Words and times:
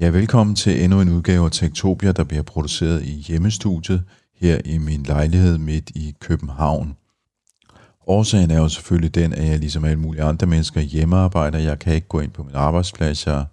Ja, 0.00 0.08
velkommen 0.08 0.56
til 0.56 0.84
endnu 0.84 1.00
en 1.00 1.08
udgave 1.08 1.44
af 1.44 1.50
Tektopia, 1.50 2.12
der 2.12 2.24
bliver 2.24 2.42
produceret 2.42 3.02
i 3.02 3.10
hjemmestudiet 3.10 4.02
her 4.40 4.60
i 4.64 4.78
min 4.78 5.02
lejlighed 5.02 5.58
midt 5.58 5.90
i 5.90 6.14
København. 6.20 6.96
Årsagen 8.06 8.50
er 8.50 8.58
jo 8.58 8.68
selvfølgelig 8.68 9.14
den, 9.14 9.32
at 9.32 9.44
jeg 9.44 9.58
ligesom 9.58 9.84
alle 9.84 10.00
mulige 10.00 10.22
andre 10.22 10.46
mennesker 10.46 10.80
hjemmearbejder. 10.80 11.58
Jeg 11.58 11.78
kan 11.78 11.94
ikke 11.94 12.08
gå 12.08 12.20
ind 12.20 12.30
på 12.30 12.42
min 12.42 12.54
arbejdsplads. 12.54 13.26
Jeg 13.26 13.44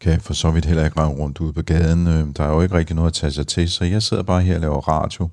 kan 0.00 0.20
for 0.20 0.34
så 0.34 0.50
vidt 0.50 0.64
heller 0.64 0.84
ikke 0.84 1.00
rende 1.00 1.20
rundt 1.22 1.40
ude 1.40 1.52
på 1.52 1.62
gaden. 1.62 2.06
Øh, 2.06 2.26
der 2.36 2.44
er 2.44 2.52
jo 2.52 2.60
ikke 2.60 2.74
rigtig 2.74 2.96
noget 2.96 3.10
at 3.10 3.14
tage 3.14 3.32
sig 3.32 3.46
til, 3.46 3.70
så 3.70 3.84
jeg 3.84 4.02
sidder 4.02 4.22
bare 4.22 4.42
her 4.42 4.54
og 4.54 4.60
laver 4.60 4.88
radio. 4.88 5.28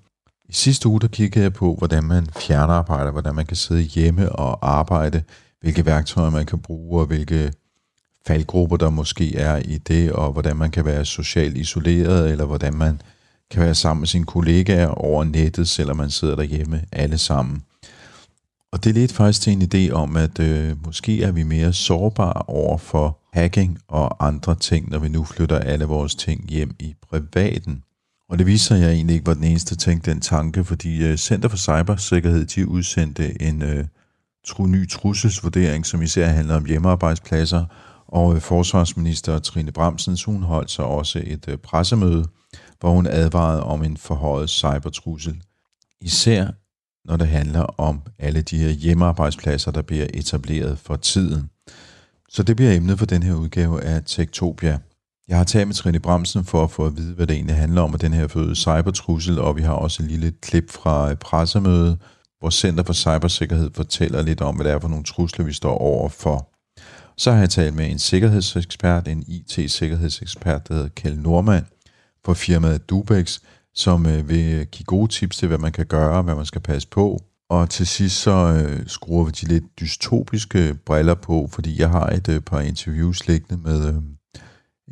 I 0.50 0.54
sidste 0.54 0.90
uge 0.90 1.00
der 1.00 1.08
kiggede 1.08 1.44
jeg 1.44 1.54
på, 1.54 1.76
hvordan 1.76 2.04
man 2.04 2.28
fjernarbejder, 2.40 3.12
hvordan 3.12 3.36
man 3.36 3.46
kan 3.46 3.58
sidde 3.58 3.82
hjemme 3.82 4.32
og 4.32 4.70
arbejde, 4.70 5.24
hvilke 5.62 5.86
værktøjer 5.86 6.30
man 6.30 6.46
kan 6.46 6.60
bruge, 6.60 7.02
og 7.02 7.06
hvilke 7.08 7.52
faldgrupper 8.28 8.78
der 8.78 8.90
måske 8.90 9.36
er 9.36 9.58
i 9.58 9.78
det, 9.78 10.12
og 10.12 10.32
hvordan 10.32 10.56
man 10.56 10.72
kan 10.72 10.86
være 10.86 11.06
socialt 11.06 11.58
isoleret, 11.58 12.32
eller 12.32 12.46
hvordan 12.46 12.74
man 12.74 13.02
kan 13.52 13.62
være 13.62 13.76
sammen 13.76 14.02
med 14.02 14.08
sine 14.08 14.26
kollegaer 14.26 14.88
over 14.88 15.24
nettet, 15.24 15.68
selvom 15.68 15.98
man 15.98 16.10
sidder 16.10 16.36
derhjemme 16.36 16.82
alle 16.92 17.18
sammen. 17.18 17.64
Og 18.72 18.84
det 18.84 18.96
ledte 18.96 19.14
faktisk 19.14 19.42
til 19.42 19.54
en 19.54 19.70
idé 19.74 19.92
om, 19.92 20.18
at 20.18 20.40
øh, 20.40 20.86
måske 20.86 21.24
er 21.24 21.32
vi 21.32 21.44
mere 21.44 21.74
sårbare 21.74 22.42
over 22.48 22.78
for 22.78 23.20
hacking 23.34 23.80
og 23.88 24.28
andre 24.28 24.56
ting, 24.56 24.90
når 24.90 25.00
vi 25.00 25.10
nu 25.10 25.24
flytter 25.24 25.60
alle 25.60 25.86
vores 25.86 26.16
ting 26.16 26.50
hjem 26.50 26.76
i 26.80 26.96
privaten. 27.10 27.84
Og 28.30 28.38
det 28.38 28.46
viser 28.48 28.76
jeg 28.76 28.92
egentlig 28.92 29.14
ikke 29.14 29.28
var 29.28 29.34
den 29.34 29.44
eneste, 29.44 29.76
der 29.76 29.80
tænkte 29.80 30.12
den 30.12 30.22
tanke, 30.22 30.64
fordi 30.64 31.04
øh, 31.04 31.18
Center 31.18 31.50
for 31.50 31.58
Cybersikkerhed 31.58 32.46
de 32.46 32.68
udsendte 32.68 33.42
en 33.42 33.62
øh, 33.62 33.86
tru, 34.48 34.66
ny 34.66 34.90
trusselsvurdering, 34.90 35.86
som 35.86 36.02
især 36.02 36.28
handler 36.28 36.56
om 36.56 36.66
hjemmearbejdspladser, 36.66 37.66
og 38.08 38.36
øh, 38.36 38.42
forsvarsminister 38.42 39.40
Trine 39.40 39.72
Bremsen, 39.72 40.18
hun 40.26 40.44
holdt 40.44 40.72
sig 40.72 40.86
også 40.86 41.22
et 41.24 41.46
øh, 41.48 41.58
pressemøde, 41.58 42.26
hvor 42.80 42.92
hun 42.92 43.08
advarede 43.08 43.64
om 43.64 43.84
en 43.84 43.98
forhøjet 43.98 44.50
cybertrussel. 44.50 45.42
Især 46.02 46.48
når 47.08 47.18
det 47.18 47.28
handler 47.28 47.62
om 47.62 48.02
alle 48.20 48.42
de 48.42 48.58
her 48.58 48.70
hjemmearbejdspladser, 48.70 49.72
der 49.72 49.82
bliver 49.82 50.08
etableret 50.14 50.80
for 50.80 50.96
tiden. 50.96 51.50
Så 52.30 52.44
det 52.44 52.56
bliver 52.56 52.74
emnet 52.74 53.00
for 53.00 53.06
den 53.06 53.24
her 53.24 53.34
udgave 53.34 53.84
af 53.84 54.02
Tektopia. 54.06 54.80
Jeg 55.28 55.38
har 55.38 55.44
talt 55.44 55.68
med 55.68 55.76
Trine 55.76 56.00
Bremsen 56.00 56.46
for 56.46 56.64
at 56.64 56.72
få 56.72 56.86
at 56.86 56.98
vide, 56.98 57.14
hvad 57.14 57.28
det 57.28 57.36
egentlig 57.36 57.56
handler 57.56 57.82
om, 57.82 57.94
og 57.94 58.02
den 58.02 58.14
her 58.14 58.28
føde 58.28 58.56
cybertrussel, 58.56 59.40
og 59.40 59.56
vi 59.56 59.62
har 59.62 59.74
også 59.74 60.04
et 60.04 60.10
lille 60.10 60.34
klip 60.42 60.72
fra 60.72 61.10
øh, 61.10 61.16
pressemødet, 61.16 61.98
hvor 62.40 62.50
Center 62.50 62.84
for 62.84 62.94
Cybersikkerhed 62.94 63.72
fortæller 63.74 64.22
lidt 64.22 64.42
om, 64.42 64.56
hvad 64.56 64.66
det 64.66 64.74
er 64.74 64.80
for 64.80 64.88
nogle 64.88 65.04
trusler, 65.04 65.46
vi 65.46 65.54
står 65.54 65.78
over 65.78 66.10
for. 66.10 66.50
Så 67.18 67.32
har 67.32 67.40
jeg 67.40 67.50
talt 67.50 67.76
med 67.76 67.92
en 67.92 68.00
sikkerhedsekspert, 68.00 69.08
en 69.08 69.24
IT-sikkerhedsekspert, 69.28 70.68
der 70.68 70.74
hedder 70.74 70.90
Kjell 70.90 71.20
Normand, 71.20 71.66
for 72.26 72.34
firmaet 72.34 72.90
Dubex, 72.90 73.40
som 73.76 74.06
øh, 74.06 74.30
vil 74.30 74.66
give 74.66 74.86
gode 74.86 75.12
tips 75.12 75.38
til, 75.38 75.48
hvad 75.48 75.58
man 75.58 75.72
kan 75.72 75.86
gøre, 75.86 76.22
hvad 76.22 76.36
man 76.36 76.46
skal 76.46 76.62
passe 76.62 76.88
på. 76.88 77.24
Og 77.50 77.70
til 77.70 77.88
sidst 77.88 78.22
så 78.22 78.32
øh, 78.32 78.88
skruer 78.88 79.26
vi 79.26 79.32
de 79.32 79.46
lidt 79.46 79.80
dystopiske 79.80 80.76
briller 80.86 81.14
på, 81.14 81.50
fordi 81.52 81.80
jeg 81.80 81.90
har 81.90 82.08
et 82.10 82.30
øh, 82.30 82.42
par 82.42 82.60
interviews 82.60 83.28
liggende 83.28 83.64
med 83.64 83.88
øh, 83.88 84.02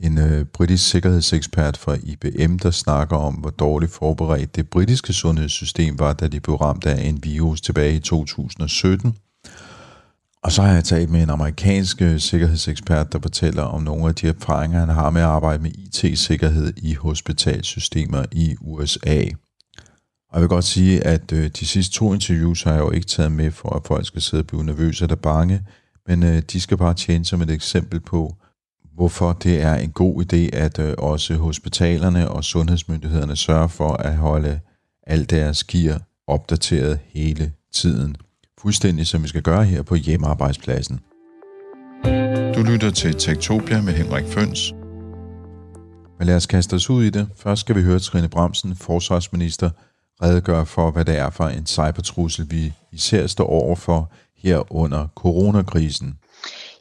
en 0.02 0.18
øh, 0.18 0.46
britisk 0.46 0.90
sikkerhedsekspert 0.90 1.78
fra 1.78 1.97
IBM, 2.03 2.58
der 2.58 2.72
snakker 2.72 3.18
om, 3.18 3.34
hvor 3.34 3.50
dårligt 3.50 3.91
forberedt 3.91 4.56
det 4.56 4.69
britiske 4.69 5.14
sundhedssystem 5.14 6.00
var, 6.00 6.14
da 6.14 6.28
de 6.28 6.40
blev 6.40 6.56
ramt 6.56 6.85
af 6.85 7.03
en 7.03 7.24
virus 7.24 7.62
tilbage 7.62 7.96
i 7.96 8.00
2017. 8.00 9.18
Og 10.46 10.52
så 10.52 10.62
har 10.62 10.74
jeg 10.74 10.84
talt 10.84 11.10
med 11.10 11.24
en 11.24 11.30
amerikansk 11.30 12.02
øh, 12.02 12.20
sikkerhedsekspert, 12.20 13.14
der 13.14 13.20
fortæller 13.22 13.64
om 13.64 13.84
nogle 13.84 14.08
af 14.08 14.16
de 14.16 14.28
erfaringer, 14.28 14.80
han 14.80 14.90
har 14.90 15.10
med 15.10 15.22
at 15.22 15.28
arbejde 15.28 15.64
med 15.64 15.72
IT-sikkerhed 15.72 16.74
i 16.78 16.94
hospitalsystemer 16.94 18.26
i 18.32 18.56
USA. 18.62 19.24
Og 20.30 20.34
jeg 20.34 20.42
vil 20.42 20.50
godt 20.50 20.66
sige, 20.66 21.04
at 21.04 21.32
øh, 21.32 21.50
de 21.60 21.66
sidste 21.66 21.94
to 21.94 22.14
interviews 22.14 22.64
har 22.64 22.72
jeg 22.72 22.80
jo 22.80 22.92
ikke 22.92 23.08
taget 23.08 23.32
med 23.32 23.52
for, 23.52 23.70
at 23.70 23.88
folk 23.88 24.06
skal 24.06 24.22
sidde 24.22 24.42
og 24.42 24.48
blive 24.48 24.64
nervøse 24.64 25.04
eller 25.04 25.16
bange, 25.16 25.62
men 26.08 26.24
øh, 26.24 26.42
de 26.52 26.62
skal 26.62 26.78
bare 26.78 26.94
tjene 26.94 27.26
som 27.26 27.42
et 27.42 27.52
eksempel 27.52 28.00
på, 28.00 28.36
hvorfor 28.94 29.34
det 29.34 29.62
er 29.62 29.76
en 29.76 29.92
god 29.92 30.24
idé, 30.24 30.58
at 30.58 30.80
også 30.80 31.36
hospitalerne 31.36 32.30
og 32.30 32.44
sundhedsmyndighederne 32.44 33.36
sørger 33.36 33.68
for 33.68 33.94
at 33.94 34.18
holde 34.18 34.60
alt 35.08 35.30
deres 35.30 35.64
gear 35.64 36.02
opdateret 36.28 37.00
hele 37.14 37.52
tiden 37.74 38.16
fuldstændig 38.62 39.08
som 39.08 39.24
vi 39.24 39.28
skal 39.28 39.42
gøre 39.42 39.64
her 39.64 39.84
på 39.84 39.96
hjemmearbejdspladsen. 39.96 41.00
Du 42.56 42.62
lytter 42.72 42.92
til 42.92 43.14
Tektopia 43.14 43.82
med 43.82 43.94
Henrik 43.94 44.26
Føns. 44.26 44.74
Men 46.18 46.28
lad 46.28 46.36
os 46.36 46.46
kaste 46.46 46.74
os 46.74 46.90
ud 46.90 47.04
i 47.04 47.10
det. 47.10 47.30
Først 47.38 47.62
skal 47.62 47.76
vi 47.76 47.82
høre 47.82 48.00
Trine 48.00 48.30
Bremsen, 48.30 48.76
forsvarsminister, 48.76 49.70
redegøre 50.22 50.66
for, 50.66 50.92
hvad 50.92 51.06
det 51.06 51.18
er 51.18 51.30
for 51.30 51.44
en 51.44 51.66
cybertrussel, 51.66 52.52
vi 52.52 52.74
især 52.92 53.28
står 53.28 53.48
over 53.48 53.76
for 53.76 54.12
her 54.38 54.74
under 54.74 55.08
coronakrisen. 55.16 56.20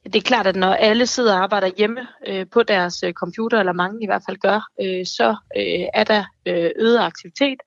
Det 0.04 0.16
er 0.16 0.20
klart, 0.20 0.46
at 0.46 0.56
når 0.56 0.72
alle 0.72 1.06
sidder 1.06 1.34
og 1.34 1.42
arbejder 1.42 1.70
hjemme 1.78 2.00
øh, 2.26 2.46
på 2.52 2.62
deres 2.62 3.02
øh, 3.02 3.12
computer, 3.12 3.58
eller 3.60 3.72
mange 3.72 4.02
i 4.02 4.06
hvert 4.06 4.22
fald 4.28 4.36
gør, 4.36 4.68
øh, 4.80 5.06
så 5.06 5.36
øh, 5.56 5.86
er 5.94 6.04
der 6.04 6.24
øh, 6.46 6.70
øget 6.78 6.98
aktivitet, 6.98 7.58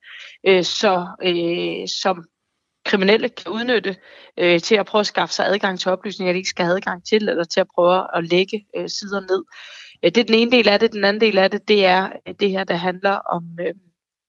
øh, 0.46 0.64
så, 0.64 1.06
øh, 1.24 1.88
som 1.88 2.24
kriminelle 2.88 3.28
kan 3.28 3.52
udnytte 3.52 3.96
øh, 4.38 4.60
til 4.60 4.74
at 4.74 4.86
prøve 4.86 5.00
at 5.00 5.06
skaffe 5.06 5.34
sig 5.34 5.46
adgang 5.46 5.80
til 5.80 5.90
oplysninger, 5.90 6.32
de 6.32 6.38
ikke 6.38 6.48
skal 6.48 6.64
have 6.64 6.76
adgang 6.76 7.04
til, 7.04 7.28
eller 7.28 7.44
til 7.44 7.60
at 7.60 7.66
prøve 7.74 8.16
at 8.16 8.24
lægge 8.24 8.66
øh, 8.76 8.88
sider 8.88 9.20
ned. 9.20 9.44
Øh, 10.04 10.10
det 10.14 10.18
er 10.18 10.24
den 10.24 10.34
ene 10.34 10.50
del 10.50 10.68
af 10.68 10.80
det. 10.80 10.92
Den 10.92 11.04
anden 11.04 11.20
del 11.20 11.38
af 11.38 11.50
det, 11.50 11.68
det 11.68 11.84
er 11.84 12.08
det 12.40 12.50
her, 12.50 12.64
der 12.64 12.74
handler 12.74 13.10
om, 13.10 13.44
øh, 13.60 13.74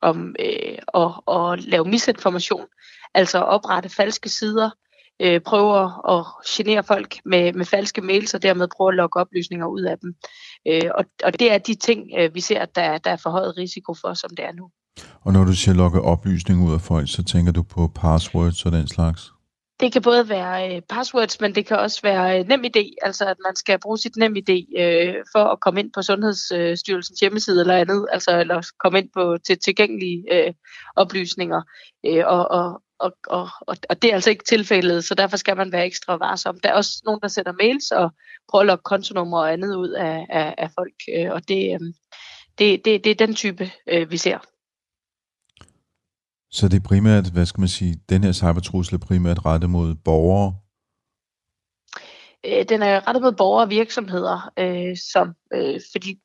om 0.02 0.36
øh, 0.40 0.78
at, 0.94 1.12
at 1.36 1.64
lave 1.64 1.86
misinformation, 1.86 2.66
altså 3.14 3.38
at 3.38 3.48
oprette 3.48 3.90
falske 3.90 4.30
sider, 4.30 4.70
øh, 5.22 5.42
prøve 5.42 5.92
at 6.10 6.26
genere 6.48 6.84
folk 6.84 7.16
med, 7.26 7.54
med 7.54 7.66
falske 7.66 8.02
mails, 8.02 8.34
og 8.34 8.44
dermed 8.44 8.68
prøve 8.78 8.90
at 8.90 8.96
lokke 8.96 9.20
oplysninger 9.20 9.68
ud 9.68 9.82
af 9.82 9.98
dem. 10.00 10.16
Øh, 10.68 10.92
og, 10.96 11.06
og 11.24 11.40
det 11.40 11.52
er 11.52 11.58
de 11.58 11.76
ting, 11.76 12.12
øh, 12.18 12.36
vi 12.36 12.42
ser, 12.42 12.66
der, 12.66 12.98
der 12.98 13.12
er 13.12 13.18
forhøjet 13.24 13.58
risiko 13.58 13.94
for, 13.94 14.14
som 14.14 14.30
det 14.30 14.46
er 14.46 14.52
nu. 14.52 14.70
Og 15.22 15.34
når 15.34 15.44
du 15.44 15.54
siger 15.54 15.76
logge 15.76 16.02
oplysning 16.02 16.68
ud 16.68 16.74
af 16.74 16.82
folk, 16.82 17.10
så 17.10 17.24
tænker 17.24 17.52
du 17.52 17.64
på 17.64 17.92
passwords 17.96 18.66
og 18.66 18.72
den 18.72 18.88
slags? 18.88 19.32
Det 19.80 19.94
kan 19.94 20.02
både 20.02 20.30
være 20.30 20.76
øh, 20.76 20.82
passwords, 20.90 21.42
men 21.42 21.56
det 21.56 21.66
kan 21.66 21.78
også 21.78 22.00
være 22.04 22.40
øh, 22.40 22.48
nem 22.48 22.64
idé, 22.66 22.94
altså 23.02 23.26
at 23.26 23.38
man 23.46 23.56
skal 23.56 23.80
bruge 23.80 23.98
sit 23.98 24.16
nem 24.18 24.36
idé 24.38 24.82
øh, 24.82 25.16
for 25.32 25.44
at 25.44 25.60
komme 25.60 25.80
ind 25.80 25.92
på 25.94 26.02
Sundhedsstyrelsens 26.02 27.18
øh, 27.18 27.22
hjemmeside 27.22 27.62
eller 27.62 27.78
andet, 27.78 28.08
altså 28.12 28.40
eller 28.40 28.68
komme 28.84 29.00
ind 29.00 29.10
på 29.14 29.38
til 29.48 29.60
tilgængelige 29.60 30.24
øh, 30.32 30.54
oplysninger. 30.96 31.62
Øh, 32.06 32.24
og, 32.26 32.52
og, 32.52 32.82
og, 33.00 33.14
og, 33.68 33.78
og 33.90 34.02
det 34.02 34.10
er 34.10 34.14
altså 34.14 34.30
ikke 34.30 34.44
tilfældet, 34.44 35.04
så 35.04 35.16
derfor 35.16 35.38
skal 35.38 35.58
man 35.58 35.72
være 35.72 35.86
ekstra 35.86 36.18
varsom. 36.18 36.60
Der 36.60 36.70
er 36.70 36.74
også 36.74 37.02
nogen, 37.06 37.20
der 37.22 37.28
sender 37.28 37.52
mails 37.52 37.92
og 37.92 38.12
prøver 38.50 38.62
at 38.62 38.68
logge 38.68 38.84
kontonummer 38.84 39.40
og 39.40 39.54
andet 39.54 39.76
ud 39.76 39.90
af, 39.90 40.26
af, 40.30 40.56
af 40.58 40.70
folk, 40.76 40.94
øh, 41.16 41.32
og 41.32 41.48
det, 41.48 41.74
øh, 41.74 41.80
det, 42.60 42.86
det, 42.86 43.04
det 43.04 43.12
er 43.12 43.26
den 43.26 43.36
type, 43.36 43.72
øh, 43.88 44.12
vi 44.12 44.18
ser. 44.18 44.38
Så 46.52 46.68
det 46.68 46.78
er 46.78 46.88
primært, 46.88 47.30
hvad 47.34 47.46
skal 47.46 47.62
man 47.62 47.68
sige, 47.68 47.96
den 48.10 48.24
her 48.24 48.32
cybertrussel 48.32 48.96
er 48.96 49.00
primært 49.00 49.46
rettet 49.46 49.70
mod 49.70 49.96
borgere? 49.96 50.56
Øh, 52.46 52.66
den 52.70 52.82
er 52.82 53.08
rettet 53.08 53.24
mod 53.24 53.32
borgere 53.32 53.64
og 53.66 53.70
virksomheder, 53.70 54.52
øh, 54.60 54.98
som, 54.98 55.34
øh, 55.54 55.80
fordi 55.92 56.20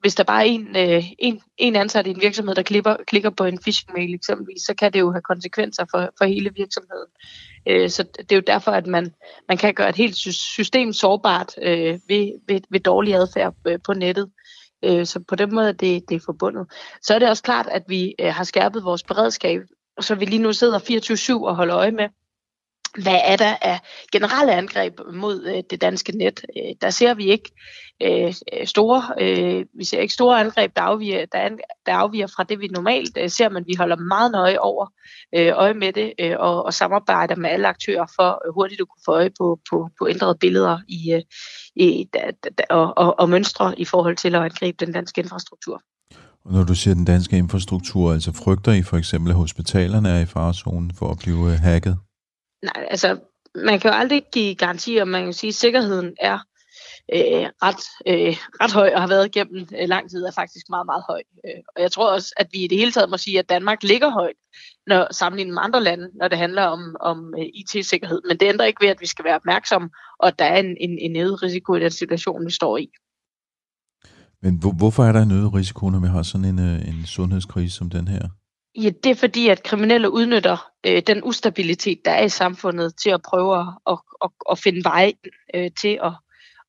hvis 0.00 0.14
der 0.14 0.24
bare 0.24 0.46
er 0.46 0.50
en, 0.50 0.76
øh, 0.76 1.04
en, 1.18 1.40
en 1.58 1.76
ansat 1.76 2.06
i 2.06 2.10
en 2.10 2.20
virksomhed, 2.20 2.54
der 2.54 2.62
klipper, 2.62 2.96
klikker 3.06 3.30
på 3.30 3.44
en 3.44 3.58
phishing-mail 3.58 4.14
eksempelvis, 4.14 4.62
så 4.62 4.74
kan 4.74 4.92
det 4.92 5.00
jo 5.00 5.12
have 5.12 5.22
konsekvenser 5.22 5.84
for, 5.90 6.10
for 6.18 6.24
hele 6.24 6.50
virksomheden. 6.56 7.08
Øh, 7.66 7.90
så 7.90 8.02
det 8.02 8.32
er 8.32 8.36
jo 8.36 8.42
derfor, 8.46 8.70
at 8.70 8.86
man, 8.86 9.14
man 9.48 9.58
kan 9.58 9.74
gøre 9.74 9.88
et 9.88 9.96
helt 9.96 10.16
system 10.56 10.92
sårbart 10.92 11.54
øh, 11.62 11.98
ved, 12.08 12.32
ved, 12.48 12.60
ved 12.70 12.80
dårlig 12.80 13.14
adfærd 13.14 13.54
øh, 13.66 13.78
på 13.86 13.92
nettet. 13.92 14.30
Øh, 14.84 15.06
så 15.06 15.20
på 15.28 15.36
den 15.36 15.54
måde 15.54 15.72
det, 15.72 16.08
det 16.08 16.14
er 16.14 16.20
forbundet. 16.24 16.66
Så 17.02 17.14
er 17.14 17.18
det 17.18 17.28
også 17.28 17.42
klart, 17.42 17.66
at 17.66 17.82
vi 17.88 18.14
øh, 18.20 18.34
har 18.34 18.44
skærpet 18.44 18.84
vores 18.84 19.02
beredskab, 19.02 19.60
så 20.00 20.14
vi 20.14 20.24
lige 20.24 20.42
nu 20.42 20.52
sidder 20.52 21.38
24-7 21.40 21.46
og 21.46 21.56
holder 21.56 21.76
øje 21.76 21.90
med, 21.90 22.08
hvad 23.02 23.20
er 23.24 23.36
der 23.36 23.56
af 23.62 23.80
generelle 24.12 24.54
angreb 24.54 25.00
mod 25.12 25.44
øh, 25.46 25.62
det 25.70 25.80
danske 25.80 26.18
net? 26.18 26.44
Øh, 26.56 26.74
der 26.80 26.90
ser 26.90 27.14
vi 27.14 27.24
ikke 27.24 27.50
øh, 28.02 28.34
store, 28.64 29.02
øh, 29.20 29.64
vi 29.78 29.84
ser 29.84 30.00
ikke 30.00 30.14
store 30.14 30.40
angreb, 30.40 30.76
der 30.76 30.82
afviger, 30.82 31.26
der, 31.32 31.38
an, 31.38 31.58
der 31.86 31.94
afviger 31.94 32.26
fra 32.26 32.44
det, 32.44 32.60
vi 32.60 32.66
normalt 32.66 33.18
øh, 33.20 33.30
ser, 33.30 33.48
men 33.48 33.64
vi 33.66 33.74
holder 33.78 33.96
meget 33.96 34.32
nøje 34.32 34.58
over 34.58 34.86
øh, 35.34 35.52
øje 35.54 35.74
med 35.74 35.92
det 35.92 36.12
øh, 36.20 36.34
og, 36.38 36.64
og 36.64 36.74
samarbejder 36.74 37.36
med 37.36 37.50
alle 37.50 37.68
aktører 37.68 38.06
for 38.16 38.42
øh, 38.46 38.54
hurtigt 38.54 38.80
at 38.80 38.88
kunne 38.88 39.02
få 39.04 39.12
øje 39.12 39.30
på, 39.38 39.60
på, 39.70 39.88
på 39.98 40.08
ændrede 40.08 40.36
billeder 40.40 40.78
i, 40.88 41.12
øh, 41.12 41.22
i, 41.76 42.08
da, 42.14 42.20
da, 42.58 42.64
og, 42.70 42.98
og, 42.98 43.20
og 43.20 43.28
mønstre 43.28 43.80
i 43.80 43.84
forhold 43.84 44.16
til 44.16 44.34
at 44.34 44.42
angribe 44.42 44.84
den 44.84 44.94
danske 44.94 45.20
infrastruktur. 45.20 45.82
Og 46.44 46.52
når 46.52 46.64
du 46.64 46.74
siger 46.74 46.94
den 46.94 47.04
danske 47.04 47.38
infrastruktur, 47.38 48.12
altså 48.12 48.32
frygter 48.32 48.72
I 48.72 48.82
for 48.82 48.96
eksempel, 48.96 49.30
at 49.30 49.36
hospitalerne 49.36 50.08
er 50.08 50.20
i 50.20 50.26
farezonen 50.26 50.92
for 50.94 51.10
at 51.10 51.18
blive 51.18 51.52
øh, 51.52 51.58
hacket? 51.58 51.98
Nej, 52.62 52.86
altså 52.90 53.18
man 53.54 53.80
kan 53.80 53.90
jo 53.90 53.96
aldrig 53.96 54.22
give 54.32 54.54
garantier, 54.54 55.04
man 55.04 55.24
kan 55.24 55.32
sige, 55.32 55.48
at 55.48 55.54
sikkerheden 55.54 56.16
er 56.20 56.38
øh, 57.14 57.46
ret, 57.62 57.82
øh, 58.06 58.36
ret 58.62 58.72
høj 58.72 58.90
og 58.94 59.00
har 59.00 59.08
været 59.08 59.32
gennem 59.32 59.66
øh, 59.80 59.88
lang 59.88 60.10
tid, 60.10 60.24
er 60.24 60.30
faktisk 60.30 60.66
meget, 60.70 60.86
meget 60.86 61.04
høj. 61.08 61.22
Øh, 61.44 61.62
og 61.76 61.82
jeg 61.82 61.92
tror 61.92 62.12
også, 62.12 62.34
at 62.36 62.46
vi 62.52 62.64
i 62.64 62.68
det 62.68 62.78
hele 62.78 62.92
taget 62.92 63.10
må 63.10 63.16
sige, 63.16 63.38
at 63.38 63.48
Danmark 63.48 63.82
ligger 63.82 64.10
højt, 64.10 64.36
når 64.86 65.12
sammenlignet 65.12 65.54
med 65.54 65.62
andre 65.62 65.82
lande, 65.82 66.08
når 66.14 66.28
det 66.28 66.38
handler 66.38 66.62
om, 66.62 66.96
om 67.00 67.34
øh, 67.38 67.46
IT-sikkerhed. 67.54 68.20
Men 68.28 68.36
det 68.36 68.46
ændrer 68.48 68.66
ikke 68.66 68.84
ved, 68.84 68.90
at 68.90 69.00
vi 69.00 69.06
skal 69.06 69.24
være 69.24 69.34
opmærksomme, 69.34 69.90
og 70.18 70.28
at 70.28 70.38
der 70.38 70.44
er 70.44 70.58
en, 70.60 70.76
en, 70.80 70.98
en 70.98 71.16
øget 71.16 71.42
risiko 71.42 71.74
i 71.74 71.80
den 71.80 71.90
situation, 71.90 72.46
vi 72.46 72.50
står 72.50 72.76
i. 72.76 72.88
Men 74.42 74.58
hvor, 74.60 74.72
hvorfor 74.72 75.04
er 75.04 75.12
der 75.12 75.22
en 75.22 75.32
øget 75.32 75.54
risiko, 75.54 75.90
når 75.90 76.00
vi 76.00 76.06
har 76.06 76.22
sådan 76.22 76.44
en, 76.44 76.58
øh, 76.58 76.88
en 76.88 77.06
sundhedskrise 77.06 77.76
som 77.76 77.90
den 77.90 78.08
her? 78.08 78.28
Ja, 78.82 78.90
det 79.04 79.10
er 79.10 79.14
fordi, 79.14 79.48
at 79.48 79.62
kriminelle 79.62 80.10
udnytter 80.10 80.70
øh, 80.86 81.02
den 81.06 81.24
ustabilitet, 81.24 81.98
der 82.04 82.10
er 82.10 82.24
i 82.24 82.28
samfundet, 82.28 82.96
til 82.96 83.10
at 83.10 83.22
prøve 83.22 83.60
at, 83.60 83.98
at, 84.22 84.30
at, 84.50 84.58
finde 84.58 84.84
vej 84.84 85.12
øh, 85.54 85.70
til 85.80 85.98
at, 86.02 86.12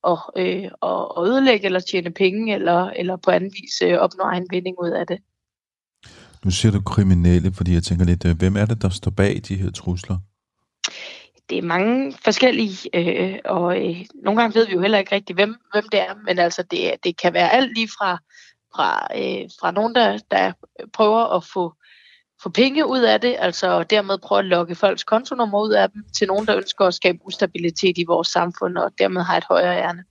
at, 0.06 0.18
øh, 0.36 0.70
at 0.82 1.26
ødelægge 1.26 1.66
eller 1.66 1.80
tjene 1.80 2.10
penge, 2.10 2.54
eller, 2.54 2.90
eller 2.90 3.16
på 3.16 3.30
anden 3.30 3.50
vis 3.50 3.82
øh, 3.82 3.98
opnå 3.98 4.24
egen 4.24 4.46
vinding 4.50 4.76
ud 4.80 4.90
af 4.90 5.06
det. 5.06 5.18
Nu 6.44 6.50
siger 6.50 6.72
du 6.72 6.80
kriminelle, 6.80 7.52
fordi 7.52 7.74
jeg 7.74 7.82
tænker 7.82 8.04
lidt, 8.04 8.26
øh, 8.26 8.38
hvem 8.38 8.56
er 8.56 8.66
det, 8.66 8.82
der 8.82 8.88
står 8.88 9.10
bag 9.10 9.40
de 9.48 9.56
her 9.56 9.70
trusler? 9.70 10.18
Det 11.50 11.58
er 11.58 11.62
mange 11.62 12.12
forskellige, 12.24 12.88
øh, 12.94 13.38
og 13.44 13.88
øh, 13.88 13.96
nogle 14.24 14.40
gange 14.40 14.54
ved 14.54 14.66
vi 14.66 14.72
jo 14.72 14.80
heller 14.80 14.98
ikke 14.98 15.14
rigtig, 15.14 15.34
hvem, 15.34 15.54
hvem 15.72 15.84
det 15.92 16.00
er, 16.00 16.14
men 16.26 16.38
altså 16.38 16.62
det, 16.70 16.94
det 17.04 17.16
kan 17.16 17.34
være 17.34 17.52
alt 17.52 17.74
lige 17.74 17.88
fra, 17.88 18.18
fra, 18.74 19.06
øh, 19.16 19.50
fra 19.60 19.70
nogen, 19.70 19.94
der, 19.94 20.18
der 20.30 20.52
prøver 20.92 21.36
at 21.36 21.44
få 21.44 21.74
få 22.42 22.48
penge 22.48 22.86
ud 22.86 23.00
af 23.00 23.20
det, 23.20 23.36
altså 23.38 23.82
dermed 23.82 24.18
prøve 24.18 24.38
at 24.38 24.44
lokke 24.44 24.74
folks 24.74 25.04
kontonummer 25.04 25.60
ud 25.60 25.70
af 25.70 25.90
dem, 25.90 26.04
til 26.18 26.26
nogen, 26.26 26.46
der 26.46 26.56
ønsker 26.56 26.84
at 26.84 26.94
skabe 26.94 27.18
ustabilitet 27.24 27.98
i 27.98 28.04
vores 28.06 28.28
samfund, 28.28 28.76
og 28.76 28.90
dermed 28.98 29.22
har 29.22 29.36
et 29.36 29.44
højere 29.48 29.82
ærne. 29.82 30.04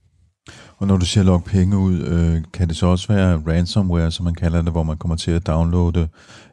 Og 0.78 0.86
når 0.86 0.96
du 0.96 1.06
siger 1.06 1.24
log 1.24 1.44
penge 1.44 1.78
ud, 1.78 2.00
øh, 2.00 2.44
kan 2.52 2.68
det 2.68 2.76
så 2.76 2.86
også 2.86 3.12
være 3.12 3.42
ransomware, 3.46 4.10
som 4.10 4.24
man 4.24 4.34
kalder 4.34 4.62
det, 4.62 4.72
hvor 4.72 4.82
man 4.82 4.98
kommer 4.98 5.16
til 5.16 5.30
at 5.30 5.46
downloade 5.46 6.08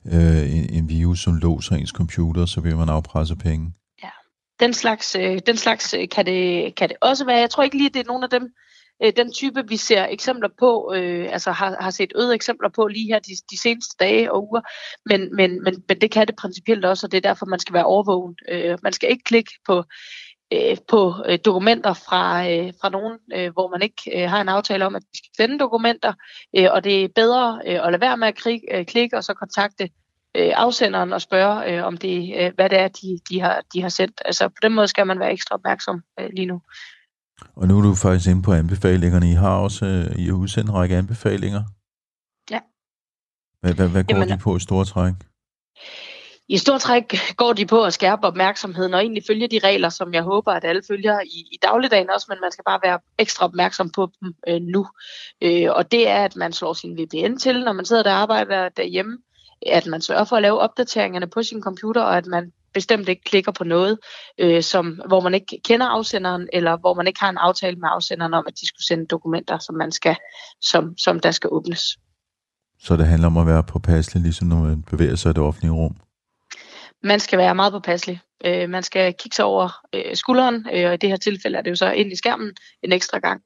øh, 0.06 0.56
en, 0.56 0.70
en 0.74 0.90
virus, 0.90 1.20
som 1.24 1.36
låser 1.36 1.76
ens 1.76 1.90
computer, 1.90 2.46
så 2.46 2.62
vil 2.62 2.78
man 2.78 2.90
afpresse 2.90 3.36
penge? 3.36 3.74
Ja, 4.04 4.10
den 4.60 4.74
slags, 4.74 5.16
øh, 5.16 5.40
den 5.46 5.58
slags 5.58 5.94
øh, 5.94 6.10
kan, 6.10 6.26
det, 6.26 6.76
kan 6.76 6.90
det 6.90 6.98
også 7.02 7.26
være. 7.26 7.38
Jeg 7.38 7.50
tror 7.50 7.64
ikke 7.64 7.78
lige, 7.78 7.90
det 7.90 8.00
er 8.00 8.08
nogen 8.08 8.24
af 8.24 8.30
dem, 8.30 8.50
øh, 9.04 9.14
den 9.18 9.34
type, 9.34 9.68
vi 9.68 9.78
ser 9.78 10.06
eksempler 10.06 10.50
på, 10.60 10.94
øh, 10.96 11.28
altså 11.32 11.52
har, 11.52 11.78
har 11.80 11.90
set 11.90 12.14
øde 12.16 12.36
eksempler 12.36 12.70
på 12.70 12.88
lige 12.88 13.08
her 13.08 13.20
de, 13.20 13.32
de 13.52 13.62
seneste 13.62 13.96
dage 14.00 14.32
og 14.32 14.50
uger, 14.50 14.62
men, 15.06 15.36
men, 15.36 15.64
men, 15.64 15.84
men 15.88 16.02
det 16.02 16.12
kan 16.12 16.28
det 16.28 16.36
principielt 16.36 16.86
også, 16.86 17.08
og 17.08 17.12
det 17.12 17.18
er 17.18 17.30
derfor, 17.30 17.46
man 17.46 17.60
skal 17.60 17.74
være 17.74 17.86
overvågen. 17.86 18.36
Øh, 18.50 18.78
man 18.84 18.94
skal 18.94 19.10
ikke 19.10 19.24
klikke 19.24 19.52
på 19.68 19.84
øh, 20.54 20.78
på 20.88 21.14
øh, 21.26 21.40
dokumenter 21.46 21.94
fra, 21.94 22.50
øh, 22.52 22.74
fra 22.82 22.90
nogen, 22.90 23.18
øh, 23.36 23.54
hvor 23.54 23.70
man 23.70 23.82
ikke 23.82 24.24
øh, 24.24 24.30
har 24.30 24.42
en 24.42 24.50
aftale 24.50 24.86
om, 24.86 24.96
at 24.96 25.02
de 25.02 25.18
skal 25.18 25.30
sende 25.38 25.60
dokumenter, 25.60 26.14
øh, 26.58 26.68
og 26.72 26.84
det 26.84 27.04
er 27.04 27.08
bedre 27.16 27.62
øh, 27.68 27.86
at 27.86 27.92
lade 27.92 28.02
være 28.02 28.18
med 28.18 28.28
at 28.28 28.36
krig, 28.36 28.62
øh, 28.72 28.86
klikke 28.86 29.18
og 29.18 29.24
så 29.24 29.34
kontakte 29.34 29.90
øh, 30.36 30.52
afsenderen 30.56 31.14
og 31.14 31.22
spørge, 31.22 31.72
øh, 31.72 31.84
om 31.84 31.98
det, 31.98 32.36
øh, 32.38 32.52
hvad 32.56 32.70
det 32.70 32.80
er, 32.80 32.88
de, 32.88 33.20
de, 33.30 33.40
har, 33.42 33.62
de 33.74 33.82
har 33.82 33.90
sendt. 33.90 34.22
Altså 34.26 34.48
på 34.48 34.58
den 34.62 34.74
måde 34.74 34.88
skal 34.88 35.08
man 35.08 35.20
være 35.20 35.32
ekstra 35.32 35.56
opmærksom 35.56 36.02
øh, 36.20 36.30
lige 36.34 36.46
nu. 36.46 36.62
Og 37.56 37.68
nu 37.68 37.78
er 37.78 37.82
du 37.82 37.96
faktisk 37.96 38.30
inde 38.30 38.42
på 38.42 38.54
anbefalingerne. 38.54 39.32
I 39.32 39.34
har 39.34 39.58
også 39.58 39.86
øh, 39.86 40.20
I 40.20 40.26
har 40.26 40.34
udsendt 40.34 40.70
en 40.70 40.76
række 40.76 40.96
anbefalinger. 40.96 41.64
Ja. 42.52 42.60
Hvad, 43.62 43.74
hvad, 43.74 43.90
hvad 43.90 44.04
går 44.04 44.16
Jamen, 44.16 44.30
de 44.30 44.38
på 44.38 44.56
i 44.56 44.60
store 44.60 44.86
træk? 44.86 45.14
I 46.50 46.58
stor 46.58 46.78
træk 46.78 47.16
går 47.38 47.54
de 47.54 47.66
på 47.66 47.84
at 47.84 47.94
skærpe 47.94 48.28
opmærksomheden 48.28 48.94
og 48.94 49.02
egentlig 49.02 49.24
følge 49.28 49.48
de 49.48 49.60
regler, 49.64 49.90
som 49.90 50.14
jeg 50.14 50.24
håber, 50.24 50.52
at 50.52 50.66
alle 50.66 50.82
følger 50.88 51.20
i, 51.20 51.40
i 51.52 51.58
dagligdagen 51.62 52.10
også, 52.10 52.26
men 52.30 52.38
man 52.42 52.52
skal 52.52 52.64
bare 52.64 52.80
være 52.84 53.00
ekstra 53.18 53.46
opmærksom 53.46 53.90
på 53.90 54.10
dem 54.22 54.36
øh, 54.48 54.62
nu. 54.62 54.88
Øh, 55.42 55.68
og 55.70 55.92
det 55.92 56.08
er, 56.08 56.24
at 56.26 56.36
man 56.36 56.54
slår 56.54 56.74
sin 56.74 56.98
VPN 56.98 57.38
til, 57.38 57.64
når 57.64 57.74
man 57.74 57.86
sidder 57.86 58.04
der 58.04 58.12
og 58.12 58.18
arbejder 58.18 58.70
derhjemme, 58.70 59.18
at 59.62 59.86
man 59.86 60.02
sørger 60.02 60.24
for 60.24 60.36
at 60.36 60.42
lave 60.42 60.60
opdateringerne 60.60 61.28
på 61.28 61.44
sin 61.44 61.62
computer, 61.62 62.02
og 62.02 62.18
at 62.18 62.26
man 62.26 62.52
bestemt 62.78 63.10
ikke 63.10 63.24
klikker 63.24 63.52
på 63.52 63.64
noget, 63.64 64.00
øh, 64.38 64.64
som, 64.64 65.02
hvor 65.08 65.22
man 65.22 65.34
ikke 65.34 65.62
kender 65.66 65.86
afsenderen, 65.86 66.48
eller 66.54 66.78
hvor 66.78 66.94
man 66.94 67.08
ikke 67.08 67.20
har 67.20 67.30
en 67.30 67.38
aftale 67.38 67.76
med 67.76 67.90
afsenderen 67.92 68.34
om, 68.34 68.44
at 68.48 68.54
de 68.62 68.68
skulle 68.68 68.86
sende 68.86 69.06
dokumenter, 69.06 69.58
som, 69.60 69.76
man 69.76 69.92
skal, 69.92 70.16
som, 70.62 70.98
som 70.98 71.20
der 71.20 71.32
skal 71.32 71.50
åbnes. 71.52 71.82
Så 72.80 72.98
det 72.98 73.08
handler 73.08 73.28
om 73.28 73.38
at 73.38 73.48
være 73.48 73.64
påpasselig, 73.64 74.24
ligesom 74.24 74.48
når 74.48 74.56
man 74.56 74.84
bevæger 74.84 75.16
sig 75.16 75.30
i 75.30 75.34
det 75.34 75.44
offentlige 75.44 75.72
rum? 75.72 75.96
Man 77.04 77.20
skal 77.20 77.40
være 77.40 77.56
meget 77.56 77.74
påpasselig. 77.74 78.20
Øh, 78.46 78.70
man 78.70 78.84
skal 78.84 79.14
kigge 79.20 79.36
sig 79.36 79.46
over 79.46 79.70
øh, 79.96 80.16
skulderen, 80.16 80.56
øh, 80.74 80.88
og 80.88 80.94
i 80.94 80.98
det 80.98 81.10
her 81.10 81.18
tilfælde 81.18 81.58
er 81.58 81.62
det 81.62 81.70
jo 81.70 81.76
så 81.76 81.92
ind 81.92 82.12
i 82.12 82.16
skærmen 82.16 82.52
en 82.84 82.92
ekstra 82.92 83.20
gang. 83.20 83.42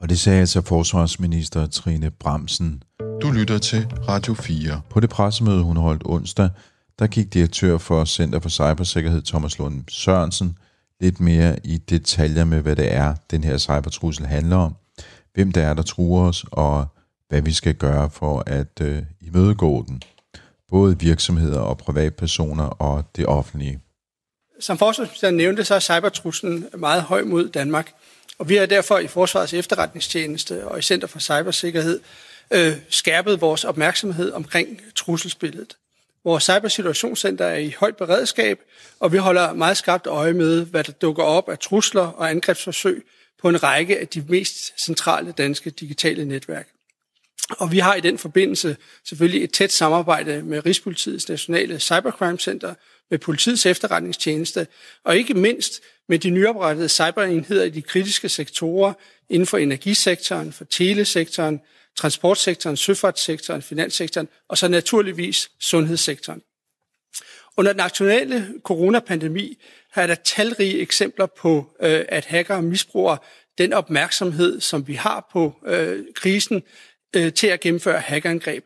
Og 0.00 0.08
det 0.08 0.18
sagde 0.18 0.40
altså 0.40 0.62
forsvarsminister 0.62 1.66
Trine 1.66 2.10
Bramsen. 2.10 2.82
Du 3.22 3.30
lytter 3.30 3.58
til 3.58 3.86
Radio 4.08 4.34
4. 4.34 4.80
På 4.90 5.00
det 5.00 5.10
pressemøde, 5.10 5.62
hun 5.62 5.76
holdt 5.76 6.02
onsdag, 6.04 6.50
der 6.98 7.06
gik 7.06 7.34
direktør 7.34 7.78
for 7.78 8.04
Center 8.04 8.40
for 8.40 8.48
Cybersikkerhed 8.48 9.22
Thomas 9.22 9.58
Lund 9.58 9.84
Sørensen 9.88 10.58
lidt 11.00 11.20
mere 11.20 11.56
i 11.64 11.76
detaljer 11.76 12.44
med, 12.44 12.60
hvad 12.60 12.76
det 12.76 12.94
er, 12.94 13.14
den 13.30 13.44
her 13.44 13.58
cybertrussel 13.58 14.26
handler 14.26 14.56
om, 14.56 14.76
hvem 15.34 15.52
det 15.52 15.62
er, 15.62 15.74
der 15.74 15.82
truer 15.82 16.28
os, 16.28 16.44
og 16.50 16.86
hvad 17.28 17.42
vi 17.42 17.52
skal 17.52 17.74
gøre 17.74 18.10
for 18.10 18.42
at 18.46 18.80
øh, 18.80 19.02
imødegå 19.20 19.84
den. 19.88 20.02
Både 20.70 20.98
virksomheder 20.98 21.60
og 21.60 21.78
privatpersoner 21.78 22.64
og 22.64 23.04
det 23.16 23.26
offentlige. 23.26 23.80
Som 24.60 24.78
forsvarsministeren 24.78 25.36
nævnte, 25.36 25.64
så 25.64 25.74
er 25.74 25.80
cybertruslen 25.80 26.66
meget 26.78 27.02
høj 27.02 27.24
mod 27.24 27.48
Danmark. 27.48 27.92
Og 28.38 28.48
vi 28.48 28.56
har 28.56 28.66
derfor 28.66 28.98
i 28.98 29.06
Forsvarets 29.06 29.54
efterretningstjeneste 29.54 30.68
og 30.68 30.78
i 30.78 30.82
Center 30.82 31.06
for 31.06 31.18
Cybersikkerhed 31.18 32.00
øh, 32.50 32.72
skærpet 32.88 33.40
vores 33.40 33.64
opmærksomhed 33.64 34.32
omkring 34.32 34.80
trusselsbilledet. 34.94 35.76
Vores 36.26 36.44
cybersituationscenter 36.44 37.44
er 37.44 37.56
i 37.56 37.74
højt 37.78 37.96
beredskab, 37.96 38.60
og 39.00 39.12
vi 39.12 39.16
holder 39.16 39.52
meget 39.52 39.76
skarpt 39.76 40.06
øje 40.06 40.32
med, 40.32 40.64
hvad 40.64 40.84
der 40.84 40.92
dukker 40.92 41.22
op 41.22 41.48
af 41.48 41.58
trusler 41.58 42.02
og 42.02 42.30
angrebsforsøg 42.30 43.04
på 43.42 43.48
en 43.48 43.62
række 43.62 44.00
af 44.00 44.08
de 44.08 44.24
mest 44.28 44.84
centrale 44.84 45.32
danske 45.32 45.70
digitale 45.70 46.24
netværk. 46.24 46.68
Og 47.50 47.72
vi 47.72 47.78
har 47.78 47.94
i 47.94 48.00
den 48.00 48.18
forbindelse 48.18 48.76
selvfølgelig 49.04 49.44
et 49.44 49.52
tæt 49.52 49.72
samarbejde 49.72 50.42
med 50.42 50.66
Rigspolitiets 50.66 51.28
Nationale 51.28 51.80
Cybercrime 51.80 52.38
Center, 52.38 52.74
med 53.10 53.18
politiets 53.18 53.66
efterretningstjeneste, 53.66 54.66
og 55.04 55.16
ikke 55.16 55.34
mindst 55.34 55.82
med 56.08 56.18
de 56.18 56.30
nyoprettede 56.30 56.88
cyberenheder 56.88 57.64
i 57.64 57.70
de 57.70 57.82
kritiske 57.82 58.28
sektorer 58.28 58.92
inden 59.28 59.46
for 59.46 59.58
energisektoren, 59.58 60.52
for 60.52 60.64
telesektoren, 60.64 61.60
transportsektoren, 61.96 62.76
søfartssektoren, 62.76 63.62
finanssektoren 63.62 64.28
og 64.48 64.58
så 64.58 64.68
naturligvis 64.68 65.50
sundhedssektoren. 65.60 66.42
Under 67.56 67.72
den 67.72 67.80
aktuelle 67.80 68.54
coronapandemi 68.62 69.58
har 69.92 70.06
der 70.06 70.14
talrige 70.14 70.80
eksempler 70.80 71.26
på, 71.26 71.76
øh, 71.82 72.04
at 72.08 72.24
hackere 72.24 72.62
misbruger 72.62 73.16
den 73.58 73.72
opmærksomhed, 73.72 74.60
som 74.60 74.88
vi 74.88 74.94
har 74.94 75.28
på 75.32 75.54
øh, 75.66 76.04
krisen, 76.14 76.62
øh, 77.16 77.32
til 77.32 77.46
at 77.46 77.60
gennemføre 77.60 78.00
hackerangreb. 78.00 78.64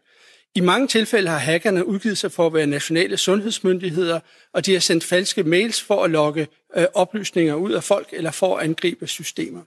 I 0.54 0.60
mange 0.60 0.88
tilfælde 0.88 1.28
har 1.28 1.38
hackerne 1.38 1.86
udgivet 1.86 2.18
sig 2.18 2.32
for 2.32 2.46
at 2.46 2.54
være 2.54 2.66
nationale 2.66 3.16
sundhedsmyndigheder, 3.16 4.20
og 4.52 4.66
de 4.66 4.72
har 4.72 4.80
sendt 4.80 5.04
falske 5.04 5.42
mails 5.42 5.82
for 5.82 6.04
at 6.04 6.10
lokke 6.10 6.48
øh, 6.76 6.86
oplysninger 6.94 7.54
ud 7.54 7.72
af 7.72 7.84
folk 7.84 8.08
eller 8.12 8.30
for 8.30 8.56
at 8.56 8.64
angribe 8.64 9.06
systemer. 9.06 9.62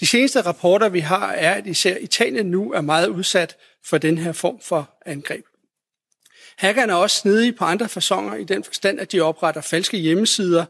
De 0.00 0.06
seneste 0.06 0.40
rapporter, 0.40 0.88
vi 0.88 1.00
har, 1.00 1.32
er, 1.32 1.54
at 1.54 1.66
især 1.66 1.96
Italien 1.96 2.46
nu 2.46 2.72
er 2.72 2.80
meget 2.80 3.08
udsat 3.08 3.56
for 3.84 3.98
den 3.98 4.18
her 4.18 4.32
form 4.32 4.60
for 4.60 4.90
angreb. 5.06 5.44
Hackerne 6.56 6.92
er 6.92 6.96
også 6.96 7.16
snedige 7.16 7.52
på 7.52 7.64
andre 7.64 7.88
fasonger 7.88 8.34
i 8.34 8.44
den 8.44 8.64
forstand, 8.64 9.00
at 9.00 9.12
de 9.12 9.20
opretter 9.20 9.60
falske 9.60 9.96
hjemmesider, 9.96 10.64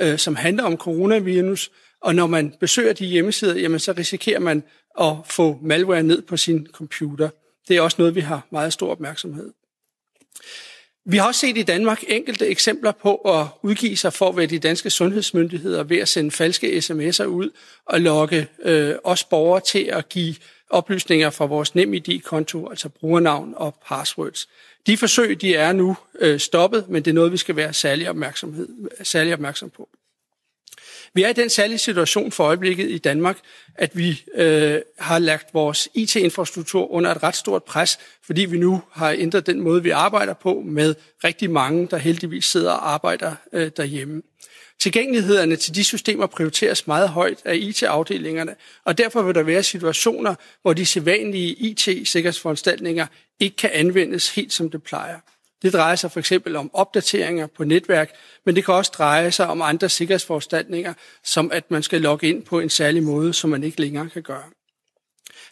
øh, 0.00 0.18
som 0.18 0.36
handler 0.36 0.64
om 0.64 0.76
coronavirus, 0.76 1.70
og 2.00 2.14
når 2.14 2.26
man 2.26 2.54
besøger 2.60 2.92
de 2.92 3.06
hjemmesider, 3.06 3.54
jamen, 3.56 3.78
så 3.78 3.92
risikerer 3.92 4.40
man 4.40 4.62
at 5.00 5.16
få 5.24 5.58
malware 5.62 6.02
ned 6.02 6.22
på 6.22 6.36
sin 6.36 6.66
computer. 6.72 7.28
Det 7.68 7.76
er 7.76 7.80
også 7.80 7.96
noget, 7.98 8.14
vi 8.14 8.20
har 8.20 8.46
meget 8.50 8.72
stor 8.72 8.90
opmærksomhed. 8.90 9.52
Vi 11.04 11.16
har 11.16 11.26
også 11.26 11.40
set 11.40 11.58
i 11.58 11.62
Danmark 11.62 12.04
enkelte 12.08 12.46
eksempler 12.46 12.92
på 12.92 13.14
at 13.16 13.46
udgive 13.62 13.96
sig 13.96 14.12
for, 14.12 14.32
hvad 14.32 14.48
de 14.48 14.58
danske 14.58 14.90
sundhedsmyndigheder 14.90 15.82
ved 15.82 15.98
at 15.98 16.08
sende 16.08 16.30
falske 16.30 16.78
sms'er 16.78 17.24
ud 17.24 17.50
og 17.86 18.00
lokke 18.00 18.48
øh, 18.62 18.94
os 19.04 19.24
borgere 19.24 19.60
til 19.60 19.84
at 19.84 20.08
give 20.08 20.34
oplysninger 20.70 21.30
fra 21.30 21.44
vores 21.46 21.74
NemID-konto, 21.74 22.68
altså 22.68 22.88
brugernavn 22.88 23.54
og 23.56 23.74
passwords. 23.88 24.48
De 24.86 24.96
forsøg 24.96 25.40
de 25.40 25.54
er 25.54 25.72
nu 25.72 25.96
øh, 26.18 26.40
stoppet, 26.40 26.88
men 26.88 27.04
det 27.04 27.10
er 27.10 27.14
noget, 27.14 27.32
vi 27.32 27.36
skal 27.36 27.56
være 27.56 27.72
særlig, 27.72 28.08
opmærksomhed, 28.08 28.68
særlig 29.02 29.32
opmærksom 29.32 29.70
på. 29.70 29.88
Vi 31.14 31.22
er 31.22 31.28
i 31.28 31.32
den 31.32 31.50
særlige 31.50 31.78
situation 31.78 32.32
for 32.32 32.44
øjeblikket 32.44 32.90
i 32.90 32.98
Danmark, 32.98 33.38
at 33.74 33.96
vi 33.96 34.22
øh, 34.34 34.80
har 34.98 35.18
lagt 35.18 35.54
vores 35.54 35.88
IT-infrastruktur 35.94 36.90
under 36.90 37.10
et 37.10 37.22
ret 37.22 37.36
stort 37.36 37.64
pres, 37.64 37.98
fordi 38.26 38.44
vi 38.44 38.58
nu 38.58 38.82
har 38.92 39.10
ændret 39.10 39.46
den 39.46 39.60
måde, 39.60 39.82
vi 39.82 39.90
arbejder 39.90 40.34
på 40.34 40.62
med 40.66 40.94
rigtig 41.24 41.50
mange, 41.50 41.86
der 41.86 41.96
heldigvis 41.96 42.44
sidder 42.44 42.72
og 42.72 42.92
arbejder 42.92 43.34
øh, 43.52 43.70
derhjemme. 43.76 44.22
Tilgængelighederne 44.80 45.56
til 45.56 45.74
de 45.74 45.84
systemer 45.84 46.26
prioriteres 46.26 46.86
meget 46.86 47.08
højt 47.08 47.38
af 47.44 47.56
IT-afdelingerne, 47.56 48.54
og 48.84 48.98
derfor 48.98 49.22
vil 49.22 49.34
der 49.34 49.42
være 49.42 49.62
situationer, 49.62 50.34
hvor 50.62 50.72
de 50.72 50.86
sædvanlige 50.86 51.54
IT-sikkerhedsforanstaltninger 51.54 53.06
ikke 53.40 53.56
kan 53.56 53.70
anvendes 53.72 54.34
helt 54.34 54.52
som 54.52 54.70
det 54.70 54.82
plejer. 54.82 55.18
Det 55.62 55.72
drejer 55.72 55.96
sig 55.96 56.12
for 56.12 56.20
eksempel 56.20 56.56
om 56.56 56.70
opdateringer 56.72 57.46
på 57.46 57.64
netværk, 57.64 58.14
men 58.46 58.56
det 58.56 58.64
kan 58.64 58.74
også 58.74 58.92
dreje 58.98 59.32
sig 59.32 59.46
om 59.46 59.62
andre 59.62 59.88
sikkerhedsforanstaltninger, 59.88 60.94
som 61.24 61.52
at 61.52 61.70
man 61.70 61.82
skal 61.82 62.00
logge 62.00 62.28
ind 62.28 62.42
på 62.42 62.60
en 62.60 62.70
særlig 62.70 63.02
måde, 63.02 63.32
som 63.32 63.50
man 63.50 63.64
ikke 63.64 63.80
længere 63.80 64.10
kan 64.10 64.22
gøre. 64.22 64.44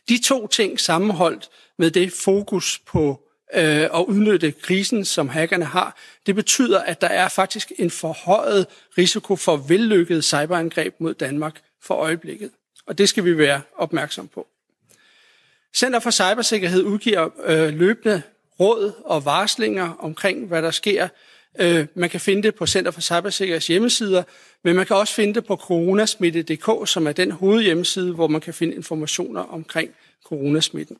De 0.08 0.22
to 0.22 0.46
ting 0.46 0.80
sammenholdt 0.80 1.48
med 1.78 1.90
det 1.90 2.12
fokus 2.12 2.78
på 2.86 3.20
øh, 3.54 3.82
at 3.82 4.04
udnytte 4.08 4.52
krisen, 4.52 5.04
som 5.04 5.28
hackerne 5.28 5.64
har, 5.64 5.96
det 6.26 6.34
betyder, 6.34 6.80
at 6.80 7.00
der 7.00 7.06
er 7.06 7.28
faktisk 7.28 7.72
en 7.78 7.90
forhøjet 7.90 8.66
risiko 8.98 9.36
for 9.36 9.56
vellykket 9.56 10.24
cyberangreb 10.24 10.94
mod 10.98 11.14
Danmark 11.14 11.60
for 11.82 11.94
øjeblikket. 11.94 12.50
Og 12.86 12.98
det 12.98 13.08
skal 13.08 13.24
vi 13.24 13.38
være 13.38 13.60
opmærksom 13.76 14.28
på. 14.28 14.46
Center 15.76 15.98
for 15.98 16.10
Cybersikkerhed 16.10 16.82
udgiver 16.82 17.28
øh, 17.44 17.74
løbende 17.74 18.22
råd 18.60 18.92
og 19.04 19.24
varslinger 19.24 19.92
omkring, 19.98 20.46
hvad 20.46 20.62
der 20.62 20.70
sker. 20.70 21.08
Øh, 21.60 21.86
man 21.94 22.10
kan 22.10 22.20
finde 22.20 22.42
det 22.42 22.54
på 22.54 22.66
Center 22.66 22.90
for 22.90 23.00
Cybersikkerheds 23.00 23.66
hjemmesider, 23.66 24.22
men 24.64 24.76
man 24.76 24.86
kan 24.86 24.96
også 24.96 25.14
finde 25.14 25.34
det 25.34 25.44
på 25.44 25.56
coronasmitte.dk, 25.56 26.88
som 26.88 27.06
er 27.06 27.12
den 27.12 27.30
hovedhjemmeside, 27.30 28.12
hvor 28.12 28.28
man 28.28 28.40
kan 28.40 28.54
finde 28.54 28.74
informationer 28.74 29.40
omkring 29.40 29.90
coronasmitten. 30.24 30.96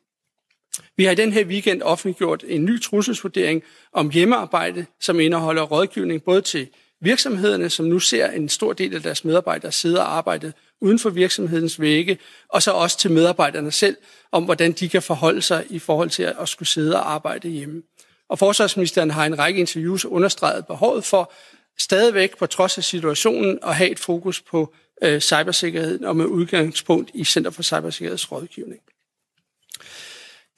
Vi 0.96 1.04
har 1.04 1.12
i 1.12 1.14
den 1.14 1.32
her 1.32 1.44
weekend 1.44 1.82
offentliggjort 1.82 2.44
en 2.48 2.64
ny 2.64 2.82
trusselsvurdering 2.82 3.62
om 3.92 4.10
hjemmearbejde, 4.10 4.86
som 5.00 5.20
indeholder 5.20 5.62
rådgivning 5.62 6.22
både 6.22 6.42
til 6.42 6.68
virksomhederne, 7.00 7.70
som 7.70 7.86
nu 7.86 7.98
ser 7.98 8.30
en 8.30 8.48
stor 8.48 8.72
del 8.72 8.94
af 8.94 9.02
deres 9.02 9.24
medarbejdere 9.24 9.72
sidde 9.72 10.00
og 10.00 10.16
arbejde 10.16 10.52
uden 10.80 10.98
for 10.98 11.10
virksomhedens 11.10 11.80
vægge, 11.80 12.18
og 12.48 12.62
så 12.62 12.70
også 12.70 12.98
til 12.98 13.10
medarbejderne 13.10 13.72
selv, 13.72 13.96
om 14.32 14.44
hvordan 14.44 14.72
de 14.72 14.88
kan 14.88 15.02
forholde 15.02 15.42
sig 15.42 15.64
i 15.70 15.78
forhold 15.78 16.10
til 16.10 16.22
at 16.22 16.48
skulle 16.48 16.68
sidde 16.68 16.96
og 16.96 17.12
arbejde 17.12 17.48
hjemme. 17.48 17.82
Og 18.28 18.38
forsvarsministeren 18.38 19.10
har 19.10 19.24
i 19.24 19.26
en 19.26 19.38
række 19.38 19.60
interviews 19.60 20.04
understreget 20.04 20.66
behovet 20.66 21.04
for 21.04 21.32
stadigvæk, 21.78 22.38
på 22.38 22.46
trods 22.46 22.78
af 22.78 22.84
situationen, 22.84 23.58
at 23.62 23.76
have 23.76 23.90
et 23.90 23.98
fokus 23.98 24.40
på 24.40 24.74
øh, 25.02 25.20
cybersikkerheden 25.20 26.04
og 26.04 26.16
med 26.16 26.24
udgangspunkt 26.24 27.10
i 27.14 27.24
Center 27.24 27.50
for 27.50 27.62
Cybersikkerheds 27.62 28.32
rådgivning. 28.32 28.80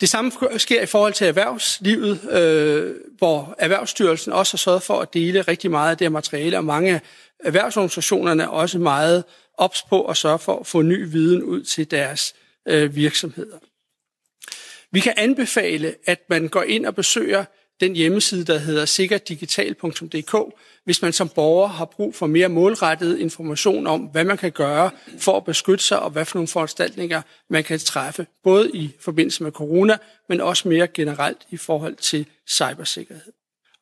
Det 0.01 0.09
samme 0.09 0.33
sker 0.57 0.83
i 0.83 0.87
forhold 0.87 1.13
til 1.13 1.27
erhvervslivet, 1.27 2.31
øh, 2.31 2.95
hvor 3.19 3.55
Erhvervsstyrelsen 3.59 4.33
også 4.33 4.53
har 4.53 4.59
sørget 4.59 4.83
for 4.83 5.01
at 5.01 5.15
dele 5.15 5.43
rigtig 5.43 5.71
meget 5.71 5.91
af 5.91 5.97
det 5.97 6.05
her 6.05 6.11
materiale, 6.11 6.57
og 6.57 6.65
mange 6.65 6.95
af 6.95 7.01
erhvervsorganisationerne 7.45 8.43
er 8.43 8.47
også 8.47 8.79
meget 8.79 9.25
ops 9.59 9.83
på 9.83 10.05
at 10.05 10.17
sørge 10.17 10.39
for 10.39 10.59
at 10.59 10.67
få 10.67 10.83
ny 10.83 11.11
viden 11.11 11.43
ud 11.43 11.63
til 11.63 11.91
deres 11.91 12.35
øh, 12.69 12.97
virksomheder. 12.97 13.59
Vi 14.91 15.01
kan 15.01 15.15
anbefale, 15.17 15.95
at 16.07 16.21
man 16.29 16.49
går 16.49 16.63
ind 16.63 16.87
og 16.87 16.95
besøger 16.95 17.45
den 17.81 17.97
hjemmeside, 17.97 18.45
der 18.45 18.59
hedder 18.59 18.85
sikkerdigital.dk, 18.85 20.55
hvis 20.85 21.03
man 21.03 21.13
som 21.13 21.29
borger 21.29 21.67
har 21.69 21.85
brug 21.85 22.15
for 22.15 22.27
mere 22.27 22.49
målrettet 22.49 23.19
information 23.19 23.87
om, 23.87 24.01
hvad 24.01 24.25
man 24.25 24.37
kan 24.39 24.53
gøre 24.53 24.91
for 25.19 25.37
at 25.37 25.45
beskytte 25.45 25.85
sig, 25.85 26.01
og 26.01 26.11
hvad 26.11 26.25
for 26.25 26.39
nogle 26.39 26.49
foranstaltninger 26.49 27.23
man 27.51 27.65
kan 27.65 27.79
træffe, 27.79 28.27
både 28.45 28.71
i 28.75 28.93
forbindelse 29.01 29.43
med 29.43 29.53
corona, 29.53 29.97
men 30.29 30.41
også 30.41 30.69
mere 30.69 30.87
generelt 30.87 31.39
i 31.51 31.57
forhold 31.57 31.97
til 31.97 32.27
cybersikkerhed. 32.49 33.33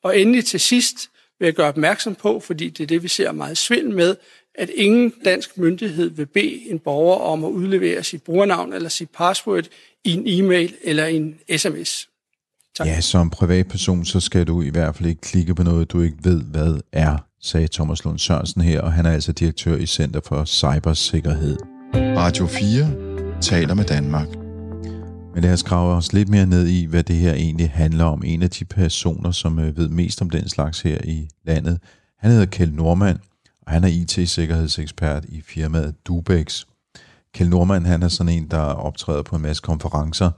Og 0.03 0.19
endelig 0.19 0.45
til 0.45 0.59
sidst 0.59 1.09
vil 1.39 1.45
jeg 1.45 1.53
gøre 1.53 1.67
opmærksom 1.67 2.15
på, 2.15 2.39
fordi 2.39 2.69
det 2.69 2.83
er 2.83 2.87
det, 2.87 3.03
vi 3.03 3.07
ser 3.07 3.31
meget 3.31 3.57
svindel 3.57 3.95
med, 3.95 4.15
at 4.55 4.69
ingen 4.75 5.13
dansk 5.25 5.57
myndighed 5.57 6.09
vil 6.09 6.25
bede 6.25 6.69
en 6.69 6.79
borger 6.79 7.17
om 7.17 7.45
at 7.45 7.49
udlevere 7.49 8.03
sit 8.03 8.23
brugernavn 8.23 8.73
eller 8.73 8.89
sit 8.89 9.09
password 9.09 9.63
i 10.03 10.13
en 10.13 10.23
e-mail 10.25 10.75
eller 10.83 11.05
en 11.05 11.35
sms. 11.57 12.07
Tak. 12.77 12.87
Ja, 12.87 13.01
som 13.01 13.29
privatperson, 13.29 14.05
så 14.05 14.19
skal 14.19 14.47
du 14.47 14.61
i 14.61 14.69
hvert 14.69 14.95
fald 14.95 15.09
ikke 15.09 15.21
klikke 15.21 15.55
på 15.55 15.63
noget, 15.63 15.91
du 15.91 16.01
ikke 16.01 16.17
ved, 16.23 16.41
hvad 16.43 16.79
er, 16.91 17.17
sagde 17.41 17.67
Thomas 17.67 18.03
Lund 18.03 18.19
Sørensen 18.19 18.61
her, 18.61 18.81
og 18.81 18.93
han 18.93 19.05
er 19.05 19.11
altså 19.11 19.31
direktør 19.31 19.75
i 19.75 19.85
Center 19.85 20.19
for 20.25 20.45
Cybersikkerhed. 20.45 21.57
Radio 21.93 22.47
4 22.47 23.41
taler 23.41 23.73
med 23.73 23.83
Danmark. 23.83 24.27
Men 25.33 25.43
lad 25.43 25.53
os 25.53 25.63
grave 25.63 25.95
os 25.95 26.13
lidt 26.13 26.29
mere 26.29 26.45
ned 26.45 26.67
i, 26.67 26.85
hvad 26.85 27.03
det 27.03 27.15
her 27.15 27.33
egentlig 27.33 27.69
handler 27.69 28.05
om. 28.05 28.23
En 28.25 28.41
af 28.43 28.49
de 28.49 28.65
personer, 28.65 29.31
som 29.31 29.59
øh, 29.59 29.77
ved 29.77 29.89
mest 29.89 30.21
om 30.21 30.29
den 30.29 30.49
slags 30.49 30.81
her 30.81 30.97
i 31.03 31.27
landet, 31.45 31.79
han 32.19 32.31
hedder 32.31 32.45
Kjeld 32.45 32.71
Normand, 32.71 33.19
han 33.71 33.83
er 33.83 33.87
IT-sikkerhedsekspert 33.87 35.25
i 35.25 35.41
firmaet 35.41 35.95
Dubex. 36.07 36.65
Kjeld 37.33 37.49
Norman 37.49 37.85
han 37.85 38.03
er 38.03 38.07
sådan 38.07 38.33
en, 38.33 38.47
der 38.47 38.59
optræder 38.59 39.23
på 39.23 39.35
en 39.35 39.41
masse 39.41 39.61
konferencer, 39.61 40.31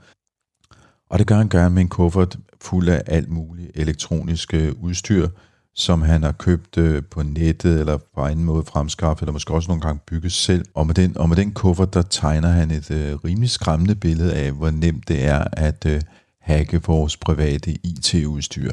og 1.10 1.18
det 1.18 1.26
gør 1.26 1.36
han 1.36 1.48
gerne 1.48 1.74
med 1.74 1.82
en 1.82 1.88
kuffert 1.88 2.38
fuld 2.60 2.88
af 2.88 3.02
alt 3.06 3.30
muligt 3.30 3.70
elektronisk 3.74 4.54
øh, 4.54 4.72
udstyr, 4.82 5.28
som 5.74 6.02
han 6.02 6.22
har 6.22 6.32
købt 6.32 6.78
øh, 6.78 7.02
på 7.10 7.22
nettet 7.22 7.80
eller 7.80 7.98
på 8.14 8.26
en 8.26 8.44
måde 8.44 8.64
fremskaffet, 8.64 9.22
eller 9.22 9.32
måske 9.32 9.54
også 9.54 9.68
nogle 9.68 9.82
gange 9.82 10.00
bygget 10.06 10.32
selv. 10.32 10.64
Og 10.74 10.86
med 10.86 10.94
den, 10.94 11.18
og 11.18 11.28
med 11.28 11.36
den 11.36 11.52
kuffert, 11.52 11.94
der 11.94 12.02
tegner 12.02 12.48
han 12.48 12.70
et 12.70 12.90
øh, 12.90 13.14
rimelig 13.24 13.50
skræmmende 13.50 13.94
billede 13.94 14.34
af, 14.34 14.52
hvor 14.52 14.70
nemt 14.70 15.08
det 15.08 15.24
er 15.24 15.44
at 15.52 15.86
øh, 15.86 16.00
hacke 16.40 16.82
vores 16.82 17.16
private 17.16 17.72
IT-udstyr. 17.72 18.72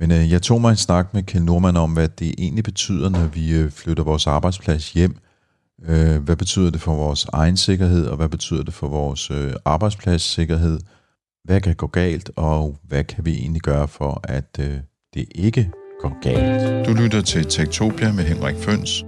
Men 0.00 0.10
øh, 0.10 0.32
jeg 0.32 0.42
tog 0.42 0.60
mig 0.60 0.70
en 0.70 0.76
snak 0.76 1.14
med 1.14 1.22
Kjell 1.22 1.44
Norman 1.44 1.76
om, 1.76 1.92
hvad 1.92 2.08
det 2.08 2.34
egentlig 2.38 2.64
betyder, 2.64 3.08
når 3.08 3.26
vi 3.26 3.54
øh, 3.54 3.70
flytter 3.70 4.04
vores 4.04 4.26
arbejdsplads 4.26 4.92
hjem. 4.92 5.16
Øh, 5.88 6.22
hvad 6.22 6.36
betyder 6.36 6.70
det 6.70 6.80
for 6.80 6.94
vores 6.94 7.24
egen 7.24 7.56
sikkerhed, 7.56 8.06
og 8.06 8.16
hvad 8.16 8.28
betyder 8.28 8.62
det 8.62 8.74
for 8.74 8.88
vores 8.88 9.30
øh, 9.30 9.52
arbejdspladssikkerhed? 9.64 10.80
Hvad 11.44 11.60
kan 11.60 11.74
gå 11.74 11.86
galt, 11.86 12.30
og 12.36 12.78
hvad 12.82 13.04
kan 13.04 13.24
vi 13.24 13.34
egentlig 13.34 13.62
gøre 13.62 13.88
for, 13.88 14.20
at 14.24 14.58
øh, 14.60 14.76
det 15.14 15.26
ikke 15.34 15.70
går 16.00 16.20
galt? 16.22 16.86
Du 16.86 16.92
lytter 16.92 17.22
til 17.22 17.44
Tektopia 17.44 18.12
med 18.12 18.24
Henrik 18.24 18.56
Føns. 18.56 19.04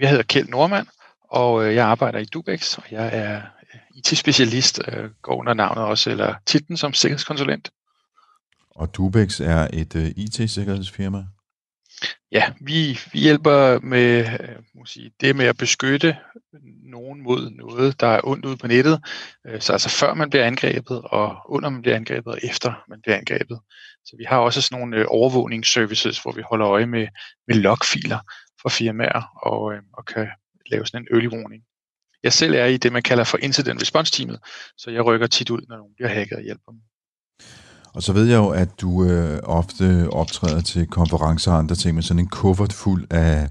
Jeg 0.00 0.08
hedder 0.08 0.24
Kjeld 0.24 0.48
Normand, 0.48 0.86
og 1.30 1.64
øh, 1.64 1.74
jeg 1.74 1.86
arbejder 1.86 2.18
i 2.18 2.24
Dubex, 2.24 2.78
og 2.78 2.84
jeg 2.90 3.10
er 3.12 3.36
øh, 3.36 3.80
IT-specialist, 3.94 4.80
øh, 4.88 5.10
går 5.22 5.36
under 5.36 5.54
navnet 5.54 5.84
også, 5.84 6.10
eller 6.10 6.34
titlen 6.46 6.76
som 6.76 6.92
sikkerhedskonsulent. 6.92 7.70
Og 8.78 8.94
Dubex 8.96 9.40
er 9.40 9.68
et 9.72 9.96
øh, 9.96 10.04
uh, 10.04 10.08
IT-sikkerhedsfirma? 10.08 11.24
Ja, 12.32 12.52
vi, 12.60 12.98
vi 13.12 13.18
hjælper 13.18 13.80
med 13.80 14.24
uh, 14.24 14.64
må 14.74 14.84
sige, 14.86 15.10
det 15.20 15.36
med 15.36 15.46
at 15.46 15.56
beskytte 15.56 16.16
nogen 16.82 17.22
mod 17.22 17.50
noget, 17.50 18.00
der 18.00 18.06
er 18.06 18.20
ondt 18.24 18.44
ude 18.44 18.56
på 18.56 18.66
nettet. 18.66 19.00
Uh, 19.48 19.60
så 19.60 19.72
altså 19.72 19.88
før 19.88 20.14
man 20.14 20.30
bliver 20.30 20.44
angrebet, 20.44 21.02
og 21.04 21.36
under 21.48 21.68
man 21.68 21.82
bliver 21.82 21.96
angrebet, 21.96 22.32
og 22.32 22.38
efter 22.42 22.84
man 22.88 23.00
bliver 23.02 23.16
angrebet. 23.16 23.58
Så 24.04 24.16
vi 24.18 24.24
har 24.24 24.38
også 24.38 24.60
sådan 24.60 24.78
nogle 24.78 25.00
uh, 25.00 25.06
overvågningsservices, 25.08 26.22
hvor 26.22 26.32
vi 26.32 26.42
holder 26.50 26.68
øje 26.68 26.86
med, 26.86 27.06
med 27.46 27.56
logfiler 27.56 28.18
for 28.62 28.68
firmaer, 28.68 29.22
og, 29.42 29.62
uh, 29.62 29.78
og 29.92 30.04
kan 30.04 30.28
lave 30.70 30.86
sådan 30.86 31.02
en 31.02 31.14
early 31.14 31.28
warning. 31.28 31.62
Jeg 32.22 32.32
selv 32.32 32.54
er 32.54 32.64
i 32.64 32.76
det, 32.76 32.92
man 32.92 33.02
kalder 33.02 33.24
for 33.24 33.38
incident 33.38 33.82
response 33.82 34.12
teamet, 34.12 34.40
så 34.76 34.90
jeg 34.90 35.04
rykker 35.04 35.26
tit 35.26 35.50
ud, 35.50 35.60
når 35.68 35.76
nogen 35.76 35.94
bliver 35.94 36.08
hacket 36.08 36.36
og 36.36 36.42
hjælper 36.42 36.72
dem. 36.72 36.80
Og 37.94 38.02
så 38.02 38.12
ved 38.12 38.24
jeg 38.26 38.36
jo, 38.36 38.48
at 38.48 38.80
du 38.80 39.04
øh, 39.04 39.40
ofte 39.42 40.08
optræder 40.12 40.60
til 40.60 40.86
konferencer 40.86 41.52
og 41.52 41.58
andre 41.58 41.74
ting 41.74 41.94
med 41.94 42.02
sådan 42.02 42.18
en 42.18 42.26
kuffert 42.26 42.72
fuld 42.72 43.06
af, 43.10 43.48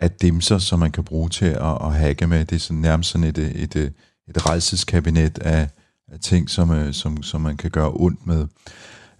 af 0.00 0.10
dimser, 0.10 0.58
som 0.58 0.78
man 0.78 0.90
kan 0.90 1.04
bruge 1.04 1.28
til 1.28 1.46
at, 1.46 1.78
at 1.80 1.94
hacke 1.94 2.26
med. 2.26 2.44
Det 2.44 2.56
er 2.56 2.60
sådan 2.60 2.80
nærmest 2.80 3.10
sådan 3.10 3.26
et, 3.26 3.38
øh, 3.38 3.50
et, 3.50 3.76
øh, 3.76 3.82
et, 3.82 3.92
et 4.28 4.46
rejseskabinet 4.46 5.38
af, 5.38 5.68
af 6.12 6.20
ting, 6.20 6.50
som, 6.50 6.70
øh, 6.70 6.94
som, 6.94 7.22
som 7.22 7.40
man 7.40 7.56
kan 7.56 7.70
gøre 7.70 7.92
ondt 7.94 8.26
med. 8.26 8.46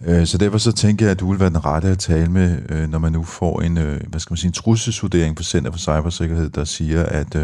Øh, 0.05 0.27
så 0.27 0.39
derfor 0.39 0.59
så 0.59 0.73
tænker 0.73 1.07
jeg, 1.07 1.11
at 1.11 1.21
du 1.21 1.31
vil 1.31 1.41
være 1.41 1.49
den 1.49 1.65
rette 1.65 1.89
at 1.89 1.99
tale 1.99 2.31
med, 2.31 2.59
øh, 2.69 2.89
når 2.89 2.99
man 2.99 3.13
nu 3.13 3.25
får 3.25 3.61
en, 3.61 3.79
øh, 3.79 4.01
hvad 4.09 4.21
skal 4.21 4.33
man 4.33 4.39
sige, 4.39 4.49
en 4.49 4.53
trusselsvurdering 4.53 5.37
på 5.37 5.43
Center 5.43 5.71
for 5.71 5.79
Cybersikkerhed, 5.79 6.51
der 6.51 6.65
siger, 6.65 7.03
at, 7.03 7.37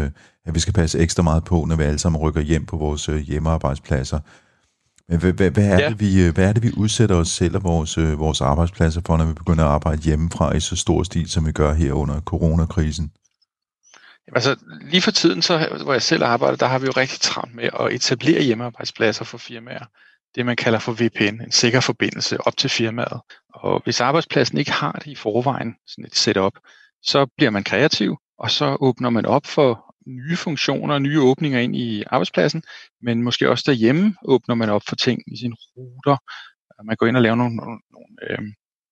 at 0.45 0.55
vi 0.55 0.59
skal 0.59 0.73
passe 0.73 0.99
ekstra 0.99 1.23
meget 1.23 1.43
på, 1.43 1.65
når 1.65 1.75
vi 1.75 1.83
alle 1.83 1.99
sammen 1.99 2.21
rykker 2.21 2.41
hjem 2.41 2.65
på 2.65 2.77
vores 2.77 3.05
hjemmearbejdspladser. 3.05 4.19
Men 5.09 5.19
hvad, 5.19 5.33
hvad, 5.33 5.51
hvad, 5.51 5.65
er 5.65 5.79
ja. 5.79 5.89
det, 5.89 5.99
vi, 5.99 6.23
øh, 6.23 6.33
hvad 6.33 6.49
er 6.49 6.53
det, 6.53 6.63
vi 6.63 6.71
udsætter 6.77 7.15
os 7.15 7.27
selv 7.27 7.55
og 7.55 7.63
vores, 7.63 7.97
øh, 7.97 8.19
vores 8.19 8.41
arbejdspladser 8.41 9.01
for, 9.05 9.17
når 9.17 9.25
vi 9.25 9.33
begynder 9.33 9.63
at 9.63 9.71
arbejde 9.71 10.01
hjemmefra 10.01 10.55
i 10.55 10.59
så 10.59 10.75
stor 10.75 11.03
stil, 11.03 11.29
som 11.29 11.45
vi 11.45 11.51
gør 11.51 11.73
her 11.73 11.93
under 11.93 12.21
coronakrisen? 12.21 13.11
Altså 14.35 14.55
lige 14.81 15.01
for 15.01 15.11
tiden, 15.11 15.41
så, 15.41 15.81
hvor 15.83 15.93
jeg 15.93 16.01
selv 16.01 16.23
arbejder, 16.23 16.57
der 16.57 16.65
har 16.65 16.79
vi 16.79 16.85
jo 16.85 16.91
rigtig 16.91 17.19
travlt 17.19 17.55
med 17.55 17.69
at 17.79 17.93
etablere 17.93 18.41
hjemmearbejdspladser 18.41 19.25
for 19.25 19.37
firmaer. 19.37 19.85
Det 20.35 20.45
man 20.45 20.55
kalder 20.55 20.79
for 20.79 20.91
VPN, 20.91 21.41
en 21.41 21.51
sikker 21.51 21.79
forbindelse 21.79 22.47
op 22.47 22.57
til 22.57 22.69
firmaet. 22.69 23.19
Og 23.53 23.81
hvis 23.83 24.01
arbejdspladsen 24.01 24.57
ikke 24.57 24.71
har 24.71 24.91
det 24.91 25.07
i 25.07 25.15
forvejen, 25.15 25.75
sådan 25.87 26.05
et 26.05 26.15
setup, 26.15 26.53
så 27.03 27.25
bliver 27.37 27.49
man 27.49 27.63
kreativ, 27.63 28.17
og 28.39 28.51
så 28.51 28.77
åbner 28.79 29.09
man 29.09 29.25
op 29.25 29.45
for 29.45 29.86
nye 30.07 30.35
funktioner, 30.35 30.99
nye 30.99 31.21
åbninger 31.21 31.59
ind 31.59 31.75
i 31.75 32.03
arbejdspladsen, 32.07 32.63
men 33.01 33.23
måske 33.23 33.49
også 33.49 33.63
derhjemme 33.67 34.15
åbner 34.25 34.55
man 34.55 34.69
op 34.69 34.81
for 34.87 34.95
ting 34.95 35.21
i 35.33 35.37
sine 35.37 35.55
ruter. 35.77 36.17
Øh, 36.79 36.85
man 36.85 36.95
går 36.95 37.05
ind 37.07 37.15
og 37.15 37.23
laver 37.23 37.35
nogle, 37.35 37.55
nogle, 37.55 37.79
nogle, 37.91 38.07
øh, 38.29 38.39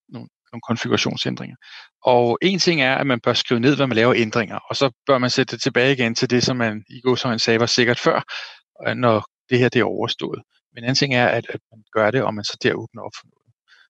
nogle, 0.10 0.30
nogle 0.52 0.62
konfigurationsændringer. 0.68 1.56
Og 2.04 2.38
en 2.42 2.60
ting 2.60 2.82
er, 2.82 2.96
at 2.96 3.08
man 3.08 3.20
bør 3.20 3.34
skrive 3.34 3.60
ned, 3.60 3.76
hvad 3.76 3.88
man 3.88 3.96
laver 3.96 4.14
ændringer, 4.16 4.60
og 4.70 4.76
så 4.76 4.92
bør 5.08 5.18
man 5.18 5.30
sætte 5.30 5.52
det 5.52 5.62
tilbage 5.62 5.94
igen 5.94 6.16
til 6.16 6.30
det, 6.30 6.44
som 6.44 6.58
man 6.58 6.84
i 6.90 7.02
går 7.02 7.16
som 7.16 7.30
han 7.30 7.40
sagde 7.40 7.60
var 7.60 7.66
sikkert 7.66 8.00
før, 8.00 8.24
øh, 8.88 8.96
når 8.96 9.26
det 9.50 9.60
her 9.60 9.70
det 9.70 9.80
er 9.80 9.84
overstået. 9.84 10.42
Men 10.74 10.84
en 10.84 10.84
anden 10.84 10.96
ting 10.96 11.16
er, 11.16 11.28
at, 11.28 11.46
at 11.50 11.60
man 11.72 11.84
gør 11.94 12.12
det, 12.12 12.24
og 12.24 12.34
man 12.34 12.44
så 12.44 12.58
der 12.64 12.74
åbner 12.74 13.02
op 13.02 13.12
for 13.20 13.26
noget. 13.26 13.46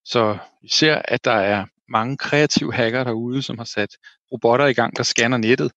Så 0.05 0.37
vi 0.61 0.69
ser, 0.69 1.01
at 1.05 1.25
der 1.25 1.31
er 1.31 1.65
mange 1.89 2.17
kreative 2.17 2.73
hacker 2.73 3.03
derude, 3.03 3.41
som 3.41 3.57
har 3.57 3.65
sat 3.65 3.89
robotter 4.31 4.65
i 4.65 4.73
gang, 4.73 4.97
der 4.97 5.03
scanner 5.03 5.37
nettet, 5.37 5.71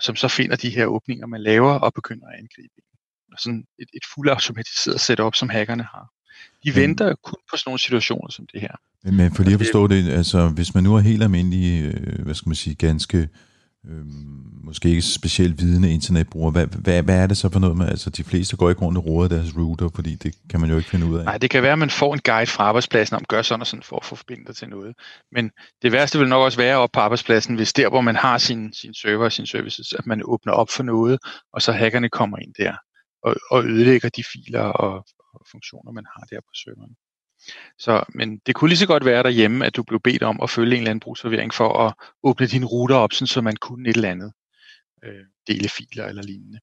som 0.00 0.16
så 0.16 0.28
finder 0.28 0.56
de 0.56 0.70
her 0.70 0.86
åbninger, 0.86 1.26
man 1.26 1.42
laver, 1.42 1.72
og 1.72 1.94
begynder 1.94 2.26
at 2.26 2.34
angribe. 2.38 2.74
Og 3.32 3.38
sådan 3.38 3.64
et, 3.78 3.88
et 3.94 4.02
fuldautomatiseret 4.14 5.00
setup, 5.00 5.34
som 5.34 5.48
hackerne 5.48 5.82
har. 5.82 6.08
De 6.64 6.70
mm. 6.70 6.76
venter 6.76 7.14
kun 7.24 7.38
på 7.50 7.56
sådan 7.56 7.68
nogle 7.68 7.78
situationer 7.78 8.30
som 8.30 8.46
det 8.52 8.60
her. 8.60 8.74
Men 9.04 9.34
for 9.34 9.42
lige 9.42 9.54
at 9.54 9.60
forstå 9.60 9.86
det, 9.86 10.08
altså 10.08 10.48
hvis 10.48 10.74
man 10.74 10.84
nu 10.84 10.96
er 10.96 11.00
helt 11.00 11.22
almindelig, 11.22 11.84
øh, 11.84 12.24
hvad 12.24 12.34
skal 12.34 12.48
man 12.48 12.56
sige, 12.56 12.74
ganske 12.74 13.28
øh, 13.88 14.04
måske 14.64 14.88
ikke 14.88 15.02
specielt 15.02 15.58
vidende 15.58 15.92
internetbruger, 15.92 16.50
hvad, 16.50 16.66
hvad, 16.66 17.02
hvad 17.02 17.18
er 17.22 17.26
det 17.26 17.36
så 17.36 17.48
for 17.48 17.60
noget 17.60 17.76
med, 17.76 17.88
altså 17.88 18.10
de 18.10 18.24
fleste 18.24 18.56
går 18.56 18.68
ikke 18.70 18.82
rundt 18.82 18.98
og 18.98 19.06
roder 19.06 19.28
deres 19.28 19.56
router, 19.56 19.88
fordi 19.94 20.14
det 20.14 20.34
kan 20.50 20.60
man 20.60 20.70
jo 20.70 20.76
ikke 20.76 20.90
finde 20.90 21.06
ud 21.06 21.18
af. 21.18 21.24
Nej, 21.24 21.38
det 21.38 21.50
kan 21.50 21.62
være, 21.62 21.72
at 21.72 21.78
man 21.78 21.90
får 21.90 22.14
en 22.14 22.20
guide 22.24 22.50
fra 22.50 22.64
arbejdspladsen 22.64 23.16
om, 23.16 23.24
gør 23.28 23.42
sådan 23.42 23.60
og 23.60 23.66
sådan 23.66 23.82
for 23.82 23.96
at 23.96 24.04
få 24.04 24.16
forbindet 24.16 24.56
til 24.56 24.68
noget. 24.68 24.94
Men 25.32 25.50
det 25.82 25.92
værste 25.92 26.18
vil 26.18 26.28
nok 26.28 26.44
også 26.44 26.58
være 26.58 26.76
op 26.76 26.90
på 26.92 27.00
arbejdspladsen, 27.00 27.54
hvis 27.54 27.72
der, 27.72 27.88
hvor 27.88 28.00
man 28.00 28.16
har 28.16 28.38
sin, 28.38 28.72
sin 28.72 28.94
server 28.94 29.24
og 29.24 29.32
sin 29.32 29.46
services, 29.46 29.92
at 29.92 30.06
man 30.06 30.22
åbner 30.24 30.52
op 30.52 30.70
for 30.70 30.82
noget, 30.82 31.18
og 31.52 31.62
så 31.62 31.72
hackerne 31.72 32.08
kommer 32.08 32.38
ind 32.38 32.54
der 32.58 32.74
og, 33.22 33.34
og 33.50 33.64
ødelægger 33.64 34.08
de 34.08 34.24
filer 34.32 34.60
og, 34.60 34.94
og 35.34 35.46
funktioner, 35.50 35.92
man 35.92 36.06
har 36.14 36.24
der 36.30 36.40
på 36.40 36.52
serveren. 36.54 36.94
Så, 37.78 38.04
men 38.08 38.38
det 38.46 38.54
kunne 38.54 38.68
lige 38.68 38.78
så 38.78 38.86
godt 38.86 39.04
være 39.04 39.22
derhjemme, 39.22 39.66
at 39.66 39.76
du 39.76 39.82
blev 39.82 40.00
bedt 40.00 40.22
om 40.22 40.40
at 40.42 40.50
følge 40.50 40.72
en 40.72 40.78
eller 40.78 40.90
anden 40.90 41.00
brugsforvirring 41.00 41.54
for 41.54 41.86
at 41.86 41.94
åbne 42.22 42.46
dine 42.46 42.66
ruter 42.66 42.96
op, 42.96 43.12
sådan, 43.12 43.26
så 43.26 43.40
man 43.40 43.56
kunne 43.56 43.88
et 43.88 43.96
eller 43.96 44.10
andet 44.10 44.32
øh, 45.04 45.24
dele 45.46 45.68
filer 45.68 46.06
eller 46.06 46.22
lignende. 46.22 46.60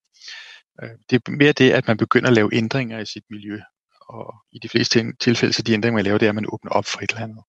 Øh, 0.83 0.89
det 1.09 1.15
er 1.15 1.31
mere 1.31 1.51
det, 1.51 1.71
at 1.71 1.87
man 1.87 1.97
begynder 1.97 2.27
at 2.27 2.33
lave 2.33 2.55
ændringer 2.55 2.99
i 2.99 3.05
sit 3.05 3.23
miljø, 3.29 3.59
og 4.01 4.35
i 4.51 4.59
de 4.59 4.69
fleste 4.69 5.13
tilfælde, 5.19 5.53
så 5.53 5.61
de 5.61 5.73
ændringer, 5.73 5.95
man 5.95 6.03
laver, 6.03 6.17
det 6.17 6.25
er, 6.25 6.29
at 6.29 6.35
man 6.35 6.53
åbner 6.53 6.71
op 6.71 6.85
for 6.85 6.99
et 6.99 7.09
eller 7.09 7.23
andet. 7.23 7.43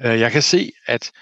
Øh, 0.00 0.20
jeg 0.20 0.32
kan 0.32 0.42
se, 0.42 0.72
at 0.86 1.12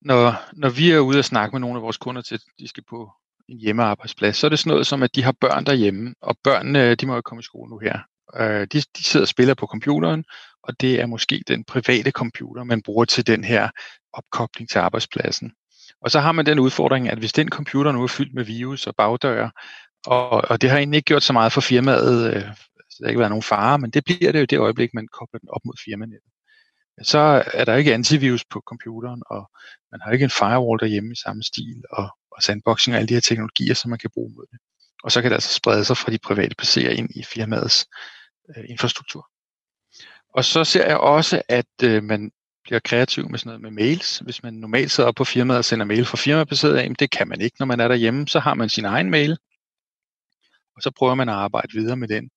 når, 0.00 0.34
når 0.52 0.70
vi 0.70 0.90
er 0.90 0.98
ude 0.98 1.18
og 1.18 1.24
snakke 1.24 1.54
med 1.54 1.60
nogle 1.60 1.76
af 1.76 1.82
vores 1.82 1.96
kunder 1.96 2.22
til, 2.22 2.34
at 2.34 2.40
de 2.58 2.68
skal 2.68 2.84
på 2.88 3.12
en 3.48 3.58
hjemmearbejdsplads, 3.58 4.36
så 4.36 4.46
er 4.46 4.48
det 4.48 4.58
sådan 4.58 4.70
noget 4.70 4.86
som, 4.86 5.02
at 5.02 5.14
de 5.14 5.22
har 5.22 5.32
børn 5.32 5.66
derhjemme, 5.66 6.14
og 6.20 6.38
børnene, 6.44 6.94
de 6.94 7.06
må 7.06 7.14
jo 7.14 7.20
komme 7.20 7.40
i 7.40 7.42
skole 7.42 7.70
nu 7.70 7.78
her. 7.78 7.98
Øh, 8.34 8.66
de, 8.72 8.80
de 8.96 9.04
sidder 9.04 9.24
og 9.24 9.28
spiller 9.28 9.54
på 9.54 9.66
computeren, 9.66 10.24
og 10.62 10.80
det 10.80 11.00
er 11.00 11.06
måske 11.06 11.42
den 11.48 11.64
private 11.64 12.10
computer, 12.10 12.64
man 12.64 12.82
bruger 12.82 13.04
til 13.04 13.26
den 13.26 13.44
her 13.44 13.70
opkobling 14.12 14.70
til 14.70 14.78
arbejdspladsen. 14.78 15.52
Og 16.00 16.10
så 16.10 16.20
har 16.20 16.32
man 16.32 16.46
den 16.46 16.58
udfordring, 16.58 17.08
at 17.08 17.18
hvis 17.18 17.32
den 17.32 17.48
computer 17.48 17.92
nu 17.92 18.02
er 18.02 18.06
fyldt 18.06 18.34
med 18.34 18.44
virus 18.44 18.86
og 18.86 18.94
bagdøre, 18.96 19.50
og, 20.06 20.28
og 20.30 20.60
det 20.60 20.70
har 20.70 20.78
egentlig 20.78 20.98
ikke 20.98 21.06
gjort 21.06 21.22
så 21.22 21.32
meget 21.32 21.52
for 21.52 21.60
firmaet, 21.60 22.34
øh, 22.34 22.42
så 22.90 22.96
der 22.98 23.04
har 23.04 23.08
ikke 23.08 23.18
været 23.18 23.30
nogen 23.30 23.42
fare, 23.42 23.78
men 23.78 23.90
det 23.90 24.04
bliver 24.04 24.32
det 24.32 24.40
jo 24.40 24.44
det 24.44 24.58
øjeblik, 24.58 24.94
man 24.94 25.08
kobler 25.12 25.38
den 25.38 25.48
op 25.48 25.60
mod 25.64 25.74
firmanettet. 25.84 26.30
Så 27.02 27.44
er 27.54 27.64
der 27.64 27.74
ikke 27.74 27.94
antivirus 27.94 28.44
på 28.50 28.62
computeren, 28.66 29.22
og 29.30 29.50
man 29.92 30.00
har 30.04 30.12
ikke 30.12 30.24
en 30.24 30.38
firewall 30.40 30.80
derhjemme 30.80 31.12
i 31.12 31.22
samme 31.24 31.42
stil, 31.42 31.82
og, 31.90 32.08
og 32.30 32.42
sandboxing 32.42 32.94
og 32.94 32.98
alle 32.98 33.08
de 33.08 33.14
her 33.14 33.20
teknologier, 33.20 33.74
som 33.74 33.88
man 33.90 33.98
kan 33.98 34.10
bruge 34.14 34.32
mod 34.36 34.46
det. 34.52 34.58
Og 35.02 35.12
så 35.12 35.22
kan 35.22 35.30
det 35.30 35.36
altså 35.36 35.54
sprede 35.54 35.84
sig 35.84 35.96
fra 35.96 36.12
de 36.12 36.18
private 36.18 36.54
PC'er 36.62 36.90
ind 36.90 37.10
i 37.14 37.22
firmaets 37.22 37.86
øh, 38.56 38.64
infrastruktur. 38.68 39.28
Og 40.34 40.44
så 40.44 40.64
ser 40.64 40.86
jeg 40.86 40.98
også, 40.98 41.42
at 41.48 41.82
øh, 41.82 42.04
man 42.04 42.30
bliver 42.64 42.80
kreativ 42.80 43.30
med 43.30 43.38
sådan 43.38 43.48
noget 43.48 43.62
med 43.62 43.84
mails. 43.84 44.18
Hvis 44.18 44.42
man 44.42 44.54
normalt 44.54 44.90
sidder 44.90 45.08
op 45.08 45.14
på 45.14 45.24
firmaet 45.24 45.58
og 45.58 45.64
sender 45.64 45.86
mail 45.86 46.04
fra 46.04 46.16
firmabaseret 46.16 46.76
af, 46.76 46.94
det 46.98 47.10
kan 47.10 47.28
man 47.28 47.40
ikke, 47.40 47.56
når 47.58 47.66
man 47.66 47.80
er 47.80 47.88
derhjemme. 47.88 48.28
Så 48.28 48.38
har 48.38 48.54
man 48.54 48.68
sin 48.68 48.84
egen 48.84 49.10
mail, 49.10 49.36
og 50.76 50.82
så 50.82 50.90
prøver 50.90 51.14
man 51.14 51.28
at 51.28 51.34
arbejde 51.34 51.72
videre 51.72 51.96
med 51.96 52.08
den. 52.08 52.30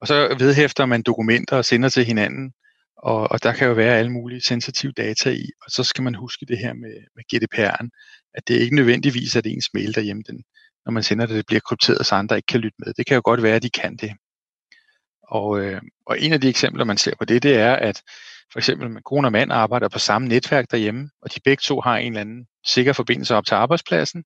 Og 0.00 0.06
så 0.06 0.36
vedhæfter 0.38 0.86
man 0.86 1.02
dokumenter 1.02 1.56
og 1.56 1.64
sender 1.64 1.88
til 1.88 2.04
hinanden, 2.04 2.52
og, 2.96 3.30
og 3.30 3.42
der 3.42 3.52
kan 3.52 3.68
jo 3.68 3.74
være 3.74 3.98
alle 3.98 4.12
mulige 4.12 4.40
sensitive 4.40 4.92
data 4.92 5.30
i, 5.30 5.50
og 5.64 5.70
så 5.70 5.84
skal 5.84 6.04
man 6.04 6.14
huske 6.14 6.46
det 6.46 6.58
her 6.58 6.72
med, 6.72 6.94
med 7.16 7.24
GDPR'en, 7.32 7.88
at 8.34 8.48
det 8.48 8.60
ikke 8.60 8.76
nødvendigvis 8.76 9.36
er, 9.36 9.40
det 9.40 9.52
ens 9.52 9.74
mail 9.74 9.94
derhjemme, 9.94 10.22
den, 10.26 10.44
når 10.88 10.92
man 10.92 11.02
sender 11.02 11.26
det, 11.26 11.36
det 11.36 11.46
bliver 11.46 11.60
krypteret, 11.60 12.06
så 12.06 12.14
andre 12.14 12.36
ikke 12.36 12.46
kan 12.46 12.60
lytte 12.60 12.76
med. 12.78 12.94
Det 12.94 13.06
kan 13.06 13.14
jo 13.14 13.20
godt 13.24 13.42
være, 13.42 13.56
at 13.56 13.62
de 13.62 13.70
kan 13.70 13.96
det. 13.96 14.12
Og, 15.22 15.60
øh, 15.60 15.82
og 16.06 16.20
en 16.20 16.32
af 16.32 16.40
de 16.40 16.48
eksempler, 16.48 16.84
man 16.84 16.98
ser 16.98 17.14
på 17.18 17.24
det, 17.24 17.42
det 17.42 17.56
er, 17.56 17.74
at 17.76 18.02
for 18.52 18.58
eksempel 18.58 18.90
man, 18.90 19.02
kone 19.02 19.28
og 19.28 19.32
mand 19.32 19.52
arbejder 19.52 19.88
på 19.88 19.98
samme 19.98 20.28
netværk 20.28 20.70
derhjemme, 20.70 21.10
og 21.22 21.34
de 21.34 21.40
begge 21.44 21.60
to 21.60 21.80
har 21.80 21.96
en 21.96 22.12
eller 22.12 22.20
anden 22.20 22.46
sikker 22.66 22.92
forbindelse 22.92 23.34
op 23.34 23.46
til 23.46 23.54
arbejdspladsen, 23.54 24.24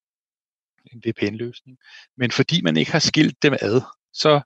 en 0.92 1.03
VPN-løsning. 1.07 1.79
Men 2.16 2.31
fordi 2.31 2.62
man 2.62 2.77
ikke 2.77 2.92
har 2.92 2.98
skilt 2.98 3.42
dem 3.42 3.53
ad, 3.61 3.81
så 4.12 4.40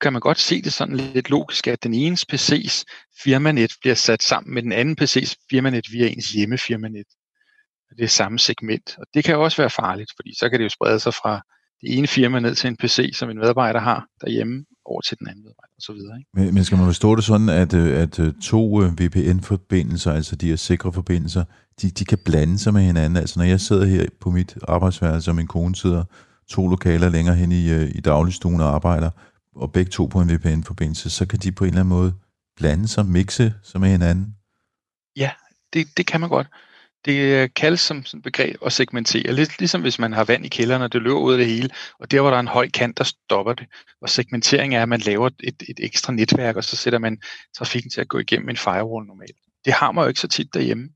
kan 0.00 0.12
man 0.12 0.20
godt 0.20 0.38
se 0.38 0.62
det 0.62 0.72
sådan 0.72 0.96
lidt 0.96 1.30
logisk, 1.30 1.66
at 1.66 1.82
den 1.82 1.94
ene 1.94 2.16
PC's 2.32 2.84
firmanet 3.22 3.72
bliver 3.80 3.94
sat 3.94 4.22
sammen 4.22 4.54
med 4.54 4.62
den 4.62 4.72
anden 4.72 4.96
PC's 5.00 5.34
firmanet 5.50 5.86
via 5.92 6.08
ens 6.08 6.32
hjemmefirmanet. 6.32 7.06
Det 7.98 8.04
er 8.04 8.08
samme 8.08 8.38
segment, 8.38 8.98
og 8.98 9.06
det 9.14 9.24
kan 9.24 9.36
også 9.36 9.62
være 9.62 9.70
farligt, 9.70 10.10
fordi 10.16 10.34
så 10.38 10.48
kan 10.50 10.58
det 10.58 10.64
jo 10.64 10.68
sprede 10.68 11.00
sig 11.00 11.14
fra 11.14 11.42
det 11.80 11.98
ene 11.98 12.06
firma 12.06 12.40
ned 12.40 12.54
til 12.54 12.68
en 12.68 12.76
PC, 12.76 13.10
som 13.14 13.30
en 13.30 13.38
medarbejder 13.38 13.80
har 13.80 14.06
derhjemme, 14.20 14.64
over 14.84 15.00
til 15.00 15.18
den 15.18 15.28
anden 15.28 15.42
medarbejder 15.42 15.72
osv. 15.78 15.96
Men, 16.34 16.54
men 16.54 16.64
skal 16.64 16.78
man 16.78 16.86
forstå 16.86 17.16
det 17.16 17.24
sådan, 17.24 17.48
at, 17.48 17.74
øh, 17.74 18.02
at 18.02 18.18
øh, 18.18 18.34
to 18.42 18.82
øh, 18.82 18.92
VPN-forbindelser, 19.00 20.12
altså 20.12 20.36
de 20.36 20.48
her 20.48 20.56
sikre 20.56 20.92
forbindelser, 20.92 21.44
de, 21.82 21.90
de 21.90 22.04
kan 22.04 22.18
blande 22.24 22.58
sig 22.58 22.72
med 22.72 22.82
hinanden? 22.82 23.16
Altså 23.16 23.38
når 23.38 23.46
jeg 23.46 23.60
sidder 23.60 23.86
her 23.86 24.06
på 24.20 24.30
mit 24.30 24.58
arbejdsværelse, 24.68 25.30
og 25.30 25.34
min 25.34 25.46
kone 25.46 25.76
sidder 25.76 26.04
to 26.48 26.68
lokaler 26.68 27.08
længere 27.08 27.36
hen 27.36 27.52
i, 27.52 27.84
i 27.84 28.00
dagligstuen 28.00 28.60
og 28.60 28.74
arbejder, 28.74 29.10
og 29.56 29.72
begge 29.72 29.90
to 29.90 30.06
på 30.06 30.20
en 30.20 30.34
VPN-forbindelse, 30.34 31.10
så 31.10 31.26
kan 31.26 31.38
de 31.38 31.52
på 31.52 31.64
en 31.64 31.68
eller 31.68 31.80
anden 31.80 31.96
måde 31.96 32.14
blande 32.56 32.88
sig, 32.88 33.06
mixe 33.06 33.54
sig 33.62 33.80
med 33.80 33.88
hinanden? 33.88 34.34
Ja, 35.16 35.30
det, 35.72 35.86
det 35.96 36.06
kan 36.06 36.20
man 36.20 36.28
godt. 36.28 36.46
Det 37.06 37.42
øh, 37.42 37.48
kaldes 37.56 37.80
som 37.80 38.04
sådan 38.04 38.22
begreb 38.22 38.56
at 38.66 38.72
segmentere. 38.72 39.32
Lidt 39.32 39.58
ligesom 39.58 39.80
hvis 39.80 39.98
man 39.98 40.12
har 40.12 40.24
vand 40.24 40.44
i 40.44 40.48
kælderen, 40.48 40.82
og 40.82 40.92
det 40.92 41.02
løber 41.02 41.18
ud 41.18 41.32
af 41.32 41.38
det 41.38 41.46
hele, 41.46 41.70
og 41.98 42.10
der 42.10 42.20
hvor 42.20 42.30
der 42.30 42.36
er 42.36 42.40
en 42.40 42.48
høj 42.48 42.68
kant, 42.68 42.98
der 42.98 43.04
stopper 43.04 43.52
det. 43.52 43.66
Og 44.00 44.08
segmentering 44.08 44.74
er, 44.74 44.82
at 44.82 44.88
man 44.88 45.00
laver 45.00 45.30
et, 45.40 45.62
et 45.68 45.78
ekstra 45.78 46.12
netværk, 46.12 46.56
og 46.56 46.64
så 46.64 46.76
sætter 46.76 46.98
man 46.98 47.18
trafikken 47.58 47.90
til 47.90 48.00
at 48.00 48.08
gå 48.08 48.18
igennem 48.18 48.48
en 48.48 48.56
firewall 48.56 49.06
normalt. 49.06 49.36
Det 49.64 49.72
har 49.72 49.92
man 49.92 50.04
jo 50.04 50.08
ikke 50.08 50.20
så 50.20 50.28
tit 50.28 50.54
derhjemme. 50.54 50.88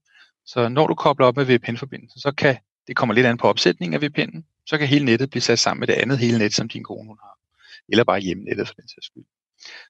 Så 0.47 0.69
når 0.69 0.87
du 0.87 0.95
kobler 0.95 1.27
op 1.27 1.37
med 1.37 1.45
VPN-forbindelsen, 1.45 2.21
så 2.21 2.33
kan 2.33 2.57
det 2.87 2.97
kommer 2.97 3.15
lidt 3.15 3.27
an 3.27 3.39
på 3.39 3.49
opsætningen 3.49 4.03
af 4.03 4.07
VPN'en, 4.07 4.63
så 4.67 4.79
kan 4.79 4.89
hele 4.89 5.05
nettet 5.05 5.31
blive 5.31 5.43
sat 5.43 5.59
sammen 5.59 5.81
med 5.81 5.87
det 5.87 5.95
andet 5.95 6.19
hele 6.19 6.39
net, 6.39 6.55
som 6.55 6.69
din 6.69 6.85
kone 6.85 7.09
hun 7.09 7.19
har. 7.23 7.39
Eller 7.89 8.05
bare 8.05 8.21
hjemnettet 8.21 8.69
for 8.69 8.75
den 8.75 8.89
sags 8.89 9.07
skyld. 9.07 9.25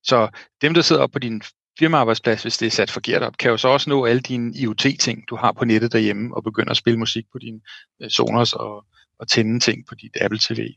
Så 0.03 0.29
dem, 0.63 0.75
der 0.75 0.83
sidder 0.83 1.03
op 1.03 1.11
på 1.11 1.19
din 1.19 1.43
firmaarbejdsplads, 1.81 2.43
hvis 2.43 2.59
det 2.59 2.66
er 2.66 2.71
sat 2.71 2.90
forkert 2.90 3.23
op, 3.23 3.37
kan 3.37 3.51
jo 3.51 3.57
så 3.57 3.69
også 3.69 3.90
nå 3.90 4.07
alle 4.07 4.21
dine 4.21 4.55
IoT-ting, 4.55 5.25
du 5.31 5.37
har 5.37 5.53
på 5.53 5.64
nettet 5.64 5.93
derhjemme, 5.93 6.37
og 6.37 6.45
begynde 6.45 6.71
at 6.71 6.77
spille 6.77 6.99
musik 6.99 7.25
på 7.33 7.38
dine 7.38 7.61
øh, 8.03 8.11
Sonos 8.11 8.53
og, 8.53 8.85
og 9.19 9.29
tænde 9.29 9.61
ting 9.61 9.87
på 9.88 9.95
dit 9.95 10.16
Apple 10.21 10.38
TV. 10.38 10.69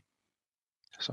Så. 1.00 1.12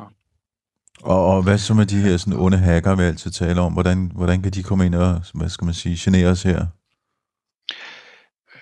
Og, 1.02 1.26
og 1.26 1.44
hvad 1.44 1.58
så 1.58 1.74
med 1.74 1.86
de 1.86 2.02
her 2.02 2.18
sådan 2.18 2.40
onde 2.40 2.58
hacker, 2.58 2.96
vi 2.96 3.04
altid 3.04 3.32
taler 3.32 3.62
om? 3.62 3.74
Hvordan, 3.74 4.12
hvordan 4.16 4.42
kan 4.42 4.52
de 4.52 4.64
komme 4.64 4.86
ind 4.86 4.96
og, 4.96 5.22
hvad 5.34 5.50
skal 5.50 5.66
man 5.66 5.74
sige, 5.74 5.98
genere 6.00 6.28
os 6.28 6.44
her? 6.44 6.66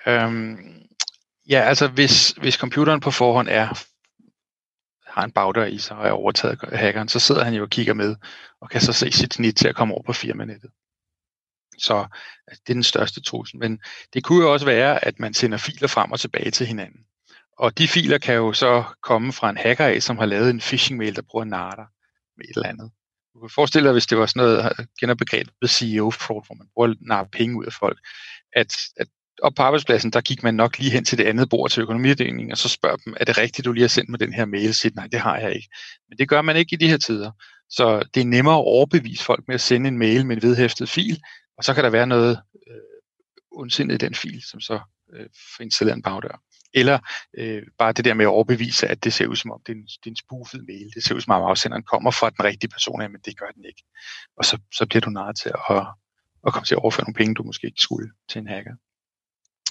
Øhm, 0.06 0.56
ja, 1.48 1.60
altså 1.60 1.88
hvis, 1.88 2.30
hvis 2.30 2.54
computeren 2.54 3.00
på 3.00 3.10
forhånd 3.10 3.48
er 3.50 3.68
har 5.06 5.24
en 5.24 5.32
bagdør 5.32 5.64
i 5.64 5.78
sig 5.78 5.96
og 5.96 6.06
er 6.06 6.12
overtaget 6.12 6.58
af 6.62 6.78
hackeren, 6.78 7.08
så 7.08 7.18
sidder 7.18 7.44
han 7.44 7.54
jo 7.54 7.62
og 7.62 7.70
kigger 7.70 7.94
med, 7.94 8.16
og 8.60 8.70
kan 8.70 8.80
så 8.80 8.92
se 8.92 9.12
sit 9.12 9.34
snit 9.34 9.56
til 9.56 9.68
at 9.68 9.74
komme 9.74 9.94
over 9.94 10.02
på 10.02 10.12
firmanettet. 10.12 10.70
Så 11.80 12.06
altså, 12.46 12.62
det 12.66 12.72
er 12.72 12.74
den 12.74 12.82
største 12.82 13.20
trussel. 13.20 13.58
Men 13.58 13.80
det 14.14 14.24
kunne 14.24 14.44
jo 14.44 14.52
også 14.52 14.66
være, 14.66 15.04
at 15.04 15.20
man 15.20 15.34
sender 15.34 15.58
filer 15.58 15.88
frem 15.88 16.12
og 16.12 16.20
tilbage 16.20 16.50
til 16.50 16.66
hinanden. 16.66 17.00
Og 17.58 17.78
de 17.78 17.88
filer 17.88 18.18
kan 18.18 18.34
jo 18.34 18.52
så 18.52 18.84
komme 19.02 19.32
fra 19.32 19.50
en 19.50 19.56
hacker 19.56 19.86
af, 19.86 20.02
som 20.02 20.18
har 20.18 20.26
lavet 20.26 20.50
en 20.50 20.60
phishing-mail, 20.60 21.16
der 21.16 21.22
prøver 21.22 21.42
at 21.42 21.48
narre 21.48 21.86
med 22.36 22.44
et 22.44 22.56
eller 22.56 22.68
andet. 22.68 22.90
du 23.34 23.40
kan 23.40 23.50
forestille 23.54 23.86
dig, 23.86 23.92
hvis 23.92 24.06
det 24.06 24.18
var 24.18 24.26
sådan 24.26 24.40
noget, 24.42 24.64
øh, 24.64 24.86
kender 25.00 25.14
begrebet 25.14 25.70
CEO-fraud, 25.70 26.46
hvor 26.46 26.54
man 26.54 26.66
bruger 26.74 27.20
at 27.20 27.30
penge 27.30 27.58
ud 27.58 27.64
af 27.64 27.72
folk, 27.72 27.98
at, 28.52 28.76
at 28.96 29.08
op 29.42 29.52
på 29.54 29.62
arbejdspladsen, 29.62 30.10
der 30.10 30.20
gik 30.20 30.42
man 30.42 30.54
nok 30.54 30.78
lige 30.78 30.90
hen 30.90 31.04
til 31.04 31.18
det 31.18 31.24
andet 31.24 31.48
bord 31.48 31.70
til 31.70 31.80
økonomiafdelingen, 31.80 32.52
og 32.52 32.58
så 32.58 32.68
spørger 32.68 32.96
dem, 32.96 33.14
er 33.20 33.24
det 33.24 33.38
rigtigt, 33.38 33.64
du 33.64 33.72
lige 33.72 33.82
har 33.82 33.88
sendt 33.88 34.10
mig 34.10 34.20
den 34.20 34.32
her 34.32 34.44
mail? 34.44 34.74
Siger, 34.74 34.92
nej, 34.94 35.06
det 35.06 35.20
har 35.20 35.38
jeg 35.38 35.54
ikke. 35.54 35.68
Men 36.08 36.18
det 36.18 36.28
gør 36.28 36.42
man 36.42 36.56
ikke 36.56 36.74
i 36.74 36.76
de 36.76 36.88
her 36.88 36.98
tider. 36.98 37.30
Så 37.70 38.02
det 38.14 38.20
er 38.20 38.24
nemmere 38.24 38.54
at 38.54 38.64
overbevise 38.64 39.24
folk 39.24 39.44
med 39.48 39.54
at 39.54 39.60
sende 39.60 39.88
en 39.88 39.98
mail 39.98 40.26
med 40.26 40.36
en 40.36 40.42
vedhæftet 40.42 40.88
fil, 40.88 41.20
og 41.60 41.64
så 41.64 41.74
kan 41.74 41.84
der 41.84 41.90
være 41.90 42.06
noget 42.06 42.40
øh, 42.70 42.76
ondsindet 43.52 43.94
i 43.94 44.06
den 44.06 44.14
fil, 44.14 44.42
som 44.50 44.60
så 44.60 44.80
øh, 45.12 45.26
får 45.56 45.62
installeret 45.62 45.96
en 45.96 46.02
bagdør. 46.02 46.42
Eller 46.74 46.98
øh, 47.38 47.62
bare 47.78 47.92
det 47.92 48.04
der 48.04 48.14
med 48.14 48.24
at 48.24 48.28
overbevise, 48.28 48.86
at 48.86 49.04
det 49.04 49.12
ser 49.12 49.26
ud 49.26 49.36
som 49.36 49.50
om, 49.50 49.60
det 49.66 49.72
er 49.72 49.76
en, 49.76 49.82
det 49.82 50.06
er 50.06 50.10
en 50.10 50.16
spoofet 50.16 50.64
mail. 50.68 50.90
Det 50.94 51.04
ser 51.04 51.14
ud 51.14 51.20
som 51.20 51.32
om, 51.32 51.42
afsenderen 51.42 51.82
kommer 51.82 52.10
fra 52.10 52.30
den 52.30 52.44
rigtige 52.44 52.70
person, 52.70 52.98
men 52.98 53.20
det 53.24 53.38
gør 53.38 53.50
den 53.54 53.64
ikke. 53.64 53.82
Og 54.36 54.44
så, 54.44 54.58
så 54.74 54.86
bliver 54.86 55.00
du 55.00 55.10
narret 55.10 55.36
til 55.36 55.52
at, 55.70 55.86
at 56.46 56.52
komme 56.52 56.66
til 56.66 56.74
at 56.74 56.82
overføre 56.82 57.04
nogle 57.04 57.14
penge, 57.14 57.34
du 57.34 57.42
måske 57.42 57.66
ikke 57.66 57.80
skulle 57.80 58.10
til 58.30 58.38
en 58.38 58.48
hacker. 58.48 58.74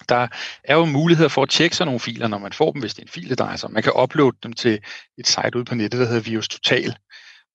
Der 0.09 0.27
er 0.63 0.75
jo 0.75 0.85
muligheder 0.85 1.29
for 1.29 1.43
at 1.43 1.49
tjekke 1.49 1.75
sådan 1.75 1.87
nogle 1.87 1.99
filer, 1.99 2.27
når 2.27 2.37
man 2.37 2.53
får 2.53 2.71
dem, 2.71 2.81
hvis 2.81 2.93
det 2.93 3.01
er 3.01 3.05
en 3.05 3.11
fil, 3.11 3.29
det 3.29 3.39
drejer 3.39 3.55
sig 3.55 3.67
om. 3.67 3.73
Man 3.73 3.83
kan 3.83 3.93
uploade 4.03 4.37
dem 4.43 4.53
til 4.53 4.79
et 5.17 5.27
site 5.27 5.55
ude 5.55 5.65
på 5.65 5.75
nettet, 5.75 5.99
der 5.99 6.07
hedder 6.07 6.21
Virus 6.21 6.47
Total. 6.47 6.95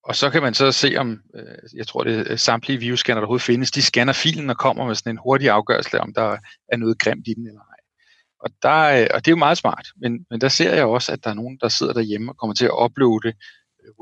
Og 0.05 0.17
så 0.17 0.31
kan 0.31 0.43
man 0.43 0.55
så 0.55 0.73
se 0.73 0.97
om, 0.97 1.21
øh, 1.35 1.77
jeg 1.77 1.87
tror 1.87 2.05
det 2.05 2.33
er 2.33 2.37
samtlige 2.37 2.79
virusscanner, 2.79 3.21
der 3.21 3.27
overhovedet 3.27 3.47
findes, 3.47 3.71
de 3.71 3.83
scanner 3.83 4.13
filen 4.13 4.51
og 4.51 4.59
kommer 4.59 4.87
med 4.87 4.95
sådan 4.95 5.13
en 5.13 5.21
hurtig 5.23 5.51
afgørelse 5.51 6.01
om 6.01 6.15
der 6.15 6.37
er 6.73 6.77
noget 6.77 6.99
grimt 6.99 7.29
i 7.29 7.35
den 7.35 7.47
eller 7.47 7.61
ej. 7.61 7.77
Og, 8.41 8.51
der, 8.63 9.01
øh, 9.01 9.07
og 9.15 9.25
det 9.25 9.29
er 9.31 9.33
jo 9.33 9.37
meget 9.37 9.59
smart, 9.59 9.87
men, 9.97 10.27
men 10.31 10.41
der 10.41 10.49
ser 10.49 10.75
jeg 10.75 10.85
også, 10.85 11.13
at 11.13 11.25
der 11.25 11.31
er 11.31 11.35
nogen, 11.35 11.59
der 11.61 11.69
sidder 11.69 11.93
derhjemme 11.93 12.33
og 12.33 12.37
kommer 12.37 12.55
til 12.55 12.65
at 12.65 12.85
uploade 12.85 13.33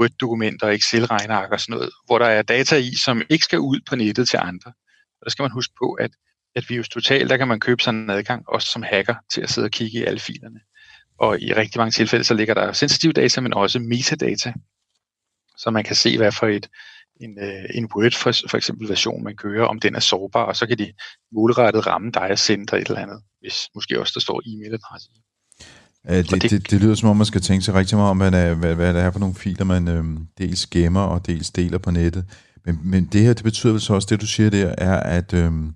Word-dokumenter 0.00 0.68
Excel-regneark 0.68 1.52
og 1.52 1.60
sådan 1.60 1.72
noget, 1.74 1.90
hvor 2.06 2.18
der 2.18 2.26
er 2.26 2.42
data 2.42 2.76
i, 2.76 2.96
som 3.04 3.22
ikke 3.28 3.44
skal 3.44 3.58
ud 3.58 3.80
på 3.88 3.96
nettet 3.96 4.28
til 4.28 4.36
andre. 4.36 4.72
Og 5.20 5.24
der 5.24 5.30
skal 5.30 5.42
man 5.42 5.50
huske 5.50 5.74
på, 5.82 5.92
at, 5.92 6.10
at 6.56 6.64
Virus 6.68 6.88
Total, 6.88 7.28
der 7.28 7.36
kan 7.36 7.48
man 7.48 7.60
købe 7.60 7.82
sådan 7.82 8.00
en 8.00 8.10
adgang, 8.10 8.48
også 8.48 8.68
som 8.68 8.82
hacker, 8.82 9.14
til 9.32 9.40
at 9.40 9.50
sidde 9.50 9.66
og 9.66 9.70
kigge 9.70 9.98
i 9.98 10.04
alle 10.04 10.20
filerne. 10.20 10.60
Og 11.18 11.40
i 11.40 11.54
rigtig 11.54 11.78
mange 11.78 11.90
tilfælde, 11.90 12.24
så 12.24 12.34
ligger 12.34 12.54
der 12.54 12.72
sensitiv 12.72 13.12
data, 13.12 13.40
men 13.40 13.54
også 13.54 13.78
metadata, 13.78 14.52
så 15.56 15.70
man 15.70 15.84
kan 15.84 15.96
se, 15.96 16.16
hvad 16.16 16.32
for 16.32 16.46
et, 16.46 16.68
en, 17.20 17.38
øh, 17.38 17.64
en 17.74 17.88
Word 17.94 18.12
for, 18.12 18.32
for 18.50 18.56
eksempel 18.56 18.88
version, 18.88 19.24
man 19.24 19.36
kører, 19.36 19.66
om 19.66 19.80
den 19.80 19.94
er 19.94 20.00
sårbar, 20.00 20.44
og 20.44 20.56
så 20.56 20.66
kan 20.66 20.78
de 20.78 20.92
målrettet 21.32 21.86
ramme 21.86 22.10
dig 22.10 22.30
og 22.30 22.38
sende 22.38 22.66
dig 22.66 22.76
et 22.76 22.88
eller 22.88 23.00
andet, 23.00 23.22
hvis 23.40 23.68
måske 23.74 24.00
også 24.00 24.12
der 24.14 24.20
står 24.20 24.42
e-mailadresse 24.46 25.08
i. 25.14 25.22
Ja, 26.08 26.18
det, 26.18 26.30
det, 26.30 26.50
det, 26.50 26.70
det 26.70 26.80
lyder 26.80 26.94
som 26.94 27.08
om, 27.08 27.16
man 27.16 27.26
skal 27.26 27.40
tænke 27.40 27.64
sig 27.64 27.74
rigtig 27.74 27.96
meget 27.96 28.10
om, 28.10 28.16
hvad, 28.16 28.54
hvad, 28.54 28.74
hvad 28.74 28.94
det 28.94 29.02
er 29.02 29.10
for 29.10 29.18
nogle 29.18 29.34
filer, 29.34 29.64
man 29.64 29.88
øhm, 29.88 30.26
dels 30.38 30.66
gemmer 30.66 31.00
og 31.00 31.26
dels 31.26 31.50
deler 31.50 31.78
på 31.78 31.90
nettet. 31.90 32.24
Men, 32.64 32.80
men 32.84 33.04
det 33.06 33.22
her, 33.22 33.32
det 33.32 33.44
betyder 33.44 33.72
vel 33.72 33.80
så 33.80 33.94
også, 33.94 34.08
det 34.10 34.20
du 34.20 34.26
siger 34.26 34.50
der, 34.50 34.74
er, 34.78 35.00
at 35.00 35.34
øhm, 35.34 35.74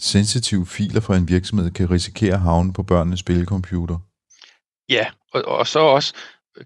sensitive 0.00 0.66
filer 0.66 1.00
fra 1.00 1.16
en 1.16 1.28
virksomhed 1.28 1.70
kan 1.70 1.90
risikere 1.90 2.38
havne 2.38 2.72
på 2.72 2.82
børnenes 2.82 3.20
spilcomputer. 3.20 3.98
Ja, 4.88 5.06
og, 5.32 5.44
og 5.44 5.66
så 5.66 5.78
også 5.78 6.14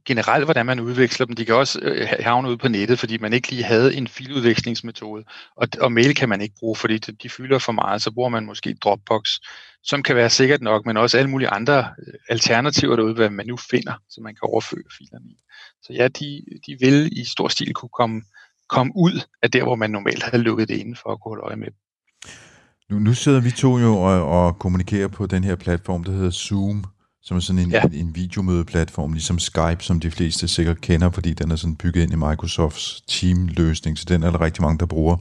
generelt, 0.05 0.45
hvordan 0.45 0.67
man 0.67 0.81
udveksler 0.81 1.27
dem. 1.27 1.37
De 1.37 1.45
kan 1.45 1.55
også 1.55 1.79
øh, 1.83 2.09
havne 2.21 2.49
ude 2.49 2.59
på 2.59 2.69
nettet, 2.69 2.99
fordi 2.99 3.19
man 3.19 3.33
ikke 3.33 3.51
lige 3.51 3.63
havde 3.63 3.95
en 3.95 4.09
filudvekslingsmetode. 4.09 5.25
Og, 5.57 5.69
og 5.81 5.93
mail 5.93 6.15
kan 6.15 6.29
man 6.29 6.41
ikke 6.41 6.55
bruge, 6.59 6.77
fordi 6.77 6.99
de, 6.99 7.13
de 7.13 7.29
fylder 7.29 7.59
for 7.59 7.73
meget. 7.73 8.03
Så 8.03 8.11
bruger 8.11 8.29
man 8.29 8.47
måske 8.47 8.75
Dropbox, 8.75 9.29
som 9.83 10.03
kan 10.03 10.17
være 10.17 10.31
sikkert 10.31 10.63
nok, 10.63 10.87
men 10.87 10.97
også 10.97 11.19
alle 11.19 11.31
mulige 11.31 11.49
andre 11.49 11.79
øh, 11.79 12.15
alternativer 12.29 12.97
derude, 12.97 13.15
hvad 13.15 13.31
man 13.31 13.47
nu 13.47 13.57
finder, 13.57 13.93
så 14.09 14.21
man 14.21 14.35
kan 14.35 14.49
overføre 14.49 14.83
filerne 14.99 15.27
i. 15.31 15.37
Så 15.83 15.93
ja, 15.93 16.09
de, 16.09 16.43
de 16.67 16.77
vil 16.81 17.21
i 17.21 17.25
stor 17.25 17.49
stil 17.49 17.75
kunne 17.75 17.89
komme, 17.99 18.23
komme 18.69 18.93
ud 18.97 19.21
af 19.43 19.51
der, 19.51 19.63
hvor 19.63 19.75
man 19.75 19.91
normalt 19.91 20.23
havde 20.23 20.43
lukket 20.43 20.69
det 20.69 20.77
inden 20.77 20.97
for 20.97 21.13
at 21.13 21.21
kunne 21.21 21.31
holde 21.31 21.45
øje 21.45 21.57
med 21.57 21.69
Nu, 22.91 22.99
nu 22.99 23.15
sidder 23.15 23.41
vi 23.41 23.51
to 23.51 23.79
jo 23.79 23.97
og, 23.97 24.27
og 24.27 24.59
kommunikerer 24.59 25.09
på 25.09 25.27
den 25.27 25.45
her 25.45 25.57
platform, 25.57 26.05
der 26.05 26.13
hedder 26.13 26.31
Zoom 26.31 26.85
som 27.23 27.37
er 27.37 27.41
sådan 27.41 27.63
en, 27.63 27.71
ja. 27.71 27.83
en, 27.83 27.93
en 27.93 28.15
videomødeplatform, 28.15 29.13
ligesom 29.13 29.39
Skype, 29.39 29.79
som 29.81 30.01
de 30.01 30.11
fleste 30.11 30.49
sikkert 30.49 30.81
kender, 30.81 31.11
fordi 31.11 31.35
den 31.35 31.51
er 31.51 31.57
sådan 31.57 31.77
bygget 31.77 32.03
ind 32.03 32.13
i 32.13 32.17
Microsofts 32.17 33.01
Team-løsning, 33.09 33.99
så 33.99 34.05
den 34.09 34.23
er 34.23 34.31
der 34.31 34.41
rigtig 34.41 34.63
mange, 34.63 34.79
der 34.79 34.87
bruger. 34.87 35.17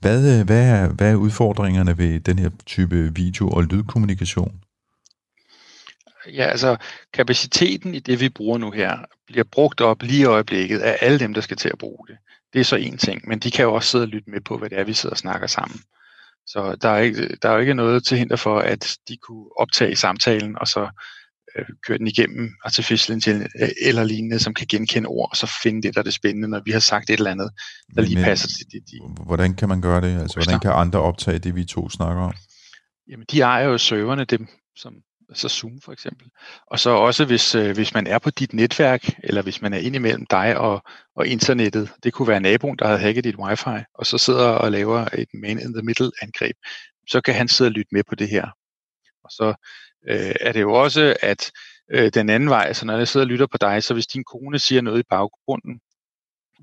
Hvad, 0.00 0.38
øh, 0.38 0.46
hvad, 0.46 0.68
er, 0.68 0.88
hvad 0.88 1.12
er 1.12 1.16
udfordringerne 1.16 1.98
ved 1.98 2.20
den 2.20 2.38
her 2.38 2.50
type 2.66 3.14
video- 3.14 3.50
og 3.50 3.62
lydkommunikation? 3.62 4.60
Ja, 6.32 6.44
altså 6.44 6.76
kapaciteten 7.12 7.94
i 7.94 7.98
det, 7.98 8.20
vi 8.20 8.28
bruger 8.28 8.58
nu 8.58 8.70
her, 8.70 8.98
bliver 9.26 9.44
brugt 9.52 9.80
op 9.80 10.02
lige 10.02 10.20
i 10.20 10.24
øjeblikket 10.24 10.78
af 10.78 10.98
alle 11.00 11.18
dem, 11.18 11.34
der 11.34 11.40
skal 11.40 11.56
til 11.56 11.68
at 11.68 11.78
bruge 11.78 12.06
det. 12.08 12.16
Det 12.52 12.60
er 12.60 12.64
så 12.64 12.76
en 12.76 12.98
ting, 12.98 13.28
men 13.28 13.38
de 13.38 13.50
kan 13.50 13.64
jo 13.64 13.74
også 13.74 13.90
sidde 13.90 14.04
og 14.04 14.08
lytte 14.08 14.30
med 14.30 14.40
på, 14.40 14.58
hvad 14.58 14.70
det 14.70 14.78
er, 14.78 14.84
vi 14.84 14.92
sidder 14.92 15.12
og 15.14 15.18
snakker 15.18 15.46
sammen. 15.46 15.80
Så 16.46 16.76
der 16.82 16.88
er, 16.88 16.98
ikke, 16.98 17.36
der 17.42 17.48
er 17.48 17.52
jo 17.52 17.60
ikke 17.60 17.74
noget 17.74 18.04
til 18.04 18.18
hinder 18.18 18.36
for, 18.36 18.58
at 18.58 18.96
de 19.08 19.16
kunne 19.16 19.46
optage 19.56 19.96
samtalen, 19.96 20.58
og 20.58 20.68
så 20.68 20.88
køre 21.86 21.98
den 21.98 22.06
igennem 22.06 22.50
artificial 22.64 23.14
intelligence 23.14 23.58
øh, 23.62 23.68
eller 23.82 24.04
lignende, 24.04 24.38
som 24.38 24.54
kan 24.54 24.66
genkende 24.66 25.06
ord, 25.06 25.30
og 25.30 25.36
så 25.36 25.58
finde 25.62 25.82
det, 25.82 25.94
der 25.94 26.00
er 26.00 26.04
det 26.04 26.14
spændende, 26.14 26.48
når 26.48 26.62
vi 26.64 26.70
har 26.70 26.80
sagt 26.80 27.10
et 27.10 27.14
eller 27.14 27.30
andet, 27.30 27.50
der 27.94 28.02
lige 28.02 28.14
Men, 28.14 28.24
passer 28.24 28.48
til 28.48 28.66
det. 28.72 28.90
De, 28.90 29.24
hvordan 29.24 29.54
kan 29.54 29.68
man 29.68 29.80
gøre 29.80 30.00
det? 30.00 30.20
Altså, 30.20 30.36
hvordan 30.38 30.60
kan 30.60 30.70
andre 30.70 31.00
optage 31.00 31.38
det, 31.38 31.54
vi 31.54 31.64
to 31.64 31.90
snakker 31.90 32.22
om? 32.22 32.34
Jamen, 33.08 33.26
de 33.30 33.40
ejer 33.40 33.64
jo 33.64 33.78
serverne, 33.78 34.24
dem, 34.24 34.46
som 34.76 34.94
så 35.34 35.48
Zoom 35.48 35.80
for 35.84 35.92
eksempel. 35.92 36.26
Og 36.66 36.78
så 36.78 36.90
også 36.90 37.24
hvis, 37.24 37.54
øh, 37.54 37.74
hvis 37.74 37.94
man 37.94 38.06
er 38.06 38.18
på 38.18 38.30
dit 38.30 38.52
netværk, 38.52 39.10
eller 39.24 39.42
hvis 39.42 39.62
man 39.62 39.72
er 39.72 39.78
ind 39.78 39.96
imellem 39.96 40.26
dig 40.26 40.58
og, 40.58 40.82
og 41.16 41.26
internettet, 41.26 41.90
det 42.02 42.12
kunne 42.12 42.28
være 42.28 42.40
naboen, 42.40 42.76
der 42.78 42.88
har 42.88 42.96
hacket 42.96 43.24
dit 43.24 43.36
wifi, 43.36 43.84
og 43.94 44.06
så 44.06 44.18
sidder 44.18 44.48
og 44.48 44.72
laver 44.72 45.08
et 45.12 45.28
man 45.34 45.58
in 45.58 45.72
the 45.72 45.82
middle 45.82 46.10
angreb, 46.22 46.56
så 47.08 47.20
kan 47.20 47.34
han 47.34 47.48
sidde 47.48 47.68
og 47.68 47.72
lytte 47.72 47.88
med 47.92 48.02
på 48.08 48.14
det 48.14 48.28
her. 48.28 48.46
Og 49.24 49.30
så 49.30 49.54
øh, 50.08 50.34
er 50.40 50.52
det 50.52 50.60
jo 50.60 50.72
også, 50.72 51.16
at 51.22 51.50
øh, 51.92 52.10
den 52.14 52.30
anden 52.30 52.48
vej, 52.48 52.72
så 52.72 52.86
når 52.86 52.96
jeg 52.96 53.08
sidder 53.08 53.26
og 53.26 53.30
lytter 53.30 53.46
på 53.46 53.58
dig, 53.60 53.82
så 53.82 53.94
hvis 53.94 54.06
din 54.06 54.24
kone 54.24 54.58
siger 54.58 54.80
noget 54.80 55.00
i 55.00 55.08
baggrunden, 55.10 55.80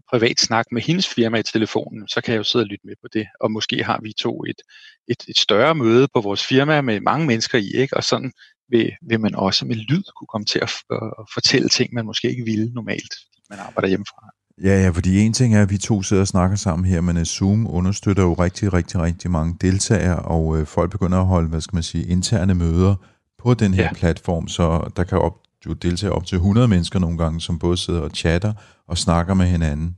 privat 0.10 0.39
snak 0.39 0.65
med 0.71 0.82
hendes 0.82 1.08
firma 1.08 1.38
i 1.38 1.43
telefonen, 1.43 2.08
så 2.08 2.21
kan 2.21 2.32
jeg 2.32 2.38
jo 2.38 2.43
sidde 2.43 2.63
og 2.63 2.67
lytte 2.67 2.88
med 2.88 2.95
på 3.01 3.08
det. 3.13 3.27
Og 3.39 3.51
måske 3.51 3.84
har 3.84 3.99
vi 4.03 4.13
to 4.19 4.43
et, 4.43 4.62
et, 5.08 5.23
et 5.27 5.38
større 5.38 5.75
møde 5.75 6.08
på 6.15 6.21
vores 6.21 6.45
firma 6.45 6.82
med 6.82 6.99
mange 6.99 7.27
mennesker 7.27 7.58
i, 7.58 7.71
ikke? 7.75 7.97
og 7.97 8.03
sådan 8.03 8.32
vil, 8.69 8.91
vil 9.10 9.19
man 9.19 9.36
også 9.36 9.65
med 9.65 9.75
lyd 9.75 10.03
kunne 10.17 10.27
komme 10.27 10.45
til 10.45 10.60
at, 10.60 10.71
at 10.91 11.25
fortælle 11.34 11.69
ting, 11.69 11.93
man 11.93 12.06
måske 12.06 12.29
ikke 12.29 12.43
ville 12.43 12.73
normalt, 12.73 13.13
fordi 13.29 13.41
man 13.49 13.60
arbejder 13.60 13.88
hjemmefra. 13.88 14.29
Ja, 14.63 14.84
ja, 14.84 14.89
fordi 14.89 15.19
en 15.19 15.34
ting 15.34 15.56
er, 15.56 15.62
at 15.62 15.69
vi 15.69 15.77
to 15.77 16.01
sidder 16.01 16.21
og 16.21 16.27
snakker 16.27 16.58
sammen 16.58 16.86
her, 16.86 17.01
men 17.01 17.17
øh, 17.17 17.25
Zoom 17.25 17.67
understøtter 17.67 18.23
jo 18.23 18.34
rigtig, 18.34 18.73
rigtig, 18.73 19.01
rigtig 19.01 19.32
mange 19.32 19.58
deltagere, 19.62 20.19
og 20.19 20.58
øh, 20.58 20.67
folk 20.67 20.91
begynder 20.91 21.19
at 21.19 21.25
holde, 21.25 21.49
hvad 21.49 21.62
skal 21.62 21.75
man 21.75 21.84
sige, 21.84 22.06
interne 22.06 22.53
møder 22.53 22.95
på 23.43 23.53
den 23.53 23.73
her 23.73 23.84
ja. 23.84 23.93
platform, 23.93 24.47
så 24.47 24.91
der 24.95 25.03
kan 25.03 25.17
op, 25.17 25.41
jo 25.65 25.73
deltage 25.73 26.12
op 26.12 26.25
til 26.25 26.36
100 26.36 26.67
mennesker 26.67 26.99
nogle 26.99 27.17
gange, 27.17 27.41
som 27.41 27.60
både 27.60 27.77
sidder 27.77 28.01
og 28.01 28.12
chatter 28.12 28.53
og 28.88 28.97
snakker 28.97 29.34
med 29.34 29.45
hinanden 29.45 29.97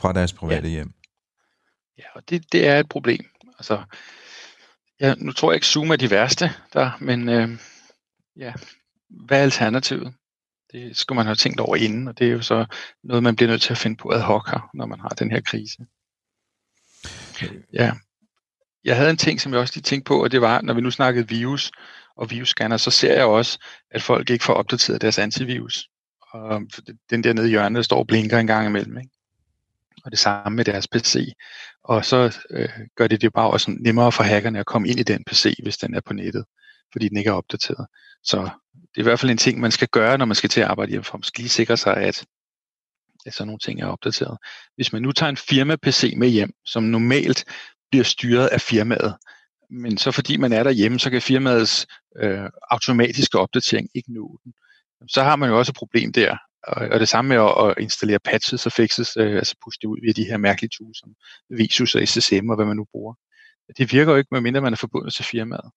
fra 0.00 0.12
deres 0.12 0.32
private 0.32 0.68
ja. 0.68 0.74
hjem. 0.74 0.92
Ja, 1.98 2.04
og 2.14 2.28
det, 2.28 2.52
det 2.52 2.68
er 2.68 2.78
et 2.78 2.88
problem. 2.88 3.26
Altså, 3.58 3.82
ja, 5.00 5.14
nu 5.14 5.32
tror 5.32 5.50
jeg 5.50 5.54
ikke, 5.54 5.66
Zoom 5.66 5.90
er 5.90 5.96
de 5.96 6.10
værste 6.10 6.50
der, 6.72 6.90
men 7.00 7.28
øh, 7.28 7.48
ja, 8.36 8.52
hvad 9.08 9.38
er 9.38 9.42
alternativet? 9.42 10.14
Det 10.72 10.96
skulle 10.96 11.16
man 11.16 11.26
have 11.26 11.36
tænkt 11.36 11.60
over 11.60 11.76
inden, 11.76 12.08
og 12.08 12.18
det 12.18 12.26
er 12.26 12.32
jo 12.32 12.42
så 12.42 12.66
noget, 13.04 13.22
man 13.22 13.36
bliver 13.36 13.50
nødt 13.50 13.62
til 13.62 13.72
at 13.72 13.78
finde 13.78 13.96
på 13.96 14.10
ad 14.10 14.20
hoc 14.20 14.50
her, 14.50 14.70
når 14.74 14.86
man 14.86 15.00
har 15.00 15.08
den 15.08 15.30
her 15.30 15.40
krise. 15.40 15.86
Ja. 17.72 17.92
Jeg 18.84 18.96
havde 18.96 19.10
en 19.10 19.16
ting, 19.16 19.40
som 19.40 19.52
jeg 19.52 19.60
også 19.60 19.74
lige 19.76 19.82
tænkte 19.82 20.08
på, 20.08 20.24
og 20.24 20.32
det 20.32 20.40
var, 20.40 20.60
når 20.60 20.74
vi 20.74 20.80
nu 20.80 20.90
snakkede 20.90 21.28
virus 21.28 21.72
og 22.16 22.30
virusscanner, 22.30 22.76
så 22.76 22.90
ser 22.90 23.14
jeg 23.14 23.24
også, 23.24 23.58
at 23.90 24.02
folk 24.02 24.30
ikke 24.30 24.44
får 24.44 24.54
opdateret 24.54 25.00
deres 25.00 25.18
antivirus. 25.18 25.88
Og 26.32 26.62
den 27.10 27.24
der 27.24 27.32
nede 27.32 27.46
i 27.46 27.50
hjørnet, 27.50 27.76
der 27.76 27.82
står 27.82 27.98
og 27.98 28.06
blinker 28.06 28.38
en 28.38 28.46
gang 28.46 28.66
imellem. 28.66 28.98
Ikke? 28.98 29.10
Og 30.04 30.10
det 30.10 30.18
samme 30.18 30.56
med 30.56 30.64
deres 30.64 30.88
PC. 30.88 31.32
Og 31.84 32.04
så 32.04 32.38
øh, 32.50 32.68
gør 32.96 33.06
det 33.06 33.20
det 33.20 33.32
bare 33.32 33.50
også 33.50 33.70
nemmere 33.80 34.12
for 34.12 34.22
hackerne 34.22 34.58
at 34.60 34.66
komme 34.66 34.88
ind 34.88 35.00
i 35.00 35.02
den 35.02 35.24
PC, 35.24 35.54
hvis 35.62 35.76
den 35.76 35.94
er 35.94 36.00
på 36.00 36.12
nettet, 36.12 36.44
fordi 36.92 37.08
den 37.08 37.16
ikke 37.16 37.28
er 37.28 37.34
opdateret. 37.34 37.86
Så 38.22 38.36
det 38.72 38.96
er 38.96 39.00
i 39.00 39.02
hvert 39.02 39.20
fald 39.20 39.30
en 39.30 39.38
ting, 39.38 39.60
man 39.60 39.70
skal 39.70 39.88
gøre, 39.88 40.18
når 40.18 40.24
man 40.24 40.34
skal 40.34 40.50
til 40.50 40.60
at 40.60 40.66
arbejde 40.66 40.90
hjemmefra. 40.90 41.18
Man 41.18 41.22
skal 41.22 41.42
lige 41.42 41.50
sikre 41.50 41.76
sig, 41.76 41.96
at, 41.96 42.26
at 43.26 43.34
sådan 43.34 43.46
nogle 43.46 43.58
ting 43.58 43.80
er 43.80 43.86
opdateret. 43.86 44.38
Hvis 44.74 44.92
man 44.92 45.02
nu 45.02 45.12
tager 45.12 45.30
en 45.30 45.36
firma-PC 45.36 46.14
med 46.16 46.28
hjem, 46.28 46.52
som 46.64 46.82
normalt 46.82 47.44
bliver 47.90 48.04
styret 48.04 48.46
af 48.46 48.60
firmaet, 48.60 49.16
men 49.70 49.98
så 49.98 50.10
fordi 50.12 50.36
man 50.36 50.52
er 50.52 50.62
derhjemme, 50.62 50.98
så 50.98 51.10
kan 51.10 51.22
firmaets 51.22 51.86
øh, 52.16 52.50
automatiske 52.70 53.38
opdatering 53.38 53.88
ikke 53.94 54.12
nå 54.12 54.40
den. 54.44 54.52
Så 55.08 55.22
har 55.22 55.36
man 55.36 55.48
jo 55.48 55.58
også 55.58 55.70
et 55.70 55.76
problem 55.76 56.12
der, 56.12 56.36
og, 56.62 56.88
og 56.88 57.00
det 57.00 57.08
samme 57.08 57.28
med 57.28 57.36
at, 57.36 57.70
at 57.70 57.82
installere 57.82 58.18
patches 58.18 58.66
og 58.66 58.72
fixes, 58.72 59.16
øh, 59.16 59.36
altså 59.36 59.56
push 59.64 59.78
det 59.80 59.88
ud 59.88 59.98
via 60.02 60.12
de 60.12 60.24
her 60.24 60.36
mærkelige 60.36 60.70
tools 60.78 60.98
som 60.98 61.14
Visus 61.50 61.94
og 61.94 62.08
SSM 62.08 62.50
og 62.50 62.56
hvad 62.56 62.66
man 62.66 62.76
nu 62.76 62.86
bruger. 62.92 63.14
Det 63.78 63.92
virker 63.92 64.12
jo 64.12 64.18
ikke, 64.18 64.28
medmindre 64.32 64.60
man 64.60 64.72
er 64.72 64.76
forbundet 64.76 65.14
til 65.14 65.24
firmaet. 65.24 65.70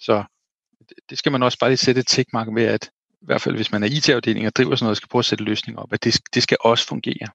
Så 0.00 0.24
det 1.10 1.18
skal 1.18 1.32
man 1.32 1.42
også 1.42 1.58
bare 1.58 1.70
lige 1.70 1.76
sætte 1.76 2.00
et 2.00 2.06
tickmark 2.06 2.48
ved, 2.54 2.64
at 2.64 2.90
i 3.22 3.24
hvert 3.26 3.40
fald 3.40 3.54
hvis 3.54 3.72
man 3.72 3.82
er 3.82 3.86
IT-afdeling 3.86 4.46
og 4.46 4.56
driver 4.56 4.76
sådan 4.76 4.84
noget, 4.84 4.96
skal 4.96 5.08
prøve 5.08 5.20
at 5.20 5.24
sætte 5.24 5.44
løsninger 5.44 5.82
op, 5.82 5.92
at 5.92 6.04
det, 6.04 6.20
det 6.34 6.42
skal 6.42 6.56
også 6.60 6.86
fungere. 6.86 7.28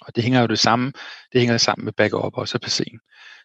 Og 0.00 0.16
det 0.16 0.22
hænger 0.22 0.40
jo 0.40 0.46
det 0.46 0.58
samme, 0.58 0.92
det 1.32 1.40
hænger 1.40 1.58
sammen 1.58 1.84
med 1.84 1.92
backup 1.92 2.36
også 2.36 2.58
af 2.62 2.66
PC'en. 2.68 2.98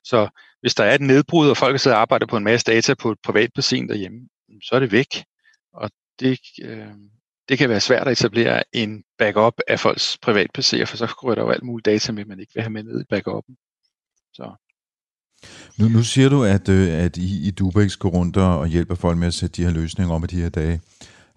Så 0.04 0.30
hvis 0.62 0.76
der 0.76 0.84
er 0.84 0.96
et 0.96 1.02
nedbrud, 1.02 1.50
og 1.50 1.58
folk 1.58 1.80
sidder 1.80 1.98
og 1.98 2.02
arbejder 2.02 2.26
på 2.26 2.38
en 2.38 2.44
masse 2.44 2.66
data 2.66 2.94
på 2.94 3.12
et 3.12 3.18
privat 3.24 3.50
PC 3.56 3.88
derhjemme, 3.90 4.30
så 4.64 4.76
er 4.76 4.80
det 4.80 4.92
væk. 4.92 5.24
Og 5.74 5.90
det, 6.20 6.40
øh, 6.64 6.88
det 7.50 7.58
kan 7.58 7.70
være 7.70 7.80
svært 7.80 8.08
at 8.08 8.20
etablere 8.20 8.64
en 8.74 9.04
backup 9.18 9.54
af 9.68 9.80
folks 9.80 10.18
privat 10.22 10.50
PC'er, 10.58 10.86
for 10.86 10.98
så 10.98 11.16
går 11.22 11.36
der 11.36 11.42
jo 11.42 11.50
alt 11.50 11.64
muligt 11.64 11.86
data 11.86 12.12
med, 12.12 12.26
man 12.26 12.40
ikke 12.40 12.52
vil 12.56 12.64
have 12.64 12.72
med 12.72 12.84
ned 12.84 13.02
i 13.02 13.06
backuppen. 13.10 13.56
Så. 14.34 14.56
Nu, 15.78 15.88
nu 15.90 16.04
siger 16.04 16.30
du, 16.30 16.44
at, 16.44 16.70
øh, 16.70 16.90
at 16.94 17.18
I 17.18 17.48
i 17.48 17.52
Dubex 17.52 17.98
går 17.98 18.10
rundt 18.10 18.38
og 18.38 18.68
hjælper 18.68 18.96
folk 18.96 19.18
med 19.18 19.28
at 19.28 19.34
sætte 19.34 19.56
de 19.58 19.68
her 19.68 19.74
løsninger 19.74 20.14
om 20.14 20.24
i 20.24 20.28
de 20.28 20.42
her 20.42 20.50
dage. 20.50 20.82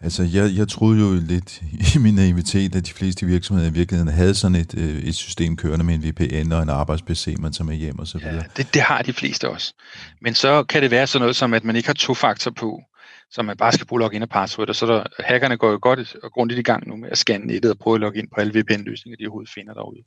Altså, 0.00 0.22
jeg, 0.22 0.50
jeg 0.56 0.68
troede 0.68 1.00
jo 1.00 1.20
lidt 1.28 1.62
i 1.94 1.98
min 1.98 2.14
naivitet, 2.14 2.76
at 2.76 2.86
de 2.86 2.92
fleste 2.92 3.26
virksomheder 3.26 3.70
i 3.70 3.72
virkeligheden 3.72 4.12
havde 4.12 4.34
sådan 4.34 4.54
et, 4.54 4.74
øh, 4.74 4.98
et 4.98 5.14
system 5.14 5.56
kørende 5.56 5.84
med 5.84 5.94
en 5.94 6.02
VPN 6.04 6.52
og 6.52 6.62
en 6.62 6.68
arbejds-PC, 6.68 7.36
man 7.38 7.52
tager 7.52 7.64
med 7.64 7.76
hjem 7.76 7.98
og 7.98 8.06
så 8.06 8.18
videre. 8.18 8.34
Ja, 8.34 8.42
det, 8.56 8.74
det 8.74 8.82
har 8.82 9.02
de 9.02 9.12
fleste 9.12 9.48
også. 9.48 9.74
Men 10.20 10.34
så 10.34 10.64
kan 10.64 10.82
det 10.82 10.90
være 10.90 11.06
sådan 11.06 11.22
noget 11.22 11.36
som, 11.36 11.54
at 11.54 11.64
man 11.64 11.76
ikke 11.76 11.88
har 11.88 11.94
to-faktor 11.94 12.50
på, 12.50 12.82
så 13.30 13.42
man 13.42 13.56
bare 13.56 13.72
skal 13.72 13.86
bruge 13.86 14.00
login 14.00 14.22
og 14.22 14.28
password, 14.28 14.68
og 14.68 14.76
så 14.76 14.86
der, 14.86 15.04
hackerne 15.18 15.56
går 15.56 15.70
jo 15.70 15.78
godt 15.82 16.16
og 16.22 16.32
grundigt 16.32 16.58
i 16.60 16.62
gang 16.62 16.88
nu 16.88 16.96
med 16.96 17.08
at 17.10 17.18
scanne 17.18 17.46
nettet 17.46 17.70
og 17.70 17.78
prøve 17.78 17.94
at 17.94 18.00
logge 18.00 18.18
ind 18.18 18.28
på 18.34 18.40
alle 18.40 18.60
VPN-løsninger, 18.60 19.16
de 19.16 19.24
overhovedet 19.24 19.52
finder 19.54 19.74
derude. 19.74 20.00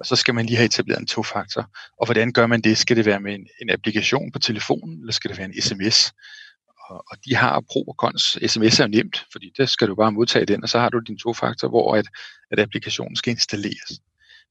Og 0.00 0.06
så 0.06 0.16
skal 0.16 0.34
man 0.34 0.46
lige 0.46 0.56
have 0.56 0.66
etableret 0.66 1.00
en 1.00 1.06
to-faktor. 1.06 1.70
Og 2.00 2.06
hvordan 2.06 2.32
gør 2.32 2.46
man 2.46 2.60
det? 2.60 2.78
Skal 2.78 2.96
det 2.96 3.06
være 3.06 3.20
med 3.20 3.34
en, 3.34 3.46
en 3.62 3.70
applikation 3.70 4.32
på 4.32 4.38
telefonen, 4.38 5.00
eller 5.00 5.12
skal 5.12 5.30
det 5.30 5.38
være 5.38 5.46
en 5.46 5.62
sms? 5.62 6.12
Og, 6.92 7.04
og 7.10 7.16
de 7.24 7.34
har 7.34 7.60
pro 7.70 7.82
og 7.82 7.94
cons. 7.98 8.38
SMS 8.46 8.80
er 8.80 8.84
jo 8.84 8.88
nemt, 8.88 9.26
fordi 9.32 9.52
der 9.58 9.66
skal 9.66 9.88
du 9.88 9.94
bare 9.94 10.12
modtage 10.12 10.46
den, 10.46 10.62
og 10.62 10.68
så 10.68 10.78
har 10.78 10.88
du 10.88 10.98
din 10.98 11.18
to-faktor, 11.18 11.68
hvor 11.68 11.96
at, 11.96 12.06
at 12.50 12.60
applikationen 12.60 13.16
skal 13.16 13.30
installeres. 13.30 14.00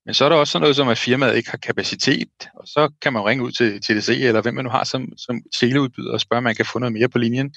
Men 0.06 0.14
så 0.14 0.26
er 0.26 0.30
der 0.30 0.36
også 0.36 0.52
sådan 0.52 0.62
noget 0.62 0.76
som, 0.76 0.88
at 0.88 0.98
firmaet 0.98 1.36
ikke 1.38 1.50
har 1.50 1.58
kapacitet, 1.58 2.50
og 2.56 2.68
så 2.68 2.92
kan 3.02 3.14
man 3.14 3.26
ringe 3.26 3.44
ud 3.44 3.52
til 3.52 3.82
TDC, 3.82 4.10
eller 4.10 4.42
hvem 4.42 4.54
man 4.54 4.66
nu 4.66 4.72
har 4.72 4.84
som, 4.84 5.18
som 5.18 5.42
teleudbyder, 5.60 6.14
og 6.14 6.22
spørge, 6.22 6.38
om 6.38 6.44
man 6.44 6.56
kan 6.56 6.66
få 6.66 6.80
noget 6.80 6.94
mere 6.94 7.10
på 7.10 7.18
linjen. 7.18 7.54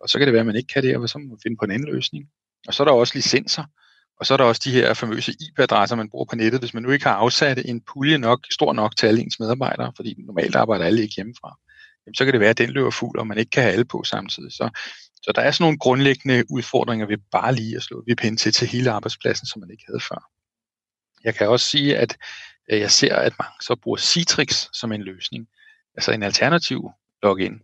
Og 0.00 0.08
så 0.08 0.18
kan 0.18 0.26
det 0.26 0.32
være, 0.32 0.40
at 0.40 0.46
man 0.46 0.56
ikke 0.56 0.72
kan 0.74 0.82
det, 0.82 0.96
og 0.96 1.08
så 1.08 1.18
må 1.18 1.24
man 1.28 1.38
finde 1.42 1.56
på 1.60 1.64
en 1.64 1.70
anden 1.70 1.94
løsning. 1.94 2.24
Og 2.68 2.74
så 2.74 2.82
er 2.82 2.84
der 2.84 2.92
også 2.92 3.14
licenser, 3.14 3.64
og 4.20 4.26
så 4.26 4.34
er 4.34 4.36
der 4.36 4.44
også 4.44 4.62
de 4.64 4.70
her 4.70 4.94
famøse 4.94 5.32
IP-adresser, 5.40 5.96
man 5.96 6.10
bruger 6.10 6.24
på 6.30 6.36
nettet, 6.36 6.60
hvis 6.60 6.74
man 6.74 6.82
nu 6.82 6.90
ikke 6.90 7.04
har 7.04 7.14
afsat 7.14 7.58
en 7.64 7.80
pulje 7.92 8.18
nok, 8.18 8.46
stor 8.50 8.72
nok 8.72 8.96
til 8.96 9.06
alle 9.06 9.20
ens 9.20 9.40
medarbejdere, 9.40 9.92
fordi 9.96 10.14
normalt 10.18 10.56
arbejder 10.56 10.84
alle 10.84 11.02
ikke 11.02 11.14
hjemmefra, 11.14 11.58
jamen 12.06 12.14
så 12.14 12.24
kan 12.24 12.32
det 12.32 12.40
være, 12.40 12.50
at 12.50 12.58
den 12.58 12.70
løber 12.70 12.90
fuld, 12.90 13.18
og 13.18 13.26
man 13.26 13.38
ikke 13.38 13.50
kan 13.50 13.62
have 13.62 13.72
alle 13.72 13.84
på 13.84 14.04
samtidig. 14.04 14.52
Så, 14.52 14.70
så 15.14 15.32
der 15.34 15.42
er 15.42 15.50
sådan 15.50 15.64
nogle 15.64 15.78
grundlæggende 15.78 16.44
udfordringer 16.50 17.06
ved 17.06 17.18
bare 17.32 17.54
lige 17.54 17.76
at 17.76 17.82
slå 17.82 18.04
VPN 18.10 18.36
til 18.36 18.52
til 18.52 18.68
hele 18.68 18.90
arbejdspladsen, 18.90 19.46
som 19.46 19.60
man 19.60 19.70
ikke 19.70 19.84
havde 19.86 20.00
før. 20.00 20.30
Jeg 21.24 21.34
kan 21.34 21.48
også 21.48 21.68
sige, 21.68 21.98
at 21.98 22.16
jeg 22.68 22.90
ser, 22.90 23.16
at 23.16 23.32
mange 23.38 23.54
så 23.60 23.76
bruger 23.82 23.98
Citrix 23.98 24.68
som 24.72 24.92
en 24.92 25.02
løsning, 25.02 25.48
altså 25.94 26.12
en 26.12 26.22
alternativ 26.22 26.90
login. 27.22 27.60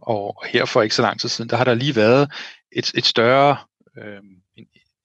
Og 0.00 0.44
her 0.46 0.64
for 0.64 0.82
ikke 0.82 0.94
så 0.94 1.02
lang 1.02 1.20
tid 1.20 1.28
siden, 1.28 1.50
der 1.50 1.56
har 1.56 1.64
der 1.64 1.74
lige 1.74 1.96
været 1.96 2.32
et, 2.72 2.90
et 2.94 3.04
større 3.04 3.56
øh, 3.98 4.22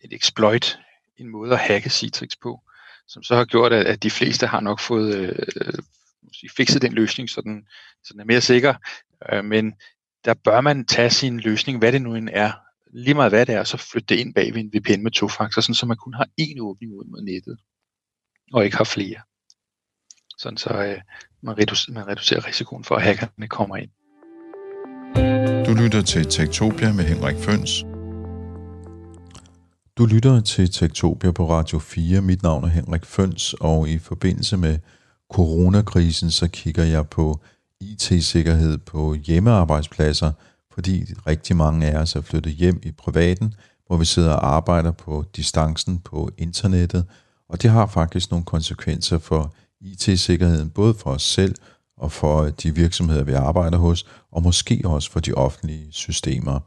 et 0.03 0.13
exploit, 0.13 0.79
en 1.17 1.27
måde 1.27 1.53
at 1.53 1.59
hacke 1.59 1.89
Citrix 1.89 2.29
på, 2.41 2.61
som 3.07 3.23
så 3.23 3.35
har 3.35 3.45
gjort, 3.45 3.73
at, 3.73 3.85
at 3.85 4.03
de 4.03 4.11
fleste 4.11 4.47
har 4.47 4.59
nok 4.59 4.79
fået 4.79 5.15
øh, 5.15 5.73
fikset 6.57 6.81
den 6.81 6.93
løsning, 6.93 7.29
så 7.29 7.41
den, 7.41 7.65
så 8.03 8.13
den 8.13 8.19
er 8.19 8.25
mere 8.25 8.41
sikker. 8.41 8.73
Øh, 9.31 9.45
men 9.45 9.73
der 10.25 10.33
bør 10.33 10.61
man 10.61 10.85
tage 10.85 11.09
sin 11.09 11.39
løsning, 11.39 11.79
hvad 11.79 11.91
det 11.91 12.01
nu 12.01 12.15
end 12.15 12.29
er, 12.33 12.51
lige 12.93 13.13
meget 13.13 13.31
hvad 13.31 13.45
det 13.45 13.55
er, 13.55 13.63
så 13.63 13.77
flytte 13.77 14.07
det 14.07 14.19
ind 14.19 14.33
bag 14.33 14.53
ved 14.53 14.61
en 14.61 14.71
VPN 14.73 15.03
med 15.03 15.11
to 15.11 15.27
faktorer, 15.27 15.61
sådan 15.61 15.75
så 15.75 15.85
man 15.85 15.97
kun 15.97 16.13
har 16.13 16.27
én 16.41 16.61
åbning 16.61 16.93
ud 16.93 17.05
mod 17.05 17.21
nettet, 17.21 17.57
og 18.53 18.65
ikke 18.65 18.77
har 18.77 18.83
flere. 18.83 19.21
Sådan 20.37 20.57
så 20.57 20.69
øh, 20.69 21.01
man, 21.41 21.57
reducerer, 21.57 21.93
man 21.93 22.07
reducerer 22.07 22.47
risikoen 22.47 22.83
for, 22.83 22.95
at 22.95 23.03
hackerne 23.03 23.47
kommer 23.47 23.77
ind. 23.77 23.91
Du 25.65 25.73
lytter 25.83 26.01
til 26.01 26.25
Tektopia 26.25 26.93
med 26.93 27.03
Henrik 27.03 27.35
Føns. 27.35 27.83
Du 29.97 30.05
lytter 30.05 30.41
til 30.41 30.71
Tektopia 30.71 31.31
på 31.31 31.49
Radio 31.49 31.79
4. 31.79 32.21
Mit 32.21 32.43
navn 32.43 32.63
er 32.63 32.67
Henrik 32.67 33.05
Føns, 33.05 33.53
og 33.53 33.89
i 33.89 33.97
forbindelse 33.99 34.57
med 34.57 34.79
coronakrisen, 35.31 36.31
så 36.31 36.47
kigger 36.47 36.83
jeg 36.83 37.07
på 37.07 37.39
IT-sikkerhed 37.79 38.77
på 38.77 39.13
hjemmearbejdspladser, 39.13 40.31
fordi 40.73 41.13
rigtig 41.27 41.55
mange 41.55 41.87
af 41.87 41.97
os 42.01 42.15
er 42.15 42.21
flyttet 42.21 42.53
hjem 42.53 42.79
i 42.83 42.91
privaten, 42.91 43.53
hvor 43.87 43.97
vi 43.97 44.05
sidder 44.05 44.33
og 44.33 44.55
arbejder 44.55 44.91
på 44.91 45.25
distancen 45.35 45.99
på 45.99 46.31
internettet, 46.37 47.05
og 47.49 47.61
det 47.61 47.71
har 47.71 47.87
faktisk 47.87 48.31
nogle 48.31 48.45
konsekvenser 48.45 49.17
for 49.17 49.53
IT-sikkerheden, 49.81 50.69
både 50.69 50.93
for 50.93 51.09
os 51.09 51.23
selv 51.23 51.55
og 51.97 52.11
for 52.11 52.43
de 52.45 52.75
virksomheder, 52.75 53.23
vi 53.23 53.33
arbejder 53.33 53.77
hos, 53.77 54.05
og 54.31 54.43
måske 54.43 54.81
også 54.85 55.11
for 55.11 55.19
de 55.19 55.33
offentlige 55.33 55.87
systemer. 55.91 56.59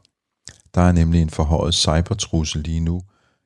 Der 0.75 0.81
er 0.81 0.91
nemlig 0.91 1.21
en 1.21 1.29
forhøjet 1.29 1.73
cybertrussel 1.73 2.61
lige 2.61 2.79
nu, 2.79 3.01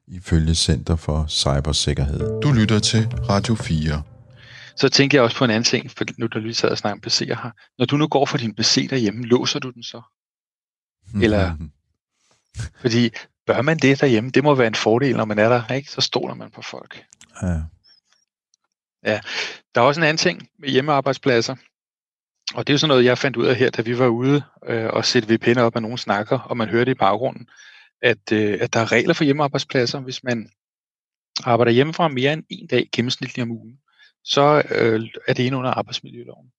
ifølge 0.07 0.55
Center 0.55 0.95
for 0.95 1.25
Cybersikkerhed. 1.27 2.41
Du 2.41 2.51
lytter 2.51 2.79
til 2.79 3.07
Radio 3.29 3.55
4. 3.55 4.01
Så 4.79 4.89
tænker 4.89 5.17
jeg 5.17 5.23
også 5.23 5.37
på 5.37 5.43
en 5.43 5.49
anden 5.49 5.63
ting, 5.63 5.91
for 5.91 6.05
nu 6.17 6.27
der 6.27 6.39
lige 6.39 6.53
sad 6.53 6.69
og 6.69 6.77
snakker 6.77 6.95
om 6.95 7.01
PC'er 7.07 7.43
her. 7.43 7.51
Når 7.77 7.85
du 7.85 7.97
nu 7.97 8.07
går 8.07 8.25
for 8.25 8.37
din 8.37 8.55
PC 8.55 8.89
derhjemme, 8.89 9.25
låser 9.25 9.59
du 9.59 9.69
den 9.69 9.83
så? 9.83 10.01
Eller, 11.23 11.55
fordi 12.81 13.09
bør 13.47 13.61
man 13.61 13.77
det 13.77 14.01
derhjemme? 14.01 14.29
Det 14.29 14.43
må 14.43 14.55
være 14.55 14.67
en 14.67 14.75
fordel, 14.75 15.15
når 15.15 15.25
man 15.25 15.39
er 15.39 15.49
der, 15.49 15.73
ikke? 15.73 15.91
Så 15.91 16.01
stoler 16.01 16.33
man 16.33 16.51
på 16.51 16.61
folk. 16.61 17.05
Ja. 17.41 17.61
Ja, 19.05 19.21
der 19.75 19.81
er 19.81 19.85
også 19.85 20.01
en 20.01 20.05
anden 20.05 20.17
ting 20.17 20.49
med 20.59 20.69
hjemmearbejdspladser. 20.69 21.55
Og 22.53 22.67
det 22.67 22.73
er 22.73 22.73
jo 22.73 22.77
sådan 22.77 22.87
noget, 22.87 23.05
jeg 23.05 23.17
fandt 23.17 23.37
ud 23.37 23.45
af 23.45 23.55
her, 23.55 23.69
da 23.69 23.81
vi 23.81 23.99
var 23.99 24.07
ude 24.07 24.43
øh, 24.65 24.85
og 24.85 25.05
sætte 25.05 25.35
VPN'er 25.35 25.59
op, 25.59 25.75
og 25.75 25.81
nogen 25.81 25.97
snakker, 25.97 26.39
og 26.39 26.57
man 26.57 26.69
hører 26.69 26.85
det 26.85 26.91
i 26.91 26.95
baggrunden, 26.99 27.49
at, 28.01 28.31
øh, 28.31 28.57
at 28.61 28.73
der 28.73 28.79
er 28.79 28.91
regler 28.91 29.13
for 29.13 29.23
hjemmearbejdspladser. 29.23 29.99
Hvis 29.99 30.23
man 30.23 30.51
arbejder 31.43 31.71
hjemmefra 31.71 32.07
mere 32.07 32.33
end 32.33 32.43
en 32.49 32.67
dag 32.67 32.89
gennemsnitligt 32.91 33.43
om 33.43 33.51
ugen, 33.51 33.79
så 34.29 34.63
øh, 34.71 35.01
er 35.27 35.33
det 35.33 35.43
inde 35.43 35.57
under 35.57 35.71
arbejdsmiljøloven. 35.71 36.51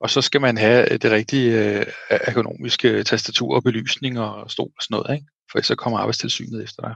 Og 0.00 0.10
så 0.10 0.20
skal 0.20 0.40
man 0.40 0.56
have 0.56 0.98
det 0.98 1.10
rigtige 1.10 1.78
øh, 1.78 1.86
økonomiske 2.28 3.04
tastatur 3.04 3.54
og 3.54 3.62
belysning 3.62 4.20
og 4.20 4.50
stol 4.50 4.70
og 4.76 4.82
sådan 4.82 4.94
noget, 4.94 5.14
ikke? 5.14 5.26
for 5.52 5.62
så 5.62 5.74
kommer 5.74 5.98
arbejdstilsynet 5.98 6.64
efter 6.64 6.82
dig. 6.82 6.94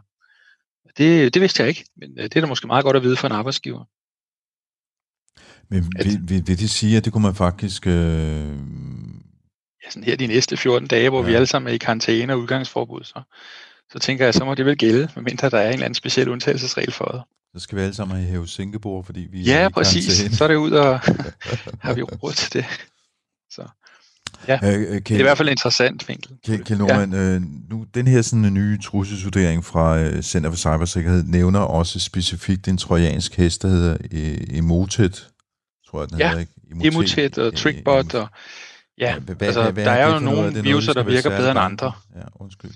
Det, 0.98 1.34
det 1.34 1.42
vidste 1.42 1.62
jeg 1.62 1.68
ikke, 1.68 1.84
men 1.96 2.18
øh, 2.18 2.24
det 2.24 2.36
er 2.36 2.40
da 2.40 2.46
måske 2.46 2.66
meget 2.66 2.84
godt 2.84 2.96
at 2.96 3.02
vide 3.02 3.16
for 3.16 3.26
en 3.26 3.32
arbejdsgiver. 3.32 3.84
Men 5.68 5.92
vil, 5.98 6.28
vil, 6.28 6.46
vil 6.46 6.58
det 6.58 6.70
sige, 6.70 6.96
at 6.96 7.04
det 7.04 7.12
kunne 7.12 7.22
man 7.22 7.34
faktisk... 7.34 7.86
Øh... 7.86 8.48
Ja, 9.84 9.90
sådan 9.90 10.04
her 10.04 10.16
de 10.16 10.26
næste 10.26 10.56
14 10.56 10.88
dage, 10.88 11.08
hvor 11.08 11.20
ja. 11.20 11.26
vi 11.26 11.34
alle 11.34 11.46
sammen 11.46 11.68
er 11.68 11.74
i 11.74 11.78
karantæne 11.78 12.32
og 12.32 12.38
udgangsforbud, 12.38 13.04
så, 13.04 13.22
så 13.92 13.98
tænker 13.98 14.24
jeg, 14.24 14.34
så 14.34 14.44
må 14.44 14.54
det 14.54 14.66
vel 14.66 14.78
gælde, 14.78 15.08
medmindre 15.14 15.50
der 15.50 15.58
er 15.58 15.66
en 15.66 15.72
eller 15.72 15.84
anden 15.84 15.94
speciel 15.94 16.28
undtagelsesregel 16.28 16.92
for 16.92 17.04
det. 17.04 17.22
Så 17.56 17.60
skal 17.60 17.78
vi 17.78 17.82
alle 17.82 17.94
sammen 17.94 18.16
have 18.16 18.28
hæve 18.28 18.48
Singapore, 18.48 19.04
fordi 19.04 19.26
vi 19.30 19.42
Ja, 19.42 19.68
præcis. 19.68 20.36
Så 20.36 20.44
er 20.44 20.48
det 20.48 20.54
ud 20.54 20.70
og 20.70 21.00
har 21.84 21.94
vi 21.94 22.02
råd 22.02 22.32
til 22.32 22.52
det. 22.52 22.64
Så. 23.50 23.62
Ja, 24.48 24.58
øh, 24.62 24.80
øh 24.80 24.94
det 24.94 25.10
er 25.10 25.18
i 25.18 25.22
hvert 25.22 25.38
fald 25.38 25.48
en 25.48 25.52
interessant 25.52 26.08
vinkel. 26.08 26.30
Kjell, 26.46 26.64
Kjell 26.64 26.78
Norman, 26.78 27.12
ja. 27.12 27.18
øh, 27.18 27.42
nu, 27.70 27.86
den 27.94 28.06
her 28.06 28.22
sådan, 28.22 28.54
nye 28.54 28.78
trusselsvurdering 28.82 29.64
fra 29.64 29.98
øh, 29.98 30.22
Center 30.22 30.50
for 30.50 30.56
Cybersikkerhed 30.56 31.24
nævner 31.24 31.60
også 31.60 32.00
specifikt 32.00 32.68
en 32.68 32.78
trojansk 32.78 33.36
hest, 33.36 33.62
der 33.62 33.68
hedder 33.68 33.96
øh, 34.12 34.58
Emotet, 34.58 35.28
tror 35.90 36.00
jeg, 36.00 36.10
den 36.10 36.18
ja, 36.18 36.28
hedder. 36.28 36.40
Ikke? 36.40 36.52
Emotet, 36.70 37.18
Emotet 37.18 37.38
og 37.38 37.54
Trickbot, 37.54 38.14
og 38.14 38.28
ja, 38.98 39.18
hva, 39.18 39.44
altså, 39.44 39.70
hva, 39.70 39.84
der 39.84 39.90
er 39.90 40.14
jo 40.14 40.18
nogle 40.18 40.62
viruser, 40.62 40.92
der 40.92 41.02
virker 41.02 41.30
bedre 41.30 41.50
end 41.50 41.60
andre. 41.60 41.92
Ja, 42.16 42.22
undskyld. 42.34 42.70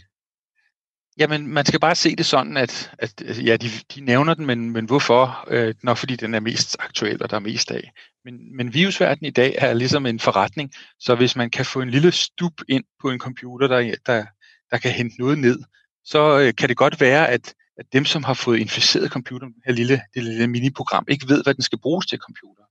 Jamen, 1.20 1.46
man 1.46 1.66
skal 1.66 1.80
bare 1.80 1.94
se 1.94 2.16
det 2.16 2.26
sådan, 2.26 2.56
at, 2.56 2.92
at 2.98 3.22
ja, 3.46 3.56
de, 3.56 3.68
de 3.94 4.00
nævner 4.00 4.34
den, 4.34 4.46
men, 4.46 4.70
men 4.70 4.84
hvorfor? 4.84 5.44
Øh, 5.48 5.74
nok 5.82 5.96
fordi 5.96 6.16
den 6.16 6.34
er 6.34 6.40
mest 6.40 6.76
aktuel, 6.78 7.22
og 7.22 7.30
der 7.30 7.36
er 7.36 7.40
mest 7.40 7.70
af. 7.70 7.92
Men, 8.24 8.56
men 8.56 8.74
virusverdenen 8.74 9.28
i 9.28 9.30
dag 9.30 9.54
er 9.58 9.74
ligesom 9.74 10.06
en 10.06 10.20
forretning, 10.20 10.72
så 10.98 11.14
hvis 11.14 11.36
man 11.36 11.50
kan 11.50 11.64
få 11.64 11.80
en 11.80 11.90
lille 11.90 12.12
stup 12.12 12.52
ind 12.68 12.84
på 13.00 13.10
en 13.10 13.18
computer, 13.18 13.68
der, 13.68 13.94
der, 14.06 14.24
der 14.70 14.78
kan 14.78 14.90
hente 14.90 15.16
noget 15.18 15.38
ned, 15.38 15.58
så 16.04 16.38
øh, 16.38 16.54
kan 16.58 16.68
det 16.68 16.76
godt 16.76 17.00
være, 17.00 17.28
at, 17.28 17.54
at 17.78 17.86
dem, 17.92 18.04
som 18.04 18.24
har 18.24 18.34
fået 18.34 18.58
inficeret 18.58 19.10
computeren, 19.10 19.52
det 19.52 19.62
her 19.66 19.72
lille, 19.72 20.00
det 20.14 20.24
lille 20.24 20.46
mini-program, 20.46 21.04
ikke 21.08 21.28
ved, 21.28 21.42
hvad 21.42 21.54
den 21.54 21.62
skal 21.62 21.78
bruges 21.78 22.06
til 22.06 22.18
computer. 22.18 22.62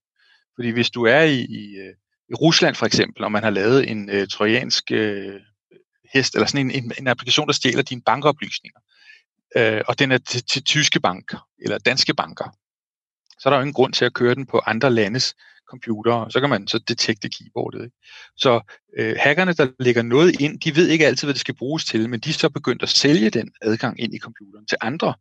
Fordi 0.56 0.70
hvis 0.70 0.90
du 0.90 1.04
er 1.04 1.22
i, 1.22 1.40
i, 1.40 1.78
øh, 1.78 1.94
i 2.30 2.34
Rusland 2.34 2.76
for 2.76 2.86
eksempel, 2.86 3.24
og 3.24 3.32
man 3.32 3.44
har 3.44 3.50
lavet 3.50 3.90
en 3.92 4.10
øh, 4.10 4.28
trojansk 4.28 4.92
øh, 4.92 5.40
hest, 6.14 6.36
eller 6.36 6.48
sådan 6.48 6.70
en, 6.70 6.84
en, 6.84 6.92
en 7.00 7.08
applikation, 7.08 7.48
der 7.48 7.54
stjæler 7.54 7.82
dine 7.82 8.02
bankoplysninger, 8.02 8.80
øh, 9.56 9.82
og 9.88 10.00
den 10.00 10.12
er 10.12 10.18
til, 10.18 10.44
til 10.44 10.64
tyske 10.64 11.00
banker, 11.00 11.48
eller 11.62 11.78
danske 11.78 12.14
banker, 12.14 12.56
så 13.40 13.50
er 13.50 13.52
der 13.52 13.58
jo 13.58 13.62
ingen 13.62 13.74
grund 13.74 13.94
til 13.94 14.06
at 14.06 14.14
køre 14.14 14.36
den 14.36 14.46
på 14.46 14.62
andre 14.66 14.92
landes 14.92 15.36
computere, 15.70 16.32
så 16.32 16.40
kan 16.40 16.50
man 16.50 16.68
så 16.68 16.80
detekte 16.88 17.30
keyboardet. 17.30 17.84
Ikke? 17.84 17.96
Så 18.38 18.74
øh, 18.98 19.16
hackerne, 19.20 19.54
der 19.54 19.68
lægger 19.80 20.02
noget 20.02 20.42
ind, 20.42 20.60
de 20.60 20.76
ved 20.76 20.88
ikke 20.88 21.08
altid, 21.08 21.26
hvad 21.26 21.34
det 21.34 21.42
skal 21.42 21.56
bruges 21.56 21.86
til, 21.86 22.10
men 22.10 22.20
de 22.20 22.30
er 22.30 22.34
så 22.34 22.50
begyndt 22.50 22.84
at 22.84 22.90
sælge 22.90 23.30
den 23.30 23.52
adgang 23.62 24.00
ind 24.00 24.14
i 24.14 24.20
computeren 24.20 24.66
til 24.66 24.78
andre, 24.82 25.14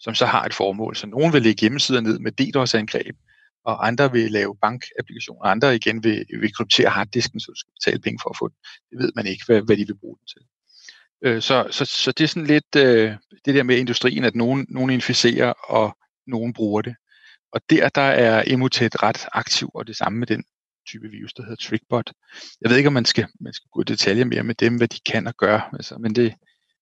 som 0.00 0.14
så 0.14 0.26
har 0.26 0.44
et 0.44 0.54
formål. 0.54 0.96
Så 0.96 1.06
nogen 1.06 1.32
vil 1.32 1.42
lægge 1.42 1.60
hjemmesider 1.60 2.00
ned 2.00 2.18
med 2.18 2.32
DDoS-angreb, 2.32 3.16
og 3.64 3.86
andre 3.86 4.12
vil 4.12 4.30
lave 4.30 4.56
bankapplikationer, 4.56 5.40
og 5.40 5.50
andre 5.50 5.76
igen 5.76 6.04
vil, 6.04 6.26
vil 6.40 6.54
kryptere 6.54 6.90
harddisken, 6.90 7.40
så 7.40 7.46
du 7.50 7.56
skal 7.56 7.72
betale 7.72 8.00
penge 8.00 8.18
for 8.22 8.30
at 8.30 8.36
få 8.38 8.48
den. 8.48 8.56
Det 8.90 8.98
ved 8.98 9.12
man 9.16 9.26
ikke, 9.26 9.44
hvad, 9.46 9.62
hvad 9.62 9.76
de 9.76 9.86
vil 9.86 9.98
bruge 9.98 10.16
den 10.18 10.26
til. 10.26 10.42
Øh, 11.24 11.42
så, 11.42 11.68
så, 11.70 11.84
så 11.84 12.12
det 12.12 12.24
er 12.24 12.28
sådan 12.28 12.46
lidt 12.46 12.76
øh, 12.76 13.12
det 13.44 13.54
der 13.54 13.62
med 13.62 13.76
industrien, 13.76 14.24
at 14.24 14.34
nogen, 14.34 14.66
nogen 14.68 14.90
inficerer, 14.90 15.52
og 15.52 15.96
nogen 16.26 16.52
bruger 16.52 16.82
det. 16.82 16.94
Og 17.52 17.60
der, 17.70 17.88
der 17.88 18.00
er 18.00 18.44
Emotet 18.46 19.02
ret 19.02 19.26
aktiv, 19.32 19.70
og 19.74 19.86
det 19.86 19.96
samme 19.96 20.18
med 20.18 20.26
den 20.26 20.44
type 20.88 21.08
virus, 21.08 21.34
der 21.34 21.42
hedder 21.42 21.56
Trickbot. 21.56 22.12
Jeg 22.60 22.70
ved 22.70 22.76
ikke, 22.76 22.86
om 22.86 22.92
man 22.92 23.04
skal, 23.04 23.26
man 23.40 23.52
skal 23.52 23.68
gå 23.72 23.80
i 23.80 23.84
detaljer 23.84 24.24
mere 24.24 24.42
med 24.42 24.54
dem, 24.54 24.76
hvad 24.76 24.88
de 24.88 25.00
kan 25.12 25.26
og 25.26 25.34
gøre, 25.34 25.62
altså, 25.72 25.98
men 25.98 26.14
det, 26.14 26.34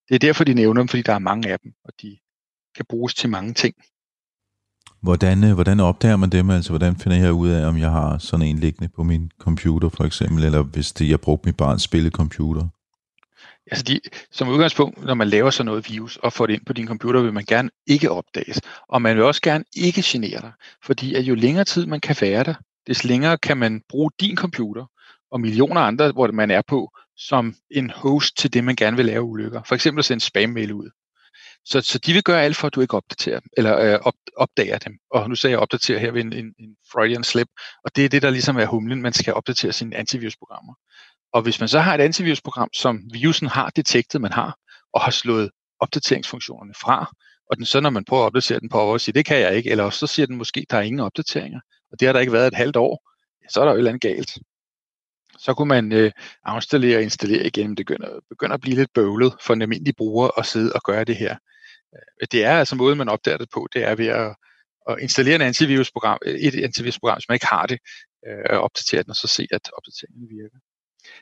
det 0.08 0.14
er 0.14 0.18
derfor, 0.18 0.44
de 0.44 0.54
nævner 0.54 0.80
dem, 0.80 0.88
fordi 0.88 1.02
der 1.02 1.12
er 1.12 1.18
mange 1.18 1.52
af 1.52 1.60
dem, 1.60 1.72
og 1.84 1.92
de 2.02 2.18
kan 2.76 2.84
bruges 2.88 3.14
til 3.14 3.30
mange 3.30 3.54
ting. 3.54 3.74
Hvordan, 5.02 5.44
øh, 5.44 5.54
hvordan 5.54 5.80
opdager 5.80 6.16
man 6.16 6.30
dem? 6.30 6.50
Altså, 6.50 6.70
hvordan 6.70 6.96
finder 6.96 7.18
jeg 7.18 7.32
ud 7.32 7.48
af, 7.48 7.66
om 7.66 7.78
jeg 7.78 7.90
har 7.90 8.18
sådan 8.18 8.46
en 8.46 8.58
liggende 8.58 8.88
på 8.88 9.02
min 9.02 9.30
computer, 9.38 9.88
for 9.88 10.04
eksempel, 10.04 10.44
eller 10.44 10.62
hvis 10.62 10.92
det, 10.92 11.08
jeg 11.08 11.20
brugte 11.20 11.48
mit 11.48 11.56
barns 11.56 11.82
spillecomputer? 11.82 12.68
Altså 13.70 13.84
de, 13.84 14.00
som 14.30 14.48
udgangspunkt, 14.48 15.04
når 15.04 15.14
man 15.14 15.28
laver 15.28 15.50
sådan 15.50 15.66
noget 15.66 15.90
virus 15.90 16.16
og 16.16 16.32
får 16.32 16.46
det 16.46 16.54
ind 16.54 16.66
på 16.66 16.72
din 16.72 16.86
computer, 16.86 17.22
vil 17.22 17.32
man 17.32 17.44
gerne 17.44 17.70
ikke 17.86 18.10
opdages. 18.10 18.60
Og 18.88 19.02
man 19.02 19.16
vil 19.16 19.24
også 19.24 19.42
gerne 19.42 19.64
ikke 19.76 20.02
genere 20.04 20.40
dig, 20.40 20.52
fordi 20.84 21.14
at 21.14 21.22
jo 21.22 21.34
længere 21.34 21.64
tid 21.64 21.86
man 21.86 22.00
kan 22.00 22.16
være 22.20 22.44
der, 22.44 22.54
des 22.86 23.04
længere 23.04 23.38
kan 23.38 23.56
man 23.56 23.82
bruge 23.88 24.10
din 24.20 24.36
computer 24.36 24.86
og 25.30 25.40
millioner 25.40 25.80
andre, 25.80 26.12
hvor 26.12 26.32
man 26.32 26.50
er 26.50 26.62
på, 26.68 26.90
som 27.16 27.54
en 27.70 27.90
host 27.90 28.36
til 28.36 28.52
det, 28.52 28.64
man 28.64 28.76
gerne 28.76 28.96
vil 28.96 29.06
lave 29.06 29.22
ulykker. 29.22 29.62
For 29.66 29.74
eksempel 29.74 29.98
at 29.98 30.04
sende 30.04 30.24
spam-mail 30.24 30.72
ud. 30.72 30.90
Så, 31.64 31.80
så 31.80 31.98
de 31.98 32.12
vil 32.12 32.22
gøre 32.22 32.42
alt 32.42 32.56
for, 32.56 32.66
at 32.66 32.74
du 32.74 32.80
ikke 32.80 32.96
opdaterer 32.96 33.40
dem, 33.40 33.48
eller 33.56 33.78
øh, 33.78 33.98
op, 34.02 34.14
opdager 34.36 34.78
dem. 34.78 34.98
Og 35.10 35.28
nu 35.28 35.34
sagde 35.34 35.52
jeg 35.52 35.58
opdatere 35.58 35.98
her 35.98 36.10
ved 36.10 36.20
en, 36.20 36.32
en, 36.32 36.54
en 36.58 36.76
Freudian 36.92 37.24
slip, 37.24 37.48
og 37.84 37.96
det 37.96 38.04
er 38.04 38.08
det, 38.08 38.22
der 38.22 38.30
ligesom 38.30 38.56
er 38.56 38.66
humlen, 38.66 39.02
man 39.02 39.12
skal 39.12 39.34
opdatere 39.34 39.72
sine 39.72 39.96
antivirusprogrammer. 39.96 40.74
Og 41.32 41.42
hvis 41.42 41.60
man 41.60 41.68
så 41.68 41.80
har 41.80 41.94
et 41.94 42.00
antivirusprogram, 42.00 42.68
som 42.72 43.00
virusen 43.12 43.48
har 43.48 43.70
detektet, 43.76 44.20
man 44.20 44.32
har, 44.32 44.56
og 44.92 45.00
har 45.00 45.10
slået 45.10 45.50
opdateringsfunktionerne 45.80 46.74
fra, 46.74 47.12
og 47.50 47.56
den 47.56 47.66
så 47.66 47.80
når 47.80 47.90
man 47.90 48.04
prøver 48.04 48.22
at 48.22 48.26
opdatere 48.26 48.60
den 48.60 48.68
på 48.68 48.78
over, 48.80 48.98
siger, 48.98 49.12
det 49.12 49.26
kan 49.26 49.40
jeg 49.40 49.56
ikke, 49.56 49.70
eller 49.70 49.90
så 49.90 50.06
siger 50.06 50.26
den 50.26 50.36
måske, 50.36 50.66
der 50.70 50.76
er 50.76 50.82
ingen 50.82 51.00
opdateringer, 51.00 51.60
og 51.92 52.00
det 52.00 52.08
har 52.08 52.12
der 52.12 52.20
ikke 52.20 52.32
været 52.32 52.46
et 52.46 52.54
halvt 52.54 52.76
år, 52.76 53.10
ja, 53.42 53.48
så 53.48 53.60
er 53.60 53.64
der 53.64 53.72
jo 53.72 53.76
et 53.76 53.78
eller 53.78 53.90
andet 53.90 54.02
galt. 54.02 54.30
Så 55.38 55.54
kunne 55.54 55.68
man 55.68 55.92
øh, 55.92 56.12
afstallere 56.44 56.96
og 56.96 57.02
installere 57.02 57.46
igen, 57.46 57.68
det 57.70 57.76
begynder, 57.76 58.20
begynder 58.28 58.54
at 58.54 58.60
blive 58.60 58.76
lidt 58.76 58.92
bøvlet 58.94 59.34
for 59.40 59.54
en 59.54 59.62
almindelig 59.62 59.96
bruger 59.96 60.38
at 60.38 60.46
sidde 60.46 60.72
og 60.72 60.82
gøre 60.84 61.04
det 61.04 61.16
her. 61.16 61.36
Øh, 61.94 62.26
det 62.32 62.44
er 62.44 62.58
altså 62.58 62.76
måden, 62.76 62.98
man 62.98 63.08
opdager 63.08 63.38
det 63.38 63.48
på, 63.54 63.68
det 63.72 63.84
er 63.84 63.94
ved 63.94 64.06
at, 64.06 64.36
at 64.88 64.98
installere 65.00 65.34
en 65.34 65.42
antivirusprogram, 65.42 66.18
øh, 66.26 66.34
et 66.34 66.64
antivirusprogram, 66.64 67.16
hvis 67.16 67.28
man 67.28 67.36
ikke 67.36 67.46
har 67.46 67.66
det, 67.66 67.78
øh, 68.26 68.44
og 68.50 68.60
opdatere 68.60 69.02
den, 69.02 69.10
og 69.10 69.16
så 69.16 69.28
se, 69.28 69.48
at 69.52 69.70
opdateringen 69.76 70.28
virker. 70.38 70.58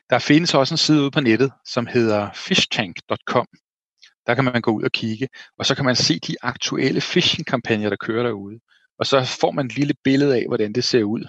Der 0.09 0.19
findes 0.19 0.53
også 0.53 0.73
en 0.73 0.77
side 0.77 1.01
ude 1.01 1.11
på 1.11 1.21
nettet, 1.21 1.51
som 1.65 1.87
hedder 1.87 2.29
fishtank.com. 2.35 3.47
Der 4.27 4.35
kan 4.35 4.43
man 4.43 4.61
gå 4.61 4.71
ud 4.71 4.83
og 4.83 4.91
kigge, 4.91 5.27
og 5.57 5.65
så 5.65 5.75
kan 5.75 5.85
man 5.85 5.95
se 5.95 6.19
de 6.19 6.35
aktuelle 6.41 7.01
phishing-kampagner, 7.01 7.89
der 7.89 7.95
kører 7.95 8.23
derude. 8.23 8.59
Og 8.99 9.05
så 9.05 9.37
får 9.41 9.51
man 9.51 9.65
et 9.65 9.75
lille 9.75 9.93
billede 10.03 10.35
af, 10.35 10.45
hvordan 10.47 10.73
det 10.73 10.83
ser 10.83 11.03
ud, 11.03 11.27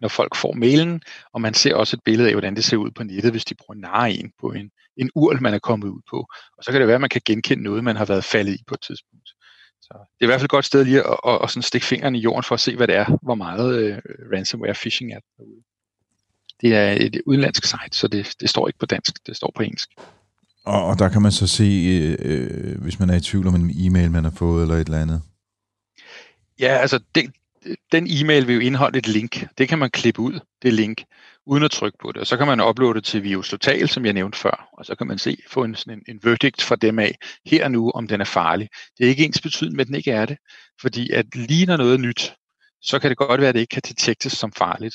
når 0.00 0.08
folk 0.08 0.36
får 0.36 0.52
mailen, 0.52 1.02
og 1.32 1.40
man 1.40 1.54
ser 1.54 1.74
også 1.74 1.96
et 1.96 2.00
billede 2.04 2.28
af, 2.28 2.34
hvordan 2.34 2.56
det 2.56 2.64
ser 2.64 2.76
ud 2.76 2.90
på 2.90 3.02
nettet, 3.02 3.30
hvis 3.30 3.44
de 3.44 3.54
bruger 3.54 3.80
narre 3.80 4.12
en 4.12 4.30
på 4.40 4.52
en, 4.52 4.70
en 4.96 5.10
url, 5.14 5.42
man 5.42 5.54
er 5.54 5.58
kommet 5.58 5.88
ud 5.88 6.00
på. 6.10 6.26
Og 6.58 6.64
så 6.64 6.70
kan 6.70 6.80
det 6.80 6.88
være, 6.88 6.94
at 6.94 7.00
man 7.00 7.10
kan 7.10 7.22
genkende 7.24 7.64
noget, 7.64 7.84
man 7.84 7.96
har 7.96 8.04
været 8.04 8.24
faldet 8.24 8.54
i 8.54 8.62
på 8.66 8.74
et 8.74 8.80
tidspunkt. 8.80 9.28
Så 9.82 9.92
det 9.92 10.20
er 10.20 10.24
i 10.24 10.26
hvert 10.26 10.40
fald 10.40 10.46
et 10.46 10.50
godt 10.50 10.64
sted 10.64 10.84
lige 10.84 11.00
at, 11.00 11.16
at, 11.26 11.38
at 11.42 11.50
sådan 11.50 11.62
stikke 11.62 11.86
fingeren 11.86 12.14
i 12.14 12.18
jorden 12.18 12.42
for 12.42 12.54
at 12.54 12.60
se, 12.60 12.76
hvad 12.76 12.86
det 12.86 12.96
er, 12.96 13.18
hvor 13.22 13.34
meget 13.34 13.92
uh, 13.92 13.98
ransomware 14.32 14.74
phishing 14.74 15.12
er 15.12 15.20
derude. 15.38 15.62
Det 16.60 16.74
er 16.74 17.06
et 17.06 17.22
udenlandsk 17.26 17.64
site, 17.64 17.98
så 17.98 18.08
det, 18.08 18.34
det 18.40 18.50
står 18.50 18.68
ikke 18.68 18.78
på 18.78 18.86
dansk, 18.86 19.26
det 19.26 19.36
står 19.36 19.52
på 19.56 19.62
engelsk. 19.62 19.88
Og, 20.64 20.84
og 20.86 20.98
der 20.98 21.08
kan 21.08 21.22
man 21.22 21.32
så 21.32 21.46
se, 21.46 21.64
øh, 21.64 22.16
øh, 22.18 22.82
hvis 22.82 22.98
man 22.98 23.10
er 23.10 23.16
i 23.16 23.20
tvivl 23.20 23.46
om 23.46 23.54
en 23.54 23.70
e-mail, 23.86 24.10
man 24.10 24.24
har 24.24 24.30
fået 24.30 24.62
eller 24.62 24.74
et 24.74 24.86
eller 24.86 25.00
andet. 25.00 25.22
Ja, 26.60 26.66
altså 26.66 27.00
det, 27.14 27.32
den 27.92 28.06
e-mail 28.10 28.46
vil 28.46 28.54
jo 28.54 28.60
indeholde 28.60 28.98
et 28.98 29.08
link. 29.08 29.46
Det 29.58 29.68
kan 29.68 29.78
man 29.78 29.90
klippe 29.90 30.20
ud, 30.20 30.40
det 30.62 30.72
link, 30.72 31.04
uden 31.46 31.64
at 31.64 31.70
trykke 31.70 31.98
på 32.02 32.12
det. 32.12 32.20
Og 32.20 32.26
så 32.26 32.36
kan 32.36 32.46
man 32.46 32.60
uploade 32.60 32.94
det 32.94 33.04
til 33.04 33.22
Virus 33.22 33.48
Total, 33.48 33.88
som 33.88 34.04
jeg 34.04 34.12
nævnte 34.12 34.38
før. 34.38 34.68
Og 34.72 34.86
så 34.86 34.94
kan 34.94 35.06
man 35.06 35.18
se, 35.18 35.36
få 35.48 35.64
en, 35.64 35.74
sådan 35.74 35.98
en, 35.98 36.14
en 36.14 36.20
verdict 36.22 36.62
fra 36.62 36.76
dem 36.76 36.98
af, 36.98 37.18
her 37.46 37.68
nu, 37.68 37.90
om 37.90 38.08
den 38.08 38.20
er 38.20 38.24
farlig. 38.24 38.68
Det 38.98 39.04
er 39.04 39.08
ikke 39.08 39.24
ens 39.24 39.62
med 39.62 39.80
at 39.80 39.86
den 39.86 39.94
ikke 39.94 40.10
er 40.10 40.26
det. 40.26 40.38
Fordi 40.80 41.10
at 41.10 41.26
lige 41.34 41.66
når 41.66 41.76
noget 41.76 41.94
er 41.94 41.98
nyt, 41.98 42.34
så 42.82 42.98
kan 42.98 43.10
det 43.10 43.18
godt 43.18 43.40
være, 43.40 43.48
at 43.48 43.54
det 43.54 43.60
ikke 43.60 43.70
kan 43.70 43.82
detektes 43.88 44.32
som 44.32 44.52
farligt. 44.52 44.94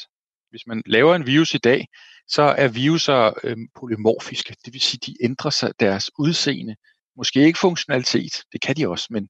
Hvis 0.49 0.67
man 0.67 0.83
laver 0.85 1.15
en 1.15 1.25
virus 1.25 1.53
i 1.53 1.57
dag, 1.57 1.87
så 2.27 2.41
er 2.41 2.67
viruser 2.67 3.33
øh, 3.43 3.57
polymorfiske. 3.79 4.55
Det 4.65 4.73
vil 4.73 4.81
sige, 4.81 4.99
de 5.05 5.15
ændrer 5.23 5.51
sig 5.51 5.71
deres 5.79 6.11
udseende. 6.19 6.75
Måske 7.17 7.45
ikke 7.45 7.59
funktionalitet, 7.59 8.33
det 8.51 8.61
kan 8.61 8.75
de 8.75 8.87
også, 8.87 9.07
men, 9.09 9.27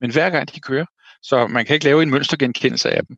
men 0.00 0.12
hver 0.12 0.30
gang 0.30 0.54
de 0.54 0.60
kører, 0.60 0.86
så 1.22 1.46
man 1.46 1.66
kan 1.66 1.74
ikke 1.74 1.84
lave 1.84 2.02
en 2.02 2.10
mønstergenkendelse 2.10 2.90
af 2.90 3.06
dem. 3.06 3.16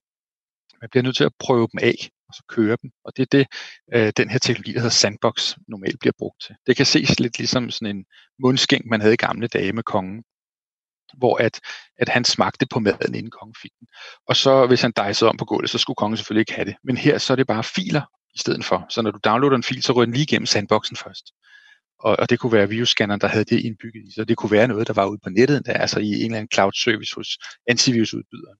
Man 0.81 0.91
bliver 0.91 1.03
nødt 1.03 1.17
til 1.17 1.25
at 1.25 1.33
prøve 1.39 1.69
dem 1.73 1.79
af, 1.83 2.11
og 2.29 2.35
så 2.35 2.43
køre 2.49 2.77
dem. 2.83 2.91
Og 3.05 3.17
det 3.17 3.23
er 3.23 3.27
det, 3.33 3.47
øh, 3.95 4.13
den 4.17 4.31
her 4.31 4.39
teknologi, 4.39 4.73
der 4.73 4.79
hedder 4.79 4.91
Sandbox, 4.91 5.57
normalt 5.69 6.01
bliver 6.01 6.13
brugt 6.19 6.43
til. 6.47 6.55
Det 6.67 6.77
kan 6.77 6.87
ses 6.87 7.21
lidt 7.21 7.39
ligesom 7.39 7.71
sådan 7.71 7.97
en 7.97 8.05
mundskænk, 8.39 8.87
man 8.87 9.01
havde 9.01 9.15
i 9.15 9.17
gamle 9.27 9.47
dage 9.47 9.73
med 9.73 9.83
kongen 9.83 10.25
hvor 11.19 11.37
at, 11.37 11.61
at 11.99 12.09
han 12.09 12.25
smagte 12.25 12.67
på 12.67 12.79
maden, 12.79 13.15
inden 13.15 13.31
kongen 13.31 13.55
fik 13.63 13.71
den. 13.81 13.89
Og 14.29 14.37
så 14.37 14.67
hvis 14.67 14.83
han 14.83 14.93
dejsede 14.97 15.29
om 15.29 15.37
på 15.37 15.45
gulvet, 15.45 15.71
så 15.71 15.79
skulle 15.79 15.97
kongen 15.97 16.17
selvfølgelig 16.17 16.41
ikke 16.41 16.53
have 16.53 16.65
det. 16.65 16.77
Men 16.85 16.97
her 16.97 17.19
så 17.19 17.33
er 17.33 17.37
det 17.37 17.47
bare 17.47 17.65
filer 17.65 18.03
i 18.35 18.39
stedet 18.39 18.65
for. 18.65 18.87
Så 18.89 19.03
når 19.03 19.11
du 19.11 19.19
downloader 19.25 19.57
en 19.57 19.63
fil, 19.63 19.83
så 19.83 19.93
rører 19.93 20.05
den 20.05 20.15
lige 20.15 20.23
igennem 20.23 20.47
sandboxen 20.47 20.97
først. 20.97 21.33
Og, 21.99 22.17
og 22.19 22.31
det 22.31 22.39
kunne 22.39 22.53
være 22.53 22.69
virusscanneren, 22.69 23.21
der 23.21 23.29
havde 23.29 23.45
det 23.45 23.61
indbygget 23.65 24.09
i. 24.09 24.13
Så 24.15 24.25
det 24.25 24.37
kunne 24.37 24.51
være 24.51 24.69
noget, 24.69 24.87
der 24.87 24.93
var 24.93 25.07
ude 25.07 25.21
på 25.25 25.31
nettet, 25.31 25.67
der, 25.67 25.73
altså 25.73 26.01
i 26.01 26.09
en 26.09 26.25
eller 26.25 26.37
anden 26.37 26.49
cloud 26.55 26.73
service 26.73 27.15
hos 27.15 27.39
antivirusudbyderen. 27.69 28.59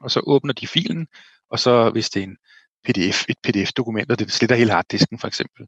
Og 0.00 0.10
så 0.10 0.20
åbner 0.26 0.52
de 0.52 0.66
filen, 0.66 1.06
og 1.50 1.58
så 1.58 1.90
hvis 1.90 2.10
det 2.10 2.20
er 2.20 2.24
en 2.24 2.36
PDF, 2.84 3.24
et 3.28 3.36
PDF-dokument, 3.44 4.10
og 4.10 4.18
det 4.18 4.32
sletter 4.32 4.56
hele 4.56 4.70
harddisken 4.70 5.18
for 5.18 5.28
eksempel, 5.28 5.66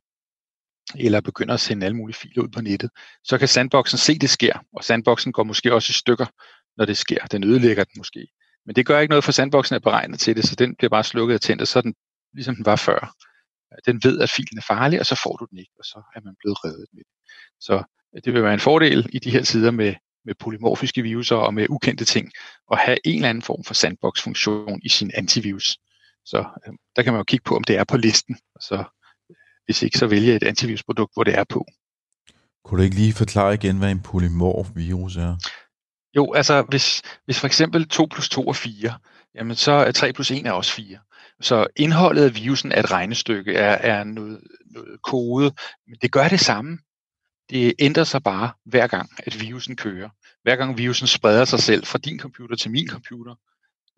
eller 0.98 1.20
begynder 1.20 1.54
at 1.54 1.60
sende 1.60 1.86
alle 1.86 1.96
mulige 1.96 2.16
filer 2.16 2.42
ud 2.42 2.48
på 2.48 2.60
nettet, 2.60 2.90
så 3.24 3.38
kan 3.38 3.48
sandboxen 3.48 3.98
se, 3.98 4.18
det 4.18 4.30
sker, 4.30 4.58
og 4.72 4.84
sandboxen 4.84 5.32
går 5.32 5.44
måske 5.44 5.74
også 5.74 5.90
i 5.90 5.92
stykker, 5.92 6.26
når 6.76 6.84
det 6.84 6.96
sker. 6.96 7.26
Den 7.26 7.44
ødelægger 7.44 7.84
den 7.84 7.94
måske. 7.96 8.26
Men 8.66 8.76
det 8.76 8.86
gør 8.86 8.98
ikke 8.98 9.10
noget, 9.10 9.24
for 9.24 9.32
sandboxen 9.32 9.74
er 9.74 9.78
beregnet 9.78 10.20
til 10.20 10.36
det, 10.36 10.44
så 10.44 10.54
den 10.54 10.76
bliver 10.76 10.90
bare 10.90 11.04
slukket 11.04 11.34
og 11.34 11.40
tændt, 11.40 11.62
og 11.62 11.68
så 11.68 11.78
er 11.78 11.82
den, 11.82 11.94
ligesom 12.34 12.54
den 12.56 12.64
var 12.64 12.76
før. 12.76 13.14
Den 13.86 14.00
ved, 14.04 14.20
at 14.20 14.30
filen 14.30 14.58
er 14.58 14.62
farlig, 14.62 15.00
og 15.00 15.06
så 15.06 15.20
får 15.22 15.36
du 15.36 15.46
den 15.50 15.58
ikke, 15.58 15.72
og 15.78 15.84
så 15.84 16.02
er 16.16 16.20
man 16.24 16.34
blevet 16.40 16.64
reddet 16.64 16.86
med 16.92 17.02
det. 17.04 17.12
Så 17.60 17.82
det 18.24 18.34
vil 18.34 18.42
være 18.42 18.54
en 18.54 18.60
fordel 18.60 19.06
i 19.12 19.18
de 19.18 19.30
her 19.30 19.42
tider 19.42 19.70
med, 19.70 19.94
med 20.24 20.34
polymorfiske 20.34 21.02
viruser 21.02 21.36
og 21.36 21.54
med 21.54 21.66
ukendte 21.70 22.04
ting, 22.04 22.30
at 22.72 22.78
have 22.78 22.98
en 23.04 23.16
eller 23.16 23.28
anden 23.28 23.42
form 23.42 23.64
for 23.64 23.74
sandbox-funktion 23.74 24.80
i 24.82 24.88
sin 24.88 25.10
antivirus. 25.14 25.78
Så 26.24 26.38
øh, 26.38 26.74
der 26.96 27.02
kan 27.02 27.12
man 27.12 27.20
jo 27.20 27.24
kigge 27.24 27.44
på, 27.44 27.56
om 27.56 27.64
det 27.64 27.76
er 27.78 27.84
på 27.84 27.96
listen, 27.96 28.36
og 28.54 28.62
så 28.62 28.84
hvis 29.64 29.82
ikke, 29.82 29.98
så 29.98 30.06
vælge 30.06 30.36
et 30.36 30.42
antivirusprodukt, 30.42 31.14
hvor 31.14 31.24
det 31.24 31.34
er 31.38 31.44
på. 31.44 31.66
Kunne 32.64 32.78
du 32.78 32.84
ikke 32.84 32.96
lige 32.96 33.12
forklare 33.12 33.54
igen, 33.54 33.78
hvad 33.78 33.90
en 33.90 34.02
polymorf 34.02 34.68
virus 34.74 35.16
er? 35.16 35.36
Jo, 36.16 36.32
altså 36.32 36.62
hvis, 36.62 37.02
hvis 37.24 37.40
for 37.40 37.46
eksempel 37.46 37.88
2 37.88 38.06
plus 38.10 38.28
2 38.28 38.48
er 38.48 38.52
4, 38.52 38.98
jamen 39.34 39.56
så 39.56 39.72
er 39.72 39.92
3 39.92 40.12
plus 40.12 40.30
1 40.30 40.46
er 40.46 40.52
også 40.52 40.72
4. 40.72 40.98
Så 41.44 41.66
indholdet 41.76 42.24
af 42.24 42.34
virusen 42.34 42.72
er 42.72 42.80
et 42.80 42.90
regnestykke, 42.90 43.54
er, 43.54 43.74
er 43.74 44.04
noget, 44.04 44.40
noget 44.66 45.02
kode, 45.02 45.54
men 45.86 45.96
det 46.02 46.12
gør 46.12 46.28
det 46.28 46.40
samme. 46.40 46.78
Det 47.50 47.74
ændrer 47.78 48.04
sig 48.04 48.22
bare 48.22 48.52
hver 48.64 48.86
gang, 48.86 49.10
at 49.18 49.40
virusen 49.40 49.76
kører. 49.76 50.08
Hver 50.42 50.56
gang 50.56 50.78
virusen 50.78 51.06
spreder 51.06 51.44
sig 51.44 51.60
selv 51.60 51.86
fra 51.86 51.98
din 51.98 52.18
computer 52.18 52.56
til 52.56 52.70
min 52.70 52.88
computer, 52.88 53.34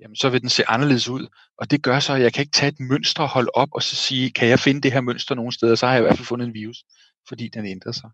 jamen 0.00 0.16
så 0.16 0.28
vil 0.28 0.40
den 0.40 0.48
se 0.48 0.68
anderledes 0.68 1.08
ud. 1.08 1.26
Og 1.58 1.70
det 1.70 1.82
gør 1.82 2.00
så, 2.00 2.12
at 2.12 2.22
jeg 2.22 2.32
kan 2.32 2.42
ikke 2.42 2.52
tage 2.52 2.72
et 2.72 2.80
mønster 2.80 3.22
og 3.22 3.28
holde 3.28 3.50
op 3.54 3.68
og 3.72 3.82
så 3.82 3.96
sige, 3.96 4.30
kan 4.30 4.48
jeg 4.48 4.60
finde 4.60 4.80
det 4.80 4.92
her 4.92 5.00
mønster 5.00 5.34
nogen 5.34 5.52
steder, 5.52 5.74
så 5.74 5.86
har 5.86 5.92
jeg 5.92 6.00
i 6.00 6.02
hvert 6.02 6.16
fald 6.16 6.26
fundet 6.26 6.46
en 6.46 6.54
virus, 6.54 6.84
fordi 7.28 7.48
den 7.48 7.66
ændrer 7.66 7.92
sig. 7.92 8.10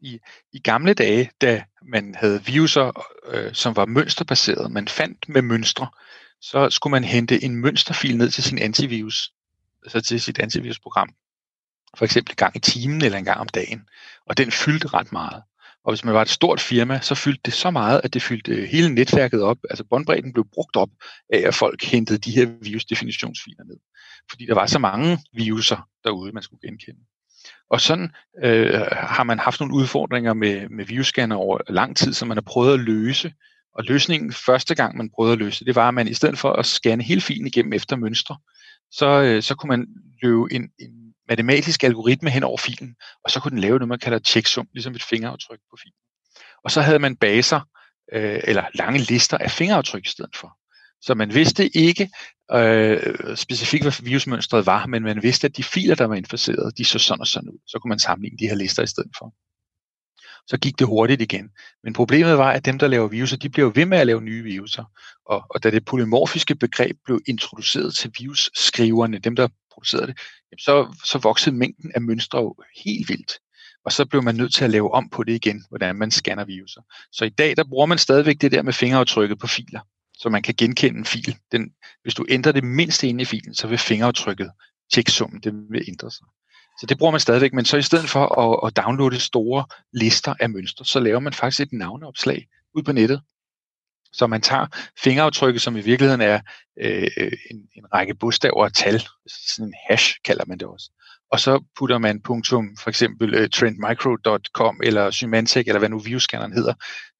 I, 0.00 0.18
i 0.52 0.58
gamle 0.58 0.94
dage, 0.94 1.30
da 1.40 1.64
man 1.82 2.14
havde 2.14 2.44
viruser, 2.44 3.06
øh, 3.26 3.54
som 3.54 3.76
var 3.76 3.86
mønsterbaseret, 3.86 4.70
man 4.70 4.88
fandt 4.88 5.28
med 5.28 5.42
mønstre, 5.42 5.88
så 6.40 6.70
skulle 6.70 6.90
man 6.90 7.04
hente 7.04 7.44
en 7.44 7.56
mønsterfil 7.56 8.16
ned 8.16 8.30
til 8.30 8.44
sin 8.44 8.58
antivirus, 8.58 9.32
altså 9.82 10.00
til 10.00 10.20
sit 10.20 10.38
antivirusprogram. 10.38 11.08
For 11.96 12.04
eksempel 12.04 12.32
en 12.32 12.36
gang 12.36 12.56
i 12.56 12.58
timen 12.58 13.02
eller 13.02 13.18
en 13.18 13.24
gang 13.24 13.40
om 13.40 13.48
dagen. 13.48 13.88
Og 14.26 14.36
den 14.36 14.50
fyldte 14.50 14.88
ret 14.88 15.12
meget. 15.12 15.42
Og 15.84 15.92
hvis 15.92 16.04
man 16.04 16.14
var 16.14 16.22
et 16.22 16.28
stort 16.28 16.60
firma, 16.60 17.00
så 17.00 17.14
fyldte 17.14 17.40
det 17.44 17.52
så 17.54 17.70
meget, 17.70 18.00
at 18.04 18.14
det 18.14 18.22
fyldte 18.22 18.66
hele 18.66 18.94
netværket 18.94 19.42
op. 19.42 19.58
Altså 19.70 19.84
båndbredden 19.84 20.32
blev 20.32 20.46
brugt 20.52 20.76
op 20.76 20.90
af, 21.32 21.38
at 21.38 21.54
folk 21.54 21.84
hentede 21.84 22.18
de 22.18 22.30
her 22.30 22.46
virusdefinitionsfiler 22.62 23.64
ned. 23.64 23.76
Fordi 24.30 24.46
der 24.46 24.54
var 24.54 24.66
så 24.66 24.78
mange 24.78 25.18
viruser 25.32 25.88
derude, 26.04 26.32
man 26.32 26.42
skulle 26.42 26.68
genkende. 26.68 27.00
Og 27.70 27.80
sådan 27.80 28.10
øh, 28.44 28.80
har 28.92 29.22
man 29.22 29.38
haft 29.38 29.60
nogle 29.60 29.74
udfordringer 29.74 30.34
med, 30.34 30.68
med 30.68 30.84
virusscanner 30.84 31.36
over 31.36 31.58
lang 31.68 31.96
tid, 31.96 32.12
som 32.12 32.28
man 32.28 32.36
har 32.36 32.42
prøvet 32.42 32.74
at 32.74 32.80
løse 32.80 33.32
Og 33.74 33.84
løsningen 33.84 34.32
første 34.32 34.74
gang, 34.74 34.96
man 34.96 35.10
prøvede 35.10 35.32
at 35.32 35.38
løse 35.38 35.64
det, 35.64 35.74
var, 35.74 35.88
at 35.88 35.94
man 35.94 36.08
i 36.08 36.14
stedet 36.14 36.38
for 36.38 36.52
at 36.52 36.66
scanne 36.66 37.04
hele 37.04 37.20
filen 37.20 37.46
igennem 37.46 37.72
efter 37.72 37.96
mønstre, 37.96 38.36
så, 38.90 39.22
øh, 39.22 39.42
så 39.42 39.54
kunne 39.54 39.68
man 39.68 39.86
løbe 40.22 40.52
en, 40.52 40.70
en 40.78 41.14
matematisk 41.28 41.84
algoritme 41.84 42.30
hen 42.30 42.42
over 42.42 42.56
filen, 42.58 42.94
og 43.24 43.30
så 43.30 43.40
kunne 43.40 43.50
den 43.50 43.60
lave 43.60 43.78
noget, 43.78 43.88
man 43.88 43.98
kalder 43.98 44.18
checksum, 44.18 44.68
ligesom 44.72 44.94
et 44.94 45.02
fingeraftryk 45.02 45.58
på 45.70 45.76
filen. 45.82 45.94
Og 46.64 46.70
så 46.70 46.80
havde 46.80 46.98
man 46.98 47.16
baser, 47.16 47.60
øh, 48.12 48.40
eller 48.44 48.64
lange 48.74 48.98
lister 48.98 49.38
af 49.38 49.50
fingeraftryk 49.50 50.06
i 50.06 50.08
stedet 50.08 50.36
for. 50.36 50.56
Så 51.00 51.14
man 51.14 51.34
vidste 51.34 51.76
ikke 51.76 52.10
øh, 52.52 53.36
specifikt, 53.36 53.84
hvad 53.84 54.02
virusmønstret 54.02 54.66
var, 54.66 54.86
men 54.86 55.02
man 55.02 55.22
vidste, 55.22 55.46
at 55.46 55.56
de 55.56 55.62
filer, 55.62 55.94
der 55.94 56.04
var 56.04 56.14
inficeret, 56.14 56.78
de 56.78 56.84
så 56.84 56.98
sådan 56.98 57.20
og 57.20 57.26
sådan 57.26 57.48
ud. 57.48 57.58
Så 57.66 57.78
kunne 57.78 57.88
man 57.88 57.98
sammenligne 57.98 58.38
de 58.38 58.48
her 58.48 58.54
lister 58.54 58.82
i 58.82 58.86
stedet 58.86 59.10
for. 59.18 59.34
Så 60.46 60.58
gik 60.58 60.78
det 60.78 60.86
hurtigt 60.86 61.22
igen. 61.22 61.50
Men 61.84 61.92
problemet 61.92 62.38
var, 62.38 62.52
at 62.52 62.64
dem, 62.64 62.78
der 62.78 62.88
laver 62.88 63.08
viruser, 63.08 63.36
de 63.36 63.48
blev 63.48 63.76
ved 63.76 63.86
med 63.86 63.98
at 63.98 64.06
lave 64.06 64.22
nye 64.22 64.42
viruser. 64.42 64.84
Og, 65.26 65.44
og 65.50 65.62
da 65.62 65.70
det 65.70 65.84
polymorfiske 65.84 66.54
begreb 66.54 66.96
blev 67.04 67.20
introduceret 67.26 67.94
til 67.94 68.12
virusskriverne, 68.18 69.18
dem 69.18 69.36
der 69.36 69.48
producerede 69.72 70.06
det, 70.06 70.18
jamen 70.52 70.58
så, 70.58 70.96
så 71.04 71.18
voksede 71.18 71.56
mængden 71.56 71.92
af 71.94 72.00
mønstre 72.00 72.38
jo 72.38 72.54
helt 72.84 73.08
vildt. 73.08 73.32
Og 73.84 73.92
så 73.92 74.04
blev 74.04 74.22
man 74.22 74.34
nødt 74.34 74.54
til 74.54 74.64
at 74.64 74.70
lave 74.70 74.94
om 74.94 75.08
på 75.08 75.22
det 75.22 75.32
igen, 75.32 75.64
hvordan 75.68 75.96
man 75.96 76.10
scanner 76.10 76.44
viruser. 76.44 76.80
Så 77.12 77.24
i 77.24 77.28
dag, 77.28 77.56
der 77.56 77.64
bruger 77.64 77.86
man 77.86 77.98
stadigvæk 77.98 78.40
det 78.40 78.52
der 78.52 78.62
med 78.62 78.72
fingeraftrykket 78.72 79.38
på 79.38 79.46
filer 79.46 79.80
så 80.20 80.28
man 80.28 80.42
kan 80.42 80.54
genkende 80.58 80.98
en 80.98 81.04
fil. 81.04 81.36
Den, 81.52 81.70
hvis 82.02 82.14
du 82.14 82.26
ændrer 82.28 82.52
det 82.52 82.64
mindste 82.64 83.08
inde 83.08 83.22
i 83.22 83.24
filen, 83.24 83.54
så 83.54 83.66
vil 83.66 83.78
fingeraftrykket, 83.78 84.50
tjeksummen, 84.94 85.40
det 85.40 85.52
vil 85.70 85.84
ændre 85.88 86.10
sig. 86.10 86.26
Så 86.80 86.86
det 86.86 86.98
bruger 86.98 87.10
man 87.10 87.20
stadigvæk, 87.20 87.52
men 87.52 87.64
så 87.64 87.76
i 87.76 87.82
stedet 87.82 88.10
for 88.10 88.24
at, 88.42 88.68
at 88.68 88.84
downloade 88.84 89.20
store 89.20 89.64
lister 89.92 90.34
af 90.40 90.50
mønstre, 90.50 90.84
så 90.84 91.00
laver 91.00 91.20
man 91.20 91.32
faktisk 91.32 91.60
et 91.60 91.72
navneopslag 91.72 92.46
ud 92.74 92.82
på 92.82 92.92
nettet. 92.92 93.22
Så 94.12 94.26
man 94.26 94.40
tager 94.40 94.66
fingeraftrykket, 95.02 95.62
som 95.62 95.76
i 95.76 95.80
virkeligheden 95.80 96.20
er 96.20 96.40
øh, 96.80 97.08
en, 97.50 97.56
en 97.76 97.94
række 97.94 98.14
bogstaver 98.14 98.64
og 98.64 98.74
tal, 98.74 99.02
sådan 99.26 99.68
en 99.68 99.74
hash 99.88 100.14
kalder 100.24 100.44
man 100.46 100.58
det 100.58 100.68
også. 100.68 100.90
Og 101.32 101.40
så 101.40 101.64
putter 101.78 101.98
man 101.98 102.20
punktum, 102.20 102.76
for 102.76 102.90
eksempel 102.90 103.34
øh, 103.34 103.42
uh, 103.42 103.48
trendmicro.com 103.48 104.80
eller 104.82 105.10
Symantec, 105.10 105.66
eller 105.66 105.78
hvad 105.78 105.88
nu 105.88 105.98
viewscanneren 105.98 106.52
hedder, 106.52 106.74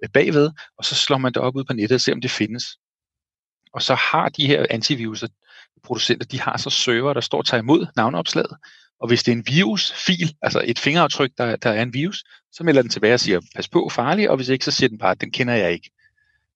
øh, 0.04 0.08
bagved, 0.08 0.50
og 0.78 0.84
så 0.84 0.94
slår 0.94 1.18
man 1.18 1.32
det 1.32 1.42
op 1.42 1.56
ud 1.56 1.64
på 1.64 1.72
nettet 1.72 1.94
og 1.94 2.00
ser, 2.00 2.12
om 2.12 2.20
det 2.20 2.30
findes. 2.30 2.64
Og 3.72 3.82
så 3.82 3.94
har 3.94 4.28
de 4.28 4.46
her 4.46 4.66
antivirusproducenter, 4.70 6.26
de 6.26 6.40
har 6.40 6.56
så 6.56 6.70
server, 6.70 7.12
der 7.12 7.20
står 7.20 7.38
og 7.38 7.46
tager 7.46 7.62
imod 7.62 7.86
navneopslaget. 7.96 8.56
Og 9.00 9.08
hvis 9.08 9.22
det 9.22 9.32
er 9.32 9.36
en 9.36 9.46
virusfil, 9.46 10.36
altså 10.42 10.62
et 10.64 10.78
fingeraftryk, 10.78 11.30
der, 11.38 11.56
der 11.56 11.70
er 11.70 11.82
en 11.82 11.94
virus, 11.94 12.24
så 12.52 12.64
melder 12.64 12.82
den 12.82 12.90
tilbage 12.90 13.14
og 13.14 13.20
siger, 13.20 13.40
pas 13.56 13.68
på, 13.68 13.88
farlig, 13.88 14.30
og 14.30 14.36
hvis 14.36 14.48
ikke, 14.48 14.64
så 14.64 14.70
siger 14.70 14.88
den 14.88 14.98
bare, 14.98 15.14
den 15.14 15.30
kender 15.30 15.54
jeg 15.54 15.72
ikke. 15.72 15.90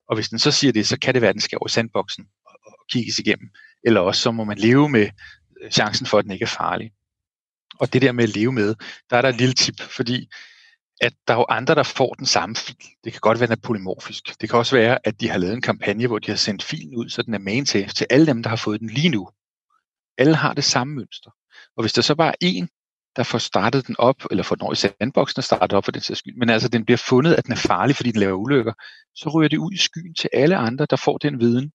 Og 0.09 0.15
hvis 0.15 0.29
den 0.29 0.39
så 0.39 0.51
siger 0.51 0.73
det, 0.73 0.87
så 0.87 0.99
kan 0.99 1.15
det 1.15 1.23
være, 1.23 1.29
at 1.29 1.35
den 1.35 1.41
skal 1.41 1.59
over 1.61 1.69
sandboksen 1.69 2.27
og, 2.47 2.53
og 2.67 2.87
kigges 2.91 3.19
igennem. 3.19 3.49
Eller 3.85 4.01
også 4.01 4.23
så 4.23 4.31
må 4.31 4.45
man 4.45 4.59
leve 4.59 4.89
med 4.89 5.09
øh, 5.63 5.71
chancen 5.71 6.07
for, 6.07 6.19
at 6.19 6.25
den 6.25 6.33
ikke 6.33 6.43
er 6.43 6.57
farlig. 6.59 6.91
Og 7.81 7.93
det 7.93 8.03
der 8.03 8.13
med 8.13 8.25
at 8.25 8.37
leve 8.37 8.53
med, 8.53 8.75
der 9.11 9.17
er 9.17 9.23
der 9.23 9.29
et 9.29 9.37
lille 9.37 9.55
tip, 9.55 9.81
fordi 9.81 10.29
at 11.05 11.15
der 11.29 11.35
er 11.35 11.39
jo 11.39 11.47
andre, 11.49 11.75
der 11.75 11.83
får 11.83 12.13
den 12.15 12.27
samme 12.27 12.57
fil. 12.57 12.77
Det 13.05 13.13
kan 13.13 13.21
godt 13.21 13.41
være, 13.41 13.45
at 13.45 13.49
den 13.49 13.59
er 13.59 13.67
polymorfisk. 13.67 14.41
Det 14.41 14.51
kan 14.51 14.59
også 14.59 14.77
være, 14.77 14.99
at 15.05 15.21
de 15.21 15.31
har 15.31 15.39
lavet 15.39 15.55
en 15.55 15.63
kampagne, 15.63 16.07
hvor 16.07 16.19
de 16.19 16.31
har 16.31 16.37
sendt 16.37 16.63
filen 16.63 16.97
ud, 16.97 17.09
så 17.09 17.23
den 17.23 17.35
er 17.35 17.39
main 17.39 17.65
til, 17.65 17.89
til 17.89 18.07
alle 18.11 18.27
dem, 18.27 18.43
der 18.43 18.51
har 18.51 18.57
fået 18.57 18.81
den 18.81 18.91
lige 18.91 19.09
nu. 19.09 19.29
Alle 20.19 20.35
har 20.35 20.55
det 20.55 20.65
samme 20.65 20.95
mønster. 20.95 21.31
Og 21.77 21.83
hvis 21.83 21.93
der 21.93 22.03
så 22.03 22.15
bare 22.15 22.29
er 22.29 22.35
en, 22.41 22.69
der 23.17 23.23
får 23.23 23.39
startet 23.39 23.87
den 23.87 23.97
op, 23.99 24.17
eller 24.31 24.43
får 24.43 24.57
den 24.57 24.63
over 24.63 24.73
i 24.73 24.77
sandboksen 24.77 25.39
og 25.39 25.45
startet 25.45 25.73
op 25.73 25.85
for 25.85 25.93
den 25.93 26.03
sags 26.03 26.19
skyld, 26.19 26.37
men 26.37 26.51
altså 26.51 26.69
den 26.69 26.85
bliver 26.85 26.99
fundet, 27.09 27.35
at 27.35 27.45
den 27.45 27.53
er 27.53 27.57
farlig, 27.57 27.97
fordi 27.97 28.11
den 28.11 28.21
laver 28.21 28.39
ulykker, 28.39 28.73
så 29.15 29.29
ryger 29.29 29.49
det 29.49 29.57
ud 29.57 29.73
i 29.73 29.77
skyen 29.77 30.15
til 30.15 30.31
alle 30.33 30.57
andre, 30.57 30.87
der 30.91 30.97
får 30.97 31.19
den 31.19 31.41
viden. 31.41 31.73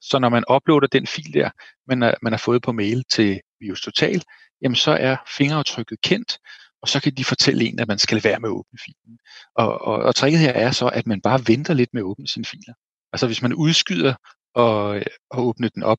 Så 0.00 0.18
når 0.18 0.28
man 0.28 0.44
uploader 0.50 0.86
den 0.86 1.06
fil 1.06 1.34
der, 1.34 1.50
man, 1.86 2.02
er, 2.02 2.14
man 2.22 2.32
har 2.32 2.38
fået 2.38 2.62
på 2.62 2.72
mail 2.72 3.04
til 3.12 3.40
Virus 3.60 3.80
Total, 3.80 4.22
jamen 4.62 4.76
så 4.76 4.90
er 4.90 5.16
fingeraftrykket 5.36 6.00
kendt, 6.00 6.38
og 6.82 6.88
så 6.88 7.00
kan 7.00 7.14
de 7.14 7.24
fortælle 7.24 7.64
en, 7.64 7.78
at 7.78 7.88
man 7.88 7.98
skal 7.98 8.24
være 8.24 8.40
med 8.40 8.48
at 8.48 8.52
åbne 8.52 8.78
filen. 8.84 9.18
Og, 9.54 9.80
og, 9.80 9.96
og 9.96 10.14
tricket 10.14 10.40
her 10.40 10.52
er 10.52 10.70
så, 10.70 10.86
at 10.86 11.06
man 11.06 11.20
bare 11.20 11.40
venter 11.46 11.74
lidt 11.74 11.94
med 11.94 12.02
at 12.02 12.04
åbne 12.04 12.28
sine 12.28 12.44
filer. 12.44 12.74
Altså 13.12 13.26
hvis 13.26 13.42
man 13.42 13.54
udskyder 13.54 14.14
og, 14.54 15.02
og 15.30 15.46
åbne 15.46 15.68
den 15.68 15.82
op 15.82 15.98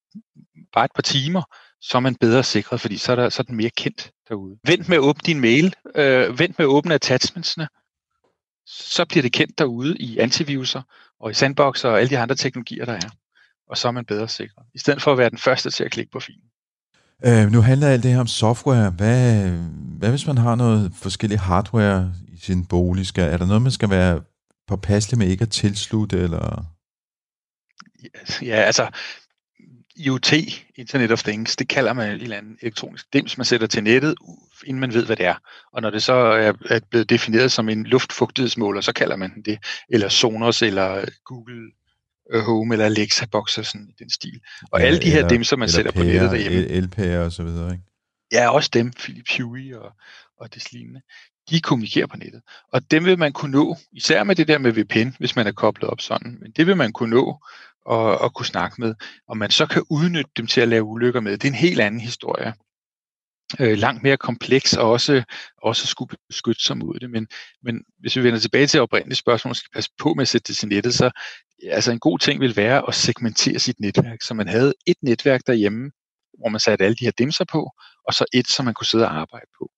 bare 0.73 0.86
et 0.86 0.91
par 0.95 1.01
timer, 1.01 1.43
så 1.82 1.97
er 1.97 2.01
man 2.01 2.15
bedre 2.15 2.43
sikret, 2.43 2.82
fordi 2.82 2.97
så 2.97 3.11
er, 3.11 3.15
der, 3.15 3.30
så 3.30 3.41
er 3.41 3.43
den 3.43 3.55
mere 3.55 3.69
kendt 3.69 4.11
derude. 4.30 4.57
Vent 4.63 4.89
med 4.89 4.97
at 4.97 5.01
åbne 5.01 5.21
din 5.25 5.39
mail, 5.39 5.75
øh, 5.95 6.39
vent 6.39 6.59
med 6.59 6.65
at 6.65 6.69
åbne 6.69 6.93
attachmentsene, 6.93 7.67
så 8.65 9.05
bliver 9.05 9.21
det 9.21 9.34
kendt 9.34 9.57
derude 9.57 9.97
i 9.97 10.17
antiviruser 10.17 10.82
og 11.19 11.32
i 11.32 11.34
sandboxer 11.34 11.89
og 11.89 11.99
alle 11.99 12.09
de 12.09 12.17
andre 12.17 12.36
teknologier, 12.36 12.86
der 12.86 12.93
er. 12.93 13.09
Og 13.69 13.78
så 13.78 13.88
er 13.88 13.91
man 13.91 14.05
bedre 14.05 14.28
sikret, 14.28 14.65
i 14.73 14.80
stedet 14.80 15.01
for 15.01 15.11
at 15.11 15.17
være 15.17 15.30
den 15.30 15.38
første 15.38 15.69
til 15.69 15.84
at 15.84 15.91
klikke 15.91 16.11
på 16.11 16.19
filen. 16.19 16.49
Øh, 17.26 17.51
nu 17.51 17.61
handler 17.61 17.88
alt 17.88 18.03
det 18.03 18.11
her 18.11 18.20
om 18.20 18.28
software. 18.28 18.89
Hvad, 18.89 19.49
hvad 19.97 20.09
hvis 20.09 20.28
man 20.28 20.38
har 20.38 20.55
noget 20.55 20.91
forskellige 20.95 21.39
hardware 21.39 22.13
i 22.28 22.38
sin 22.38 22.65
bolig? 22.65 23.07
Skal, 23.07 23.34
er 23.34 23.38
der 23.38 23.45
noget, 23.45 23.61
man 23.61 23.72
skal 23.72 23.89
være 23.89 24.22
påpasselig 24.68 25.18
med 25.18 25.28
ikke 25.28 25.41
at 25.41 25.49
tilslutte? 25.49 26.20
Eller? 26.20 26.65
Ja, 28.41 28.55
altså 28.55 28.89
IoT, 29.95 30.34
Internet 30.76 31.11
of 31.11 31.24
Things, 31.24 31.55
det 31.55 31.68
kalder 31.68 31.93
man 31.93 32.15
et 32.15 32.22
eller 32.22 32.38
andet 32.38 32.57
elektronisk 32.61 33.13
dims, 33.13 33.38
man 33.38 33.45
sætter 33.45 33.68
til 33.68 33.84
nettet, 33.84 34.15
inden 34.65 34.80
man 34.80 34.93
ved, 34.93 35.05
hvad 35.05 35.15
det 35.15 35.26
er. 35.26 35.36
Og 35.74 35.82
når 35.82 35.89
det 35.89 36.03
så 36.03 36.13
er, 36.13 36.80
blevet 36.89 37.09
defineret 37.09 37.51
som 37.51 37.70
en 37.70 37.84
luftfugtighedsmåler, 37.84 38.82
så 38.82 38.93
kalder 38.93 39.15
man 39.15 39.41
det, 39.45 39.59
eller 39.89 40.09
Sonos, 40.09 40.61
eller 40.61 41.05
Google 41.26 41.72
Home 42.36 42.73
eller 42.73 42.86
Alexa 42.86 43.25
boxer 43.25 43.61
sådan 43.61 43.88
i 43.89 43.93
den 43.99 44.09
stil. 44.09 44.39
Og 44.71 44.80
ja, 44.80 44.86
alle 44.86 44.99
de 44.99 45.11
her 45.11 45.28
dem, 45.28 45.43
som 45.43 45.59
man 45.59 45.69
sætter 45.69 45.91
på 45.91 46.03
nettet 46.03 46.32
derhjemme. 46.32 46.88
LP'er 46.88 47.25
og 47.25 47.32
så 47.32 47.43
videre, 47.43 47.71
ikke? 47.71 47.84
Ja, 48.32 48.49
også 48.49 48.69
dem, 48.73 48.91
Philips 48.91 49.38
Hue 49.38 49.80
og, 49.80 49.91
og 50.39 50.53
det 50.53 50.71
lignende. 50.71 51.01
De 51.49 51.61
kommunikerer 51.61 52.07
på 52.07 52.17
nettet. 52.17 52.41
Og 52.73 52.91
dem 52.91 53.05
vil 53.05 53.19
man 53.19 53.34
kunne 53.34 53.51
nå, 53.51 53.78
især 53.91 54.23
med 54.23 54.36
det 54.36 54.47
der 54.47 54.57
med 54.57 54.71
VPN, 54.71 55.09
hvis 55.19 55.36
man 55.36 55.47
er 55.47 55.51
koblet 55.51 55.89
op 55.89 56.01
sådan. 56.01 56.38
Men 56.41 56.51
det 56.51 56.67
vil 56.67 56.78
man 56.78 56.91
kunne 56.91 57.09
nå 57.09 57.45
og, 57.86 58.17
og 58.17 58.34
kunne 58.34 58.45
snakke 58.45 58.82
med. 58.82 58.95
Og 59.28 59.38
man 59.38 59.51
så 59.51 59.65
kan 59.65 59.84
udnytte 59.89 60.32
dem 60.38 60.47
til 60.47 60.61
at 60.61 60.67
lave 60.67 60.84
ulykker 60.84 61.19
med. 61.19 61.32
Det 61.32 61.43
er 61.43 61.47
en 61.47 61.55
helt 61.55 61.80
anden 61.80 62.01
historie 62.01 62.53
øh, 63.60 63.78
langt 63.78 64.04
mere 64.04 64.18
kompleks 64.18 64.74
og 64.74 64.91
også, 64.91 65.24
også 65.62 65.88
skulle 65.88 66.18
beskytte 66.28 66.64
sig 66.64 66.78
mod 66.78 67.00
det. 67.00 67.10
Men, 67.10 67.28
men 67.64 67.84
hvis 68.00 68.16
vi 68.16 68.24
vender 68.24 68.39
tilbage 68.39 68.68
til 68.68 68.82
oprindeligt 68.82 69.20
spørgsmål, 69.20 69.56
skal 69.56 69.70
passe 69.74 69.91
på 70.00 70.14
med 70.14 70.22
at 70.22 70.28
sætte 70.28 70.48
det 70.48 70.58
til 70.58 70.68
nettet, 70.68 70.93
så 70.93 71.12
altså 71.64 71.91
en 71.91 72.00
god 72.00 72.20
ting 72.20 72.41
vil 72.41 72.56
være 72.56 72.88
at 72.88 72.95
segmentere 72.95 73.60
sit 73.60 73.80
netværk, 73.80 74.22
så 74.22 74.34
man 74.34 74.48
havde 74.48 74.74
et 74.88 74.98
netværk 75.02 75.41
derhjemme, 75.48 75.91
hvor 76.39 76.50
man 76.50 76.60
satte 76.60 76.86
alle 76.86 76.95
de 76.95 77.06
her 77.06 77.12
dimser 77.12 77.45
på, 77.52 77.72
og 78.08 78.14
så 78.14 78.26
et, 78.34 78.48
som 78.48 78.66
man 78.66 78.74
kunne 78.74 78.86
sidde 78.86 79.06
og 79.06 79.20
arbejde 79.20 79.48
på. 79.60 79.72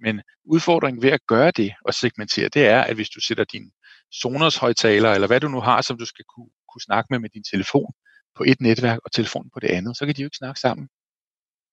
Men 0.00 0.20
udfordringen 0.44 1.02
ved 1.02 1.10
at 1.10 1.26
gøre 1.26 1.50
det 1.50 1.72
og 1.84 1.94
segmentere, 1.94 2.48
det 2.48 2.66
er, 2.66 2.80
at 2.80 2.94
hvis 2.94 3.08
du 3.08 3.20
sætter 3.20 3.44
din 3.44 3.70
Sonos 4.10 4.56
højtaler, 4.56 5.12
eller 5.12 5.26
hvad 5.26 5.40
du 5.40 5.48
nu 5.48 5.60
har, 5.60 5.82
som 5.82 5.98
du 5.98 6.04
skal 6.04 6.24
kunne, 6.36 6.50
kunne 6.72 6.82
snakke 6.82 7.08
med 7.10 7.18
med 7.18 7.30
din 7.30 7.44
telefon 7.44 7.92
på 8.36 8.44
et 8.46 8.60
netværk, 8.60 8.98
og 9.04 9.12
telefonen 9.12 9.50
på 9.54 9.60
det 9.60 9.68
andet, 9.68 9.96
så 9.96 10.06
kan 10.06 10.14
de 10.14 10.22
jo 10.22 10.26
ikke 10.26 10.36
snakke 10.36 10.60
sammen 10.60 10.88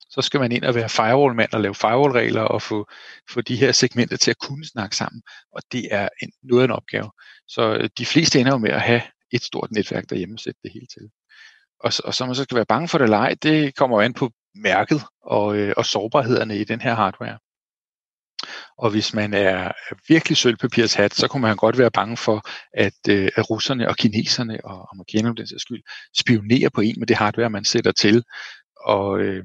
så 0.09 0.21
skal 0.21 0.39
man 0.39 0.51
ind 0.51 0.63
og 0.63 0.75
være 0.75 0.89
firewall-mand 0.89 1.53
og 1.53 1.61
lave 1.61 1.75
firewall-regler 1.75 2.41
og 2.41 2.61
få, 2.61 2.87
få 3.29 3.41
de 3.41 3.55
her 3.55 3.71
segmenter 3.71 4.17
til 4.17 4.31
at 4.31 4.37
kunne 4.37 4.65
snakke 4.65 4.95
sammen. 4.95 5.21
Og 5.51 5.61
det 5.71 5.87
er 5.91 6.09
en, 6.21 6.31
noget 6.43 6.61
af 6.61 6.65
en 6.65 6.71
opgave. 6.71 7.11
Så 7.47 7.75
øh, 7.75 7.89
de 7.97 8.05
fleste 8.05 8.39
ender 8.39 8.51
jo 8.51 8.57
med 8.57 8.69
at 8.69 8.81
have 8.81 9.01
et 9.31 9.43
stort 9.43 9.71
netværk 9.71 10.09
derhjemme 10.09 10.35
og 10.35 10.39
sætte 10.39 10.59
det 10.63 10.71
hele 10.73 10.87
til. 10.87 11.09
Og, 11.79 11.91
og 12.03 12.13
så 12.13 12.25
man 12.25 12.35
så 12.35 12.43
skal 12.43 12.55
være 12.55 12.65
bange 12.65 12.87
for 12.87 12.97
det 12.97 13.03
eller 13.03 13.17
ej, 13.17 13.35
det 13.43 13.75
kommer 13.75 13.97
jo 13.97 14.01
an 14.01 14.13
på 14.13 14.31
mærket 14.55 15.01
og, 15.21 15.57
øh, 15.57 15.73
og 15.77 15.85
sårbarhederne 15.85 16.57
i 16.57 16.63
den 16.63 16.81
her 16.81 16.95
hardware. 16.95 17.37
Og 18.77 18.91
hvis 18.91 19.13
man 19.13 19.33
er 19.33 19.71
virkelig 20.07 20.37
sølvpapirshat, 20.37 21.13
så 21.13 21.27
kunne 21.27 21.41
man 21.41 21.55
godt 21.55 21.77
være 21.77 21.91
bange 21.91 22.17
for, 22.17 22.47
at, 22.73 22.99
øh, 23.09 23.29
at 23.35 23.49
russerne 23.49 23.89
og 23.89 23.97
kineserne 23.97 24.59
og 24.63 24.87
amerikanerne 24.93 25.35
den 25.35 25.47
sags 25.47 25.61
skyld 25.61 25.83
spionerer 26.17 26.69
på 26.69 26.81
en 26.81 26.95
med 26.97 27.07
det 27.07 27.15
hardware, 27.15 27.49
man 27.49 27.65
sætter 27.65 27.91
til. 27.91 28.23
Og, 28.85 29.19
øh, 29.19 29.43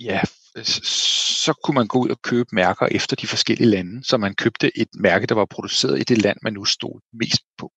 ja, 0.00 0.20
så 0.62 1.52
kunne 1.64 1.74
man 1.74 1.86
gå 1.86 1.98
ud 1.98 2.08
og 2.08 2.22
købe 2.22 2.48
mærker 2.52 2.86
efter 2.90 3.16
de 3.16 3.26
forskellige 3.26 3.70
lande, 3.70 4.04
så 4.04 4.16
man 4.16 4.34
købte 4.34 4.78
et 4.78 4.88
mærke, 4.94 5.26
der 5.26 5.34
var 5.34 5.44
produceret 5.44 6.00
i 6.00 6.04
det 6.04 6.22
land, 6.22 6.38
man 6.42 6.52
nu 6.52 6.64
stod 6.64 7.00
mest 7.12 7.42
på. 7.58 7.72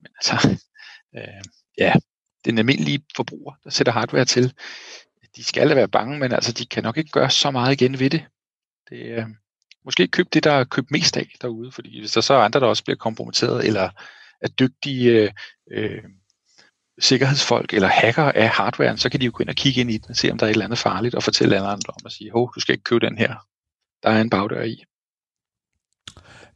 Men 0.00 0.12
altså, 0.16 0.58
øh, 1.16 1.44
ja, 1.78 1.92
den 2.44 2.58
almindelige 2.58 3.04
forbruger, 3.16 3.54
der 3.64 3.70
sætter 3.70 3.92
hardware 3.92 4.24
til, 4.24 4.54
de 5.36 5.44
skal 5.44 5.76
være 5.76 5.88
bange, 5.88 6.18
men 6.18 6.32
altså, 6.32 6.52
de 6.52 6.66
kan 6.66 6.82
nok 6.82 6.96
ikke 6.96 7.10
gøre 7.10 7.30
så 7.30 7.50
meget 7.50 7.72
igen 7.72 7.98
ved 7.98 8.10
det. 8.10 8.24
det 8.88 9.18
øh, 9.18 9.26
måske 9.84 10.08
køb 10.08 10.26
det, 10.32 10.44
der 10.44 10.52
er 10.52 10.64
købt 10.64 10.90
mest 10.90 11.16
af 11.16 11.32
derude, 11.42 11.72
fordi 11.72 12.00
hvis 12.00 12.12
der 12.12 12.20
så 12.20 12.34
er 12.34 12.38
andre, 12.38 12.60
der 12.60 12.66
også 12.66 12.84
bliver 12.84 12.96
kompromitteret, 12.96 13.66
eller 13.66 13.90
er 14.40 14.48
dygtige 14.48 15.10
øh, 15.10 15.30
øh, 15.70 16.02
sikkerhedsfolk 17.00 17.74
eller 17.74 17.88
hacker 17.88 18.32
af 18.32 18.48
hardwaren, 18.48 18.98
så 18.98 19.08
kan 19.08 19.20
de 19.20 19.24
jo 19.26 19.32
gå 19.34 19.42
ind 19.42 19.48
og 19.48 19.54
kigge 19.54 19.80
ind 19.80 19.90
i 19.90 19.98
den 19.98 20.10
og 20.10 20.16
se, 20.16 20.32
om 20.32 20.38
der 20.38 20.46
er 20.46 20.50
et 20.50 20.54
eller 20.54 20.64
andet 20.64 20.78
farligt, 20.78 21.14
og 21.14 21.22
fortælle 21.22 21.56
alle 21.56 21.68
andre 21.68 21.90
om 21.90 22.06
at 22.06 22.12
sige, 22.12 22.30
hov, 22.32 22.52
du 22.54 22.60
skal 22.60 22.72
ikke 22.72 22.84
købe 22.84 23.06
den 23.06 23.18
her. 23.18 23.34
Der 24.02 24.10
er 24.10 24.20
en 24.20 24.30
bagdør 24.30 24.62
i. 24.62 24.84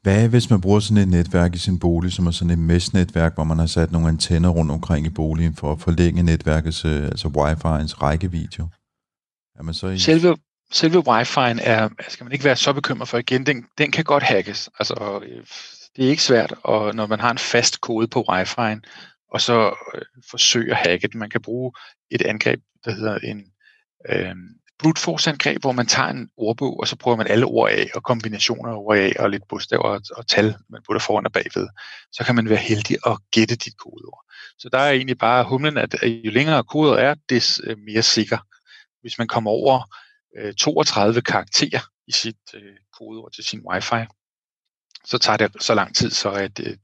Hvad 0.03 0.28
hvis 0.28 0.51
man 0.51 0.61
bruger 0.61 0.80
sådan 0.80 1.03
et 1.03 1.09
netværk 1.09 1.55
i 1.55 1.59
sin 1.59 1.78
bolig, 1.78 2.12
som 2.12 2.26
er 2.26 2.30
sådan 2.30 2.51
et 2.51 2.59
mesh-netværk, 2.59 3.34
hvor 3.34 3.45
man 3.45 3.59
har 3.59 3.66
sat 3.66 3.92
nogle 3.92 4.09
antenner 4.09 4.49
rundt 4.49 4.70
omkring 4.70 5.07
i 5.07 5.11
boligen 5.11 5.57
for 5.57 5.72
at 5.72 5.80
forlænge 5.80 6.22
netværkets, 6.22 6.84
øh, 6.84 7.05
altså 7.05 7.28
wifi'ens 7.28 8.03
rækkevidde? 8.03 8.68
Er 9.59 9.62
man 9.62 9.74
så 9.74 9.88
i... 9.88 9.99
Selve, 9.99 10.36
selve 10.72 10.99
wifi'en 10.99 11.59
er, 11.62 11.88
skal 12.09 12.24
man 12.24 12.32
ikke 12.32 12.45
være 12.45 12.57
så 12.57 12.72
bekymret 12.72 13.09
for 13.09 13.18
igen, 13.18 13.47
den, 13.47 13.64
den 13.78 13.90
kan 13.90 14.05
godt 14.05 14.22
hackes. 14.22 14.70
Altså, 14.78 15.20
øh, 15.24 15.47
det 15.97 16.05
er 16.05 16.09
ikke 16.11 16.22
svært, 16.22 16.55
og 16.62 16.95
når 16.95 17.07
man 17.07 17.20
har 17.20 17.30
en 17.30 17.38
fast 17.38 17.80
kode 17.80 18.09
på 18.09 18.24
wifi'en, 18.28 18.80
og 19.31 19.41
så 19.41 19.75
øh, 19.95 20.03
forsøge 20.31 20.70
at 20.70 20.77
hacke 20.77 21.09
den. 21.09 21.20
Man 21.20 21.31
kan 21.31 21.43
bruge 21.43 21.72
et 22.11 22.22
angreb, 22.22 22.61
der 22.85 22.91
hedder 22.91 23.18
en 23.18 23.53
øh, 24.09 24.35
brute 24.79 25.01
force 25.01 25.31
angreb, 25.31 25.61
hvor 25.61 25.72
man 25.72 25.87
tager 25.87 26.09
en 26.09 26.29
ordbog, 26.37 26.81
og 26.81 26.89
så 26.89 26.97
prøver 26.97 27.16
man 27.16 27.27
alle 27.27 27.47
ord 27.47 27.70
af, 27.70 27.91
og 27.95 28.03
kombinationer 28.03 28.70
af 28.70 28.77
ord 28.77 28.97
af, 28.99 29.12
og 29.18 29.31
lidt 29.31 29.49
bogstaver 29.49 29.83
og, 29.83 30.01
og 30.16 30.27
tal, 30.27 30.55
man 30.68 30.83
putter 30.87 31.01
foran 31.01 31.27
og 31.27 31.33
bagved. 31.33 31.68
Så 32.12 32.25
kan 32.25 32.35
man 32.35 32.49
være 32.49 32.59
heldig 32.59 32.99
at 33.07 33.18
gætte 33.31 33.57
dit 33.57 33.77
kodeord. 33.79 34.25
Så 34.59 34.68
der 34.68 34.79
er 34.79 34.91
egentlig 34.91 35.18
bare 35.18 35.45
humlen, 35.45 35.79
at 35.79 35.95
jo 36.03 36.31
længere 36.31 36.64
kodet 36.64 37.03
er, 37.03 37.14
des 37.29 37.61
øh, 37.64 37.79
mere 37.79 38.03
sikker. 38.03 38.39
Hvis 39.01 39.18
man 39.18 39.29
kommer 39.29 39.51
over 39.51 39.95
øh, 40.39 40.55
32 40.55 41.22
karakterer 41.22 41.81
i 42.07 42.12
sit 42.12 42.37
øh, 42.55 42.77
kodeord 42.99 43.33
til 43.33 43.45
sin 43.45 43.62
wifi, 43.70 44.05
så 45.05 45.18
tager 45.18 45.37
det 45.37 45.62
så 45.62 45.75
lang 45.75 45.95
tid, 45.97 46.11
så 46.11 46.31
at 46.31 46.61
øh, 46.61 46.77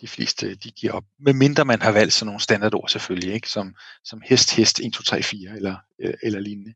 de 0.00 0.08
fleste 0.08 0.54
de 0.54 0.70
giver 0.70 0.92
op. 0.92 1.04
Med 1.18 1.32
mindre 1.32 1.64
man 1.64 1.82
har 1.82 1.92
valgt 1.92 2.12
sådan 2.12 2.26
nogle 2.26 2.40
standardord 2.40 2.88
selvfølgelig, 2.88 3.34
ikke? 3.34 3.48
Som, 3.48 3.74
som 4.04 4.22
hest, 4.24 4.56
hest, 4.56 4.80
1, 4.80 4.92
2, 4.92 5.02
3, 5.02 5.22
4 5.22 5.56
eller, 5.56 5.76
øh, 6.00 6.14
eller 6.22 6.40
lignende. 6.40 6.74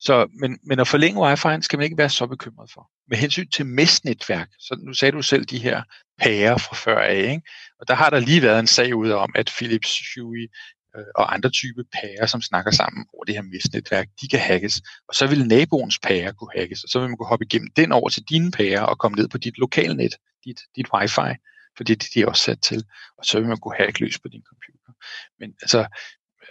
Så, 0.00 0.28
men, 0.40 0.58
men 0.62 0.80
at 0.80 0.88
forlænge 0.88 1.32
wifi'en 1.32 1.60
skal 1.60 1.76
man 1.76 1.84
ikke 1.84 1.98
være 1.98 2.10
så 2.10 2.26
bekymret 2.26 2.70
for. 2.70 2.90
Med 3.08 3.18
hensyn 3.18 3.48
til 3.48 3.66
mestnetværk, 3.66 4.48
så 4.58 4.78
nu 4.86 4.94
sagde 4.94 5.12
du 5.12 5.22
selv 5.22 5.44
de 5.44 5.58
her 5.58 5.82
pærer 6.18 6.56
fra 6.56 6.76
før 6.76 7.00
af, 7.00 7.16
ikke? 7.16 7.42
og 7.80 7.88
der 7.88 7.94
har 7.94 8.10
der 8.10 8.20
lige 8.20 8.42
været 8.42 8.60
en 8.60 8.66
sag 8.66 8.94
ud 8.94 9.10
om, 9.10 9.32
at 9.34 9.52
Philips 9.56 9.98
Hue 10.14 10.48
øh, 10.96 11.04
og 11.14 11.34
andre 11.34 11.50
type 11.50 11.84
pærer, 11.92 12.26
som 12.26 12.42
snakker 12.42 12.70
sammen 12.70 13.06
over 13.14 13.24
det 13.24 13.34
her 13.34 13.42
mestnetværk, 13.42 14.08
de 14.20 14.28
kan 14.28 14.40
hackes. 14.40 14.82
Og 15.08 15.14
så 15.14 15.26
vil 15.26 15.46
naboens 15.46 15.98
pærer 15.98 16.32
kunne 16.32 16.50
hackes, 16.56 16.84
og 16.84 16.88
så 16.88 16.98
vil 17.00 17.08
man 17.08 17.16
kunne 17.16 17.28
hoppe 17.28 17.44
igennem 17.44 17.70
den 17.76 17.92
over 17.92 18.08
til 18.08 18.22
dine 18.22 18.50
pærer 18.50 18.82
og 18.82 18.98
komme 18.98 19.16
ned 19.16 19.28
på 19.28 19.38
dit 19.38 19.58
lokalnet, 19.58 20.14
dit, 20.44 20.60
dit 20.76 20.86
wifi, 20.94 21.32
fordi 21.76 21.94
det 21.94 22.08
de 22.14 22.20
er 22.20 22.26
også 22.26 22.42
sat 22.42 22.60
til, 22.60 22.84
og 23.18 23.24
så 23.24 23.38
vil 23.38 23.48
man 23.48 23.56
kunne 23.56 23.76
have 23.76 23.88
et 23.88 24.00
løs 24.00 24.18
på 24.18 24.28
din 24.28 24.42
computer. 24.42 24.92
Men 25.40 25.54
altså, 25.62 25.86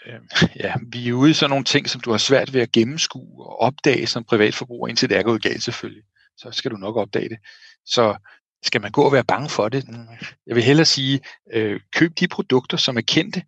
øh, 0.05 0.19
ja, 0.63 0.73
vi 0.91 1.09
er 1.09 1.13
ude 1.13 1.31
i 1.31 1.33
sådan 1.33 1.49
nogle 1.49 1.65
ting, 1.65 1.89
som 1.89 2.01
du 2.01 2.11
har 2.11 2.17
svært 2.17 2.53
ved 2.53 2.61
at 2.61 2.71
gennemskue 2.71 3.45
og 3.45 3.59
opdage 3.59 4.07
som 4.07 4.23
privatforbruger, 4.23 4.87
indtil 4.87 5.09
det 5.09 5.17
er 5.17 5.23
gået 5.23 5.43
galt 5.43 5.63
selvfølgelig. 5.63 6.03
Så 6.37 6.51
skal 6.51 6.71
du 6.71 6.77
nok 6.77 6.95
opdage 6.95 7.29
det. 7.29 7.37
Så 7.85 8.17
skal 8.63 8.81
man 8.81 8.91
gå 8.91 9.01
og 9.01 9.11
være 9.11 9.23
bange 9.23 9.49
for 9.49 9.69
det? 9.69 9.87
Mm, 9.87 10.07
jeg 10.47 10.55
vil 10.55 10.63
hellere 10.63 10.85
sige, 10.85 11.19
øh, 11.53 11.79
køb 11.95 12.11
de 12.19 12.27
produkter, 12.27 12.77
som 12.77 12.97
er 12.97 13.01
kendte, 13.01 13.43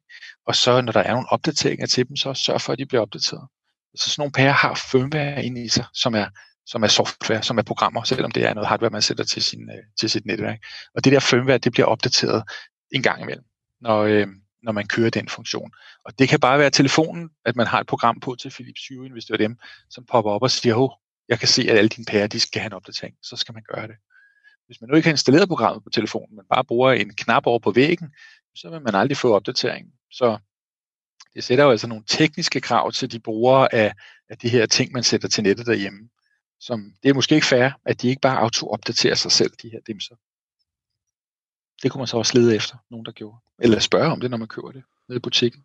og 0.47 0.55
så 0.55 0.81
når 0.81 0.91
der 0.91 0.99
er 0.99 1.11
nogle 1.11 1.31
opdateringer 1.31 1.85
til 1.85 2.07
dem, 2.07 2.15
så 2.15 2.33
sørg 2.33 2.61
for, 2.61 2.73
at 2.73 2.79
de 2.79 2.85
bliver 2.85 3.01
opdateret. 3.01 3.47
Så 3.95 4.09
sådan 4.09 4.21
nogle 4.21 4.31
pærer 4.31 4.51
har 4.51 4.87
firmware 4.91 5.45
inde 5.45 5.63
i 5.63 5.69
sig, 5.69 5.85
som 5.93 6.15
er, 6.15 6.25
som 6.67 6.83
er 6.83 6.87
software, 6.87 7.43
som 7.43 7.57
er 7.57 7.61
programmer, 7.61 8.03
selvom 8.03 8.31
det 8.31 8.45
er 8.45 8.53
noget 8.53 8.67
hardware, 8.67 8.89
man 8.89 9.01
sætter 9.01 9.23
til, 9.23 9.43
sin, 9.43 9.69
øh, 9.69 9.83
til 9.99 10.09
sit 10.09 10.25
netværk. 10.25 10.59
Og 10.95 11.03
det 11.03 11.13
der 11.13 11.19
firmware, 11.19 11.57
det 11.57 11.71
bliver 11.71 11.85
opdateret 11.85 12.43
en 12.91 13.03
gang 13.03 13.21
imellem, 13.21 13.45
når, 13.81 14.01
øh, 14.03 14.27
når 14.63 14.71
man 14.71 14.87
kører 14.87 15.09
den 15.09 15.29
funktion. 15.29 15.71
Og 16.05 16.19
det 16.19 16.29
kan 16.29 16.39
bare 16.39 16.59
være 16.59 16.69
telefonen, 16.69 17.29
at 17.45 17.55
man 17.55 17.67
har 17.67 17.79
et 17.79 17.87
program 17.87 18.19
på 18.19 18.35
til 18.35 18.49
Philips 18.49 18.81
Hue, 18.89 19.11
hvis 19.11 19.25
det 19.25 19.33
er 19.33 19.37
dem, 19.37 19.57
som 19.89 20.05
popper 20.11 20.31
op 20.31 20.43
og 20.43 20.51
siger, 20.51 20.75
oh, 20.75 20.89
jeg 21.29 21.39
kan 21.39 21.47
se, 21.47 21.61
at 21.61 21.77
alle 21.77 21.89
dine 21.89 22.05
pærer, 22.05 22.27
de 22.27 22.39
skal 22.39 22.61
have 22.61 22.67
en 22.67 22.73
opdatering, 22.73 23.15
så 23.23 23.35
skal 23.35 23.53
man 23.53 23.63
gøre 23.73 23.87
det. 23.87 23.95
Hvis 24.65 24.81
man 24.81 24.89
nu 24.89 24.95
ikke 24.95 25.07
har 25.07 25.13
installeret 25.13 25.47
programmet 25.47 25.83
på 25.83 25.89
telefonen, 25.89 26.35
men 26.35 26.45
bare 26.53 26.65
bruger 26.65 26.91
en 26.91 27.15
knap 27.15 27.45
over 27.45 27.59
på 27.59 27.71
væggen, 27.71 28.09
så 28.55 28.69
vil 28.69 28.81
man 28.81 28.95
aldrig 28.95 29.17
få 29.17 29.35
opdateringen. 29.35 29.91
Så 30.11 30.37
det 31.33 31.43
sætter 31.43 31.63
jo 31.63 31.71
altså 31.71 31.87
nogle 31.87 32.03
tekniske 32.07 32.61
krav 32.61 32.91
til 32.91 33.11
de 33.11 33.19
brugere 33.19 33.73
af, 33.73 33.93
af 34.29 34.37
de 34.37 34.49
her 34.49 34.65
ting, 34.65 34.91
man 34.91 35.03
sætter 35.03 35.27
til 35.27 35.43
nettet 35.43 35.65
derhjemme. 35.65 36.09
Som, 36.59 36.93
det 37.03 37.09
er 37.09 37.13
måske 37.13 37.35
ikke 37.35 37.47
fair, 37.47 37.69
at 37.85 38.01
de 38.01 38.07
ikke 38.07 38.21
bare 38.21 38.37
auto-opdaterer 38.37 39.15
sig 39.15 39.31
selv, 39.31 39.51
de 39.61 39.69
her 39.69 39.79
dimser. 39.87 40.15
Det 41.83 41.91
kunne 41.91 41.99
man 41.99 42.07
så 42.07 42.17
også 42.17 42.37
lede 42.37 42.55
efter, 42.55 42.75
nogen 42.89 43.05
der 43.05 43.11
gjorde. 43.11 43.37
Eller 43.59 43.79
spørge 43.79 44.11
om 44.11 44.19
det, 44.19 44.31
når 44.31 44.37
man 44.37 44.47
køber 44.47 44.71
det 44.71 44.83
nede 45.09 45.17
i 45.17 45.19
butikken. 45.19 45.63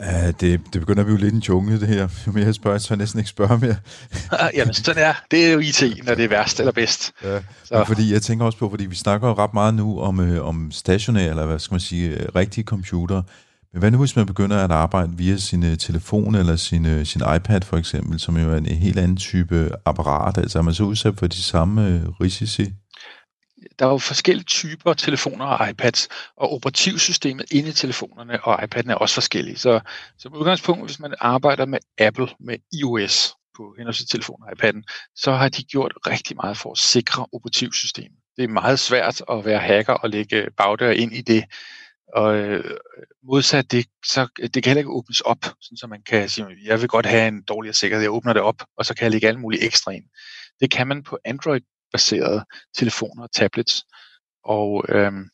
Ja, 0.00 0.30
det, 0.30 0.60
det 0.72 0.80
begynder 0.80 1.02
vi 1.02 1.10
jo 1.10 1.16
lidt 1.16 1.34
en 1.34 1.40
jungle, 1.40 1.80
det 1.80 1.88
her. 1.88 2.08
Jo 2.26 2.32
mere 2.32 2.44
jeg 2.44 2.54
spørger, 2.54 2.78
så 2.78 2.86
jeg 2.90 2.98
næsten 2.98 3.18
ikke 3.18 3.30
spørger 3.30 3.58
mere. 3.58 3.76
Jamen, 4.58 4.74
sådan 4.74 5.02
er 5.02 5.14
det. 5.30 5.46
er 5.46 5.52
jo 5.52 5.58
IT, 5.58 6.04
når 6.04 6.14
det 6.14 6.24
er 6.24 6.28
værst 6.28 6.60
eller 6.60 6.72
bedst. 6.72 7.12
Ja, 7.22 7.42
så. 7.64 7.84
fordi 7.86 8.12
jeg 8.12 8.22
tænker 8.22 8.46
også 8.46 8.58
på, 8.58 8.70
fordi 8.70 8.86
vi 8.86 8.94
snakker 8.94 9.28
jo 9.28 9.34
ret 9.34 9.54
meget 9.54 9.74
nu 9.74 10.00
om, 10.00 10.20
øh, 10.20 10.46
om 10.46 10.70
stationære, 10.70 11.30
eller 11.30 11.46
hvad 11.46 11.58
skal 11.58 11.74
man 11.74 11.80
sige, 11.80 12.08
øh, 12.08 12.28
rigtige 12.34 12.64
computer. 12.64 13.22
Men 13.72 13.78
hvad 13.78 13.90
nu, 13.90 13.98
hvis 13.98 14.16
man 14.16 14.26
begynder 14.26 14.64
at 14.64 14.70
arbejde 14.70 15.12
via 15.16 15.36
sin 15.36 15.64
øh, 15.64 15.78
telefon 15.78 16.34
eller 16.34 16.56
sin, 16.56 16.86
øh, 16.86 17.06
sin 17.06 17.20
iPad 17.36 17.60
for 17.60 17.76
eksempel, 17.76 18.20
som 18.20 18.36
jo 18.36 18.52
er 18.52 18.56
en 18.56 18.66
helt 18.66 18.98
anden 18.98 19.16
type 19.16 19.70
apparat? 19.86 20.38
Altså 20.38 20.58
er 20.58 20.62
man 20.62 20.74
så 20.74 20.84
udsat 20.84 21.18
for 21.18 21.26
de 21.26 21.42
samme 21.42 21.88
øh, 21.88 22.08
risici? 22.20 22.72
der 23.78 23.86
er 23.86 23.90
jo 23.90 23.98
forskellige 23.98 24.44
typer 24.44 24.94
telefoner 24.94 25.44
og 25.44 25.70
iPads, 25.70 26.08
og 26.36 26.52
operativsystemet 26.52 27.52
inde 27.52 27.68
i 27.68 27.72
telefonerne 27.72 28.44
og 28.44 28.62
iPad'en 28.62 28.90
er 28.90 28.94
også 28.94 29.14
forskellige. 29.14 29.56
Så 29.56 29.80
som 30.18 30.34
udgangspunkt, 30.34 30.86
hvis 30.86 31.00
man 31.00 31.14
arbejder 31.20 31.66
med 31.66 31.78
Apple, 31.98 32.28
med 32.40 32.58
iOS 32.72 33.34
på 33.56 33.74
henholdsvis 33.78 34.08
telefonen 34.08 34.44
og 34.48 34.52
iPad'en, 34.52 35.12
så 35.16 35.32
har 35.32 35.48
de 35.48 35.62
gjort 35.62 35.92
rigtig 36.06 36.36
meget 36.36 36.56
for 36.56 36.72
at 36.72 36.78
sikre 36.78 37.26
operativsystemet. 37.32 38.18
Det 38.36 38.44
er 38.44 38.48
meget 38.48 38.78
svært 38.78 39.22
at 39.30 39.44
være 39.44 39.58
hacker 39.58 39.92
og 39.92 40.10
lægge 40.10 40.46
bagdør 40.56 40.90
ind 40.90 41.12
i 41.12 41.20
det. 41.20 41.44
Og 42.12 42.36
øh, 42.36 42.78
modsat 43.22 43.72
det, 43.72 43.86
så 44.06 44.28
det 44.54 44.62
kan 44.62 44.64
heller 44.64 44.80
ikke 44.80 44.90
åbnes 44.90 45.20
op, 45.20 45.44
sådan 45.60 45.76
så 45.76 45.86
man 45.86 46.02
kan 46.02 46.28
sige, 46.28 46.46
jeg 46.64 46.80
vil 46.80 46.88
godt 46.88 47.06
have 47.06 47.28
en 47.28 47.42
dårligere 47.42 47.74
sikkerhed, 47.74 48.02
jeg 48.02 48.12
åbner 48.12 48.32
det 48.32 48.42
op, 48.42 48.62
og 48.76 48.86
så 48.86 48.94
kan 48.94 49.02
jeg 49.04 49.10
lægge 49.10 49.28
alt 49.28 49.40
muligt 49.40 49.64
ekstra 49.64 49.90
ind. 49.90 50.04
Det 50.60 50.70
kan 50.70 50.86
man 50.86 51.02
på 51.02 51.18
Android 51.24 51.60
baserede 51.92 52.44
telefoner 52.76 53.22
og 53.22 53.32
tablets. 53.32 53.84
Og, 54.44 54.84
øhm, 54.88 55.28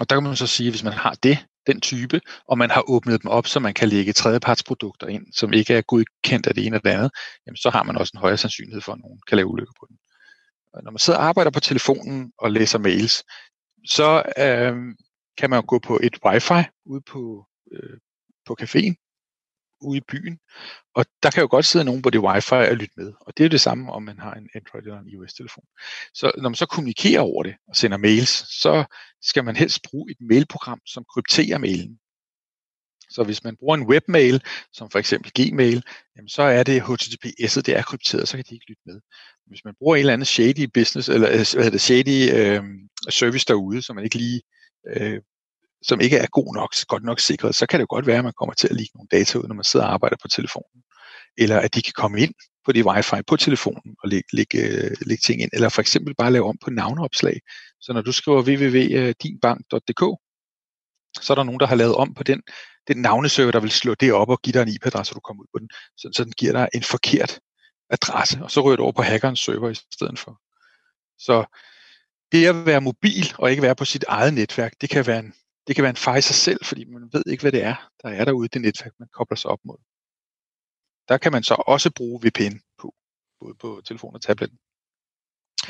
og 0.00 0.10
der 0.10 0.16
kan 0.16 0.22
man 0.22 0.36
så 0.36 0.46
sige, 0.46 0.70
hvis 0.70 0.84
man 0.84 0.92
har 0.92 1.14
det, 1.22 1.38
den 1.66 1.80
type, 1.80 2.20
og 2.48 2.58
man 2.58 2.70
har 2.70 2.90
åbnet 2.90 3.22
dem 3.22 3.30
op, 3.30 3.46
så 3.46 3.60
man 3.60 3.74
kan 3.74 3.88
lægge 3.88 4.12
tredjepartsprodukter 4.12 5.06
ind, 5.06 5.26
som 5.32 5.52
ikke 5.52 5.74
er 5.74 5.82
godkendt 5.82 6.46
af 6.46 6.54
det 6.54 6.66
ene 6.66 6.76
eller 6.76 6.90
det 6.90 6.96
andet, 6.96 7.10
jamen 7.46 7.56
så 7.56 7.70
har 7.70 7.82
man 7.82 7.96
også 7.96 8.12
en 8.14 8.20
højere 8.20 8.36
sandsynlighed 8.36 8.80
for, 8.80 8.92
at 8.92 9.00
nogen 9.00 9.20
kan 9.28 9.36
lave 9.36 9.48
ulykker 9.48 9.72
på 9.80 9.86
den. 9.88 9.96
Og 10.72 10.82
når 10.84 10.90
man 10.90 10.98
sidder 10.98 11.18
og 11.18 11.24
arbejder 11.24 11.50
på 11.50 11.60
telefonen 11.60 12.32
og 12.38 12.50
læser 12.50 12.78
mails, 12.78 13.24
så 13.86 14.22
øhm, 14.38 14.96
kan 15.38 15.50
man 15.50 15.66
gå 15.66 15.78
på 15.78 16.00
et 16.02 16.18
wifi 16.24 16.62
ude 16.84 17.00
på, 17.00 17.46
øh, 17.72 17.98
på 18.46 18.56
caféen, 18.62 18.94
ude 19.80 19.98
i 19.98 20.02
byen. 20.08 20.38
Og 20.94 21.04
der 21.22 21.30
kan 21.30 21.40
jo 21.40 21.48
godt 21.50 21.66
sidde 21.66 21.84
nogen 21.84 22.02
på 22.02 22.10
det 22.10 22.20
wifi 22.20 22.54
og 22.54 22.76
lytte 22.76 22.94
med. 22.96 23.12
Og 23.20 23.36
det 23.36 23.44
er 23.44 23.48
jo 23.48 23.50
det 23.50 23.60
samme, 23.60 23.92
om 23.92 24.02
man 24.02 24.18
har 24.18 24.34
en 24.34 24.48
Android 24.54 24.82
eller 24.82 25.00
en 25.00 25.08
iOS-telefon. 25.08 25.64
Så 26.14 26.32
når 26.36 26.48
man 26.48 26.54
så 26.54 26.66
kommunikerer 26.66 27.20
over 27.20 27.42
det 27.42 27.54
og 27.68 27.76
sender 27.76 27.96
mails, 27.96 28.30
så 28.62 28.84
skal 29.22 29.44
man 29.44 29.56
helst 29.56 29.82
bruge 29.82 30.10
et 30.10 30.16
mailprogram, 30.20 30.80
som 30.86 31.04
krypterer 31.14 31.58
mailen. 31.58 31.98
Så 33.10 33.22
hvis 33.24 33.44
man 33.44 33.56
bruger 33.56 33.76
en 33.76 33.86
webmail, 33.86 34.42
som 34.72 34.90
for 34.90 34.98
eksempel 34.98 35.32
Gmail, 35.34 35.82
jamen 36.16 36.28
så 36.28 36.42
er 36.42 36.62
det 36.62 36.80
HTTPS'et, 36.80 37.62
det 37.62 37.76
er 37.76 37.82
krypteret, 37.82 38.28
så 38.28 38.36
kan 38.36 38.44
de 38.48 38.54
ikke 38.54 38.68
lytte 38.68 38.82
med. 38.86 39.00
Hvis 39.46 39.64
man 39.64 39.74
bruger 39.78 39.96
en 39.96 40.00
eller 40.00 40.12
anden 40.12 40.26
shady 40.26 40.70
business, 40.74 41.08
eller 41.08 41.28
øh, 41.28 41.34
hvad 41.34 41.64
hedder 41.64 41.70
det, 41.70 41.80
shady 41.80 42.18
øh, 42.38 42.64
service 43.10 43.46
derude, 43.48 43.82
som 43.82 43.96
man 43.96 44.04
ikke 44.04 44.18
lige 44.18 44.42
øh, 44.86 45.20
som 45.82 46.00
ikke 46.00 46.16
er 46.16 46.26
god 46.26 46.54
nok, 46.54 46.74
godt 46.88 47.04
nok 47.04 47.20
sikret, 47.20 47.54
så 47.54 47.66
kan 47.66 47.78
det 47.78 47.82
jo 47.82 47.94
godt 47.94 48.06
være, 48.06 48.18
at 48.18 48.24
man 48.24 48.32
kommer 48.38 48.54
til 48.54 48.68
at 48.68 48.76
ligge 48.76 48.90
nogle 48.94 49.08
data 49.10 49.38
ud, 49.38 49.44
når 49.48 49.54
man 49.54 49.64
sidder 49.64 49.86
og 49.86 49.92
arbejder 49.92 50.16
på 50.22 50.28
telefonen. 50.28 50.82
Eller 51.38 51.60
at 51.60 51.74
de 51.74 51.82
kan 51.82 51.92
komme 51.96 52.20
ind 52.20 52.34
på 52.64 52.72
det 52.72 52.84
wifi 52.84 53.22
på 53.26 53.36
telefonen 53.36 53.96
og 54.02 54.08
lægge, 54.08 54.28
lægge, 54.32 54.60
lægge 55.06 55.22
ting 55.26 55.42
ind. 55.42 55.50
Eller 55.52 55.68
for 55.68 55.80
eksempel 55.80 56.14
bare 56.14 56.32
lave 56.32 56.48
om 56.48 56.58
på 56.64 56.70
navneopslag. 56.70 57.40
Så 57.80 57.92
når 57.92 58.02
du 58.02 58.12
skriver 58.12 58.42
www.dinbank.dk, 58.42 60.02
øh, 60.02 60.16
så 61.22 61.32
er 61.32 61.34
der 61.34 61.42
nogen, 61.42 61.60
der 61.60 61.66
har 61.66 61.76
lavet 61.76 61.94
om 61.94 62.14
på 62.14 62.22
den, 62.22 62.42
den 62.88 62.96
navneserver, 62.96 63.50
der 63.52 63.60
vil 63.60 63.70
slå 63.70 63.94
det 63.94 64.12
op 64.12 64.28
og 64.28 64.42
give 64.42 64.52
dig 64.52 64.62
en 64.62 64.68
IP-adresse, 64.68 65.10
så 65.10 65.14
du 65.14 65.20
kommer 65.20 65.42
ud 65.42 65.48
på 65.54 65.58
den. 65.58 65.68
Så, 65.96 66.10
så 66.12 66.24
den 66.24 66.32
giver 66.32 66.52
dig 66.52 66.68
en 66.74 66.82
forkert 66.82 67.40
adresse, 67.90 68.38
og 68.42 68.50
så 68.50 68.60
ryger 68.60 68.76
du 68.76 68.82
over 68.82 68.92
på 68.92 69.02
hackerens 69.02 69.40
server 69.40 69.70
i 69.70 69.74
stedet 69.74 70.18
for. 70.18 70.40
Så 71.18 71.44
det 72.32 72.46
at 72.46 72.66
være 72.66 72.80
mobil 72.80 73.34
og 73.38 73.50
ikke 73.50 73.62
være 73.62 73.76
på 73.76 73.84
sit 73.84 74.04
eget 74.08 74.34
netværk, 74.34 74.72
det 74.80 74.90
kan 74.90 75.06
være 75.06 75.18
en, 75.18 75.34
det 75.66 75.76
kan 75.76 75.82
være 75.82 75.90
en 75.90 75.96
far 75.96 76.16
i 76.16 76.20
sig 76.20 76.36
selv, 76.36 76.64
fordi 76.64 76.84
man 76.84 77.10
ved 77.12 77.22
ikke, 77.26 77.42
hvad 77.42 77.52
det 77.52 77.62
er, 77.62 77.90
der 78.02 78.08
er 78.08 78.24
derude 78.24 78.44
i 78.46 78.48
det 78.48 78.62
netværk, 78.62 78.92
man 78.98 79.08
kobler 79.12 79.36
sig 79.36 79.50
op 79.50 79.60
mod. 79.64 79.78
Der 81.08 81.18
kan 81.18 81.32
man 81.32 81.42
så 81.42 81.54
også 81.54 81.90
bruge 81.90 82.20
VPN 82.24 82.56
på, 82.80 82.94
både 83.40 83.54
på 83.54 83.80
telefon 83.84 84.14
og 84.14 84.22
tabletten. 84.22 84.58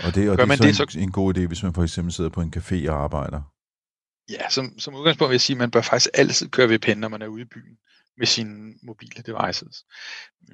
Og 0.04 0.14
det, 0.14 0.30
og 0.30 0.36
Gør 0.36 0.36
det 0.36 0.42
er 0.42 0.46
man 0.46 0.58
så, 0.58 0.84
det, 0.84 0.92
så 0.92 0.98
en 0.98 1.12
god 1.12 1.36
idé, 1.36 1.46
hvis 1.46 1.62
man 1.62 1.74
for 1.74 1.82
eksempel 1.82 2.12
sidder 2.12 2.30
på 2.30 2.40
en 2.40 2.52
café 2.56 2.90
og 2.90 2.96
arbejder? 3.04 3.42
Ja, 4.30 4.48
som, 4.50 4.78
som 4.78 4.94
udgangspunkt 4.94 5.28
vil 5.30 5.34
jeg 5.34 5.40
sige, 5.40 5.54
at 5.54 5.58
man 5.58 5.70
bør 5.70 5.80
faktisk 5.80 6.10
altid 6.14 6.48
køre 6.48 6.68
VPN, 6.74 6.98
når 6.98 7.08
man 7.08 7.22
er 7.22 7.26
ude 7.26 7.42
i 7.42 7.44
byen 7.54 7.78
med 8.18 8.26
sine 8.26 8.74
mobile 8.82 9.22
devices. 9.26 9.84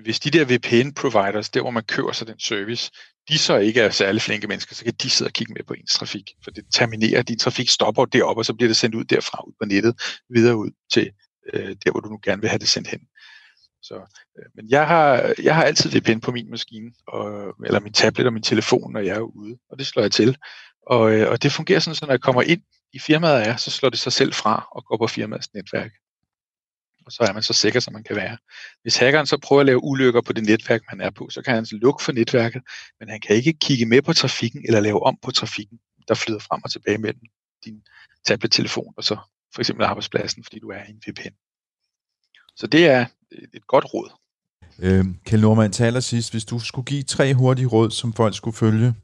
Hvis 0.02 0.20
de 0.20 0.30
der 0.30 0.44
VPN-providers, 0.44 1.50
der 1.50 1.60
hvor 1.60 1.70
man 1.70 1.82
kører 1.82 2.12
sig 2.12 2.26
den 2.26 2.40
service, 2.40 2.90
de 3.28 3.38
så 3.38 3.56
ikke 3.56 3.80
er 3.80 3.90
særlig 3.90 4.22
flinke 4.22 4.46
mennesker, 4.46 4.74
så 4.74 4.84
kan 4.84 4.94
de 5.02 5.10
sidde 5.10 5.28
og 5.28 5.32
kigge 5.32 5.52
med 5.52 5.62
på 5.64 5.74
ens 5.74 5.94
trafik, 5.94 6.30
for 6.44 6.50
det 6.50 6.64
terminerer, 6.72 7.22
din 7.22 7.38
trafik 7.38 7.68
stopper 7.68 8.04
deroppe, 8.04 8.40
og 8.40 8.44
så 8.44 8.54
bliver 8.54 8.68
det 8.68 8.76
sendt 8.76 8.94
ud 8.94 9.04
derfra, 9.04 9.44
ud 9.46 9.52
på 9.60 9.66
nettet, 9.66 9.94
videre 10.30 10.56
ud 10.56 10.70
til 10.92 11.10
øh, 11.52 11.76
der, 11.84 11.90
hvor 11.90 12.00
du 12.00 12.08
nu 12.08 12.18
gerne 12.22 12.40
vil 12.40 12.50
have 12.50 12.58
det 12.58 12.68
sendt 12.68 12.88
hen. 12.88 13.00
Så, 13.82 13.94
øh, 14.38 14.44
men 14.54 14.70
jeg 14.70 14.86
har, 14.86 15.34
jeg 15.42 15.54
har 15.54 15.64
altid 15.64 15.90
VPN 15.90 16.20
på 16.20 16.32
min 16.32 16.50
maskine, 16.50 16.92
og, 17.06 17.54
eller 17.64 17.80
min 17.80 17.92
tablet 17.92 18.26
og 18.26 18.32
min 18.32 18.42
telefon, 18.42 18.92
når 18.92 19.00
jeg 19.00 19.16
er 19.16 19.20
ude, 19.20 19.58
og 19.70 19.78
det 19.78 19.86
slår 19.86 20.02
jeg 20.02 20.12
til. 20.12 20.36
Og, 20.86 21.12
øh, 21.12 21.30
og 21.30 21.42
det 21.42 21.52
fungerer 21.52 21.80
sådan, 21.80 21.96
at 22.02 22.02
når 22.02 22.12
jeg 22.12 22.20
kommer 22.20 22.42
ind 22.42 22.62
i 22.92 22.98
firmaet 22.98 23.48
er, 23.48 23.56
så 23.56 23.70
slår 23.70 23.90
det 23.90 23.98
sig 23.98 24.12
selv 24.12 24.32
fra 24.32 24.68
og 24.72 24.84
går 24.84 24.96
på 24.96 25.06
firmaets 25.06 25.54
netværk. 25.54 25.90
Og 27.06 27.12
så 27.12 27.22
er 27.22 27.32
man 27.32 27.42
så 27.42 27.52
sikker, 27.52 27.80
som 27.80 27.92
man 27.92 28.04
kan 28.04 28.16
være. 28.16 28.36
Hvis 28.82 28.96
hackeren 28.96 29.26
så 29.26 29.38
prøver 29.38 29.60
at 29.60 29.66
lave 29.66 29.84
ulykker 29.84 30.20
på 30.20 30.32
det 30.32 30.44
netværk, 30.44 30.82
man 30.92 31.00
er 31.00 31.10
på, 31.10 31.30
så 31.30 31.42
kan 31.42 31.54
han 31.54 31.66
lukke 31.72 32.04
for 32.04 32.12
netværket, 32.12 32.62
men 33.00 33.08
han 33.08 33.20
kan 33.20 33.36
ikke 33.36 33.52
kigge 33.52 33.86
med 33.86 34.02
på 34.02 34.12
trafikken 34.12 34.64
eller 34.66 34.80
lave 34.80 35.02
om 35.02 35.18
på 35.22 35.30
trafikken, 35.30 35.78
der 36.08 36.14
flyder 36.14 36.38
frem 36.38 36.60
og 36.64 36.70
tilbage 36.70 36.98
mellem 36.98 37.20
din 37.64 37.82
tablet-telefon 38.26 38.94
og 38.96 39.04
så 39.04 39.16
for 39.54 39.60
eksempel 39.60 39.84
arbejdspladsen, 39.84 40.44
fordi 40.44 40.58
du 40.58 40.68
er 40.68 40.82
i 40.88 40.90
en 40.90 41.02
VPN. 41.06 41.34
Så 42.56 42.66
det 42.66 42.86
er 42.86 43.06
øh, 43.32 43.48
et 43.54 43.66
godt 43.66 43.84
råd. 43.94 44.10
Øhm, 44.78 45.16
Kjell 45.26 45.42
Norman, 45.42 45.72
til 45.72 45.84
allersidst, 45.84 46.32
hvis 46.32 46.44
du 46.44 46.58
skulle 46.58 46.86
give 46.86 47.02
tre 47.02 47.34
hurtige 47.34 47.66
råd, 47.66 47.90
som 47.90 48.12
folk 48.12 48.36
skulle 48.36 48.56
følge, 48.56 48.94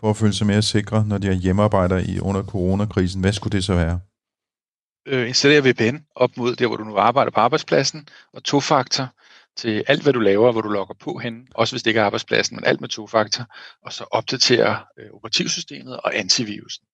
for 0.00 0.10
at 0.10 0.16
føle 0.16 0.32
sig 0.32 0.46
mere 0.46 0.62
sikre, 0.62 1.06
når 1.06 1.18
de 1.18 1.28
er 1.28 1.32
hjemmearbejder 1.32 1.98
i 1.98 2.20
under 2.20 2.42
coronakrisen, 2.42 3.20
hvad 3.20 3.32
skulle 3.32 3.56
det 3.56 3.64
så 3.64 3.74
være? 3.74 4.00
Øh, 5.06 5.28
installere 5.28 5.70
VPN 5.70 5.96
op 6.16 6.36
mod 6.36 6.56
der, 6.56 6.66
hvor 6.66 6.76
du 6.76 6.84
nu 6.84 6.96
arbejder 6.96 7.30
på 7.30 7.40
arbejdspladsen, 7.40 8.08
og 8.32 8.44
to-faktor 8.44 9.08
til 9.56 9.84
alt, 9.86 10.02
hvad 10.02 10.12
du 10.12 10.20
laver, 10.20 10.52
hvor 10.52 10.60
du 10.60 10.68
logger 10.68 10.94
på 11.00 11.18
hen, 11.18 11.48
også 11.54 11.74
hvis 11.74 11.82
det 11.82 11.90
ikke 11.90 12.00
er 12.00 12.04
arbejdspladsen, 12.04 12.56
men 12.56 12.64
alt 12.64 12.80
med 12.80 12.88
to-faktor, 12.88 13.44
og 13.86 13.92
så 13.92 14.04
opdatere 14.10 14.78
øh, 14.98 15.06
operativsystemet 15.12 15.96
og 15.96 16.18
antivirusen. 16.18 16.84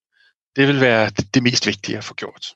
Det 0.56 0.68
vil 0.68 0.80
være 0.80 1.10
det, 1.10 1.34
det 1.34 1.42
mest 1.42 1.66
vigtige 1.66 1.98
at 1.98 2.04
få 2.04 2.14
gjort. 2.14 2.46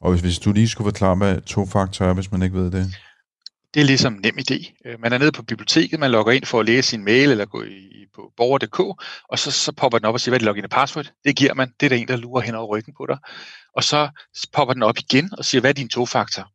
Og 0.00 0.10
hvis, 0.10 0.20
hvis 0.20 0.38
du 0.38 0.52
lige 0.52 0.68
skulle 0.68 0.86
forklare, 0.86 1.16
hvad 1.16 1.40
to-faktor 1.40 2.04
er, 2.04 2.14
hvis 2.14 2.32
man 2.32 2.42
ikke 2.42 2.56
ved 2.56 2.70
det? 2.70 2.94
Det 3.74 3.80
er 3.80 3.84
ligesom 3.84 4.12
nem 4.12 4.38
idé. 4.38 4.72
Øh, 4.84 5.00
man 5.00 5.12
er 5.12 5.18
nede 5.18 5.32
på 5.32 5.42
biblioteket, 5.42 6.00
man 6.00 6.10
logger 6.10 6.32
ind 6.32 6.44
for 6.44 6.60
at 6.60 6.66
læse 6.66 6.88
sin 6.88 7.04
mail 7.04 7.30
eller 7.30 7.44
gå 7.44 7.62
i, 7.62 8.06
på 8.14 8.32
borger.dk, 8.36 8.80
og 9.28 9.38
så, 9.38 9.50
så 9.50 9.72
popper 9.72 9.98
den 9.98 10.06
op 10.06 10.14
og 10.14 10.20
siger, 10.20 10.30
hvad 10.30 10.36
er 10.36 10.38
det 10.38 10.46
login 10.46 10.64
og 10.64 10.70
password? 10.70 11.12
Det 11.24 11.36
giver 11.36 11.54
man. 11.54 11.72
Det 11.80 11.86
er 11.86 11.90
der 11.90 11.96
en, 11.96 12.08
der 12.08 12.16
lurer 12.16 12.42
hen 12.42 12.54
over 12.54 12.76
ryggen 12.76 12.94
på 12.96 13.06
dig. 13.06 13.18
Og 13.76 13.84
så 13.84 14.10
popper 14.52 14.74
den 14.74 14.82
op 14.82 14.98
igen 14.98 15.30
og 15.38 15.44
siger, 15.44 15.60
hvad 15.60 15.70
er 15.70 15.74
din 15.74 15.88
tofaktor? 15.88 16.50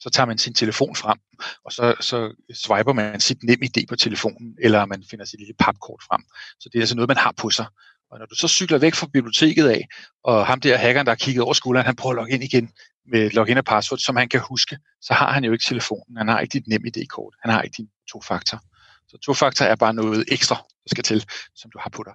Så 0.00 0.10
tager 0.10 0.26
man 0.26 0.38
sin 0.38 0.54
telefon 0.54 0.96
frem, 0.96 1.18
og 1.64 1.72
så, 1.72 1.94
så 2.00 2.34
swiper 2.54 2.92
man 2.92 3.20
sit 3.20 3.42
nem 3.42 3.62
idé 3.64 3.84
på 3.88 3.96
telefonen, 3.96 4.56
eller 4.62 4.86
man 4.86 5.04
finder 5.10 5.24
sit 5.24 5.38
lille 5.38 5.54
papkort 5.58 6.02
frem. 6.08 6.22
Så 6.60 6.68
det 6.72 6.78
er 6.78 6.82
altså 6.82 6.96
noget, 6.96 7.08
man 7.08 7.16
har 7.16 7.32
på 7.36 7.50
sig. 7.50 7.66
Og 8.14 8.20
når 8.20 8.26
du 8.26 8.34
så 8.34 8.48
cykler 8.48 8.78
væk 8.78 8.94
fra 8.94 9.06
biblioteket 9.12 9.68
af, 9.68 9.88
og 10.24 10.46
ham 10.46 10.60
der 10.60 10.76
hackeren, 10.76 11.06
der 11.06 11.10
har 11.10 11.16
kigget 11.16 11.44
over 11.44 11.52
skulderen, 11.52 11.86
han 11.86 11.96
prøver 11.96 12.12
at 12.12 12.16
logge 12.16 12.32
ind 12.32 12.44
igen 12.44 12.70
med 13.12 13.30
login 13.30 13.58
og 13.58 13.64
password, 13.64 13.98
som 13.98 14.16
han 14.16 14.28
kan 14.28 14.40
huske, 14.40 14.78
så 15.00 15.14
har 15.14 15.32
han 15.32 15.44
jo 15.44 15.52
ikke 15.52 15.64
telefonen. 15.68 16.16
Han 16.16 16.28
har 16.28 16.40
ikke 16.40 16.52
dit 16.52 16.66
nem 16.66 16.84
ID-kort. 16.86 17.34
Han 17.42 17.52
har 17.52 17.62
ikke 17.62 17.74
din 17.76 17.88
to-faktor. 18.12 18.58
Så 19.08 19.18
to-faktor 19.24 19.64
er 19.64 19.76
bare 19.76 19.94
noget 19.94 20.24
ekstra, 20.28 20.54
der 20.54 20.88
skal 20.88 21.04
til, 21.04 21.24
som 21.54 21.70
du 21.70 21.78
har 21.82 21.90
på 21.90 22.02
dig. 22.06 22.12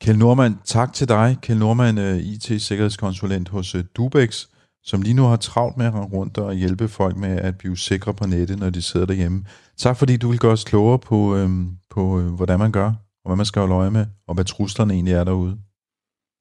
Kjell 0.00 0.18
Norman, 0.18 0.58
tak 0.64 0.92
til 0.92 1.08
dig. 1.08 1.36
Kjell 1.42 1.58
Norman, 1.58 1.98
øh, 1.98 2.18
IT-sikkerhedskonsulent 2.18 3.48
hos 3.48 3.74
øh, 3.74 3.84
Dubex, 3.96 4.46
som 4.84 5.02
lige 5.02 5.14
nu 5.14 5.24
har 5.24 5.36
travlt 5.36 5.76
med 5.76 5.86
at 5.86 5.94
rende 5.94 6.08
rundt 6.16 6.38
og 6.38 6.54
hjælpe 6.54 6.88
folk 6.88 7.16
med 7.16 7.36
at 7.36 7.58
blive 7.58 7.76
sikre 7.76 8.14
på 8.14 8.26
nettet, 8.26 8.58
når 8.58 8.70
de 8.70 8.82
sidder 8.82 9.06
derhjemme. 9.06 9.44
Tak 9.76 9.96
fordi 9.96 10.16
du 10.16 10.28
vil 10.30 10.38
gøre 10.38 10.52
os 10.52 10.64
klogere 10.64 10.98
på, 10.98 11.36
øhm, 11.36 11.76
på 11.90 12.20
øh, 12.20 12.26
hvordan 12.26 12.58
man 12.58 12.72
gør, 12.72 12.92
og 13.26 13.30
hvad 13.30 13.36
man 13.36 13.46
skal 13.46 13.60
holde 13.60 13.74
øje 13.74 13.90
med, 13.90 14.06
og 14.28 14.34
hvad 14.34 14.44
truslerne 14.44 14.94
egentlig 14.94 15.14
er 15.14 15.24
derude. 15.24 15.58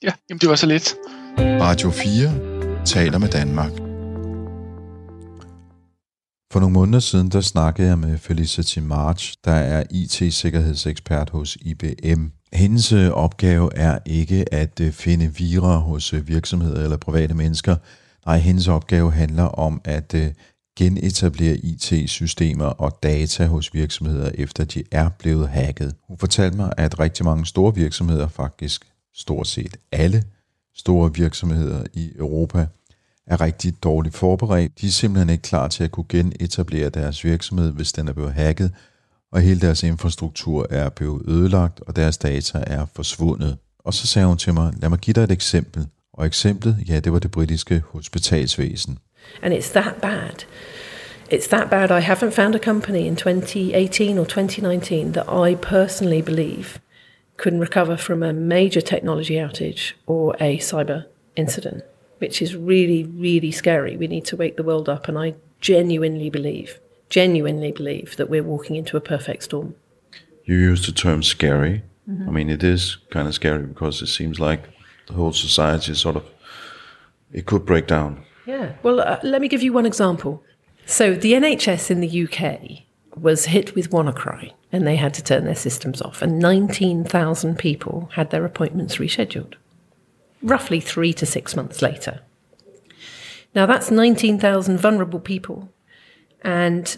Ja, 0.03 0.11
jamen 0.29 0.39
det 0.39 0.49
var 0.49 0.55
så 0.55 0.67
lidt. 0.67 0.95
Radio 1.37 1.91
4 1.91 2.85
taler 2.85 3.17
med 3.17 3.29
Danmark. 3.29 3.71
For 6.51 6.59
nogle 6.59 6.73
måneder 6.73 6.99
siden, 6.99 7.29
der 7.29 7.41
snakkede 7.41 7.87
jeg 7.87 7.99
med 7.99 8.17
Felicity 8.17 8.79
March, 8.79 9.35
der 9.45 9.51
er 9.51 9.83
IT-sikkerhedsekspert 9.91 11.29
hos 11.29 11.57
IBM. 11.61 12.23
Hendes 12.53 12.91
øh, 12.91 13.11
opgave 13.11 13.69
er 13.75 13.99
ikke 14.05 14.53
at 14.53 14.79
øh, 14.79 14.91
finde 14.91 15.33
virer 15.37 15.77
hos 15.77 16.13
øh, 16.13 16.27
virksomheder 16.27 16.83
eller 16.83 16.97
private 16.97 17.33
mennesker. 17.33 17.75
Nej, 18.25 18.37
hendes 18.37 18.67
opgave 18.67 19.11
handler 19.11 19.43
om 19.43 19.81
at 19.83 20.15
genetablere 20.75 21.57
IT-systemer 21.57 22.65
og 22.65 22.99
data 23.03 23.45
hos 23.45 23.73
virksomheder, 23.73 24.31
efter 24.33 24.63
de 24.63 24.83
er 24.91 25.09
blevet 25.09 25.49
hacket. 25.49 25.95
Hun 26.07 26.17
fortalte 26.17 26.57
mig, 26.57 26.73
at 26.77 26.99
rigtig 26.99 27.25
mange 27.25 27.45
store 27.45 27.75
virksomheder, 27.75 28.27
faktisk 28.27 28.85
stort 29.15 29.47
set 29.47 29.77
alle 29.91 30.23
store 30.75 31.13
virksomheder 31.13 31.83
i 31.93 32.11
Europa, 32.15 32.67
er 33.27 33.41
rigtig 33.41 33.83
dårligt 33.83 34.15
forberedt. 34.15 34.81
De 34.81 34.87
er 34.87 34.91
simpelthen 34.91 35.29
ikke 35.29 35.41
klar 35.41 35.67
til 35.67 35.83
at 35.83 35.91
kunne 35.91 36.05
genetablere 36.09 36.89
deres 36.89 37.23
virksomhed, 37.23 37.71
hvis 37.71 37.91
den 37.91 38.07
er 38.07 38.13
blevet 38.13 38.33
hacket, 38.33 38.71
og 39.31 39.41
hele 39.41 39.61
deres 39.61 39.83
infrastruktur 39.83 40.67
er 40.69 40.89
blevet 40.89 41.21
ødelagt, 41.27 41.79
og 41.79 41.95
deres 41.95 42.17
data 42.17 42.63
er 42.67 42.85
forsvundet. 42.95 43.57
Og 43.79 43.93
så 43.93 44.07
sagde 44.07 44.27
hun 44.27 44.37
til 44.37 44.53
mig, 44.53 44.73
lad 44.77 44.89
mig 44.89 44.99
give 44.99 45.13
dig 45.13 45.23
et 45.23 45.31
eksempel. 45.31 45.87
Og 46.13 46.25
eksemplet, 46.25 46.83
ja, 46.87 46.99
det 46.99 47.13
var 47.13 47.19
det 47.19 47.31
britiske 47.31 47.83
hospitalsvæsen. 47.89 48.97
And 49.41 49.53
it's 49.53 49.69
that 49.69 50.01
bad. 50.01 50.45
It's 51.29 51.47
that 51.47 51.69
bad. 51.69 51.91
I 51.91 52.01
haven't 52.01 52.33
found 52.33 52.55
a 52.55 52.59
company 52.59 53.07
in 53.07 53.15
2018 53.15 54.17
or 54.17 54.25
2019 54.25 55.13
that 55.13 55.29
I 55.29 55.55
personally 55.55 56.21
believe 56.21 56.79
couldn't 57.37 57.59
recover 57.59 57.97
from 57.97 58.23
a 58.23 58.31
major 58.31 58.81
technology 58.81 59.35
outage 59.35 59.93
or 60.05 60.35
a 60.39 60.57
cyber 60.59 61.05
incident, 61.35 61.83
which 62.19 62.41
is 62.41 62.55
really, 62.55 63.03
really 63.03 63.51
scary. 63.51 63.97
We 63.97 64.07
need 64.07 64.25
to 64.25 64.37
wake 64.37 64.55
the 64.55 64.63
world 64.63 64.87
up, 64.87 65.07
and 65.07 65.17
I 65.17 65.35
genuinely 65.59 66.29
believe 66.29 66.79
genuinely 67.09 67.71
believe 67.71 68.15
that 68.17 68.29
we're 68.29 68.43
walking 68.43 68.75
into 68.75 68.97
a 68.97 69.01
perfect 69.01 69.43
storm. 69.43 69.75
You 70.43 70.57
use 70.57 70.85
the 70.85 70.91
term 70.91 71.23
scary. 71.23 71.83
Mm-hmm. 72.09 72.29
I 72.29 72.31
mean, 72.31 72.49
it 72.49 72.63
is 72.63 72.97
kind 73.09 73.27
of 73.27 73.33
scary 73.33 73.63
because 73.63 74.01
it 74.01 74.07
seems 74.07 74.39
like 74.39 74.63
the 75.07 75.13
whole 75.13 75.33
society 75.33 75.91
is 75.91 75.99
sort 75.99 76.15
of, 76.15 76.25
it 77.31 77.45
could 77.45 77.65
break 77.65 77.87
down. 77.87 78.25
Yeah. 78.45 78.73
Well, 78.83 78.99
uh, 78.99 79.19
let 79.23 79.41
me 79.41 79.47
give 79.47 79.63
you 79.63 79.73
one 79.73 79.85
example. 79.85 80.43
So 80.85 81.15
the 81.15 81.33
NHS 81.33 81.89
in 81.89 81.99
the 81.99 82.23
UK 82.25 82.83
was 83.17 83.45
hit 83.45 83.75
with 83.75 83.89
WannaCry 83.89 84.53
and 84.71 84.85
they 84.85 84.95
had 84.95 85.13
to 85.15 85.23
turn 85.23 85.45
their 85.45 85.55
systems 85.55 86.01
off, 86.01 86.21
and 86.21 86.37
19,000 86.37 87.57
people 87.57 88.09
had 88.13 88.29
their 88.29 88.43
appointments 88.43 88.97
rescheduled, 88.97 89.53
roughly 90.43 90.81
three 90.81 91.13
to 91.13 91.25
six 91.25 91.55
months 91.55 91.81
later. 91.81 92.19
Now, 93.53 93.65
that's 93.65 93.89
19,000 93.89 94.77
vulnerable 94.77 95.21
people 95.21 95.69
and 96.45 96.97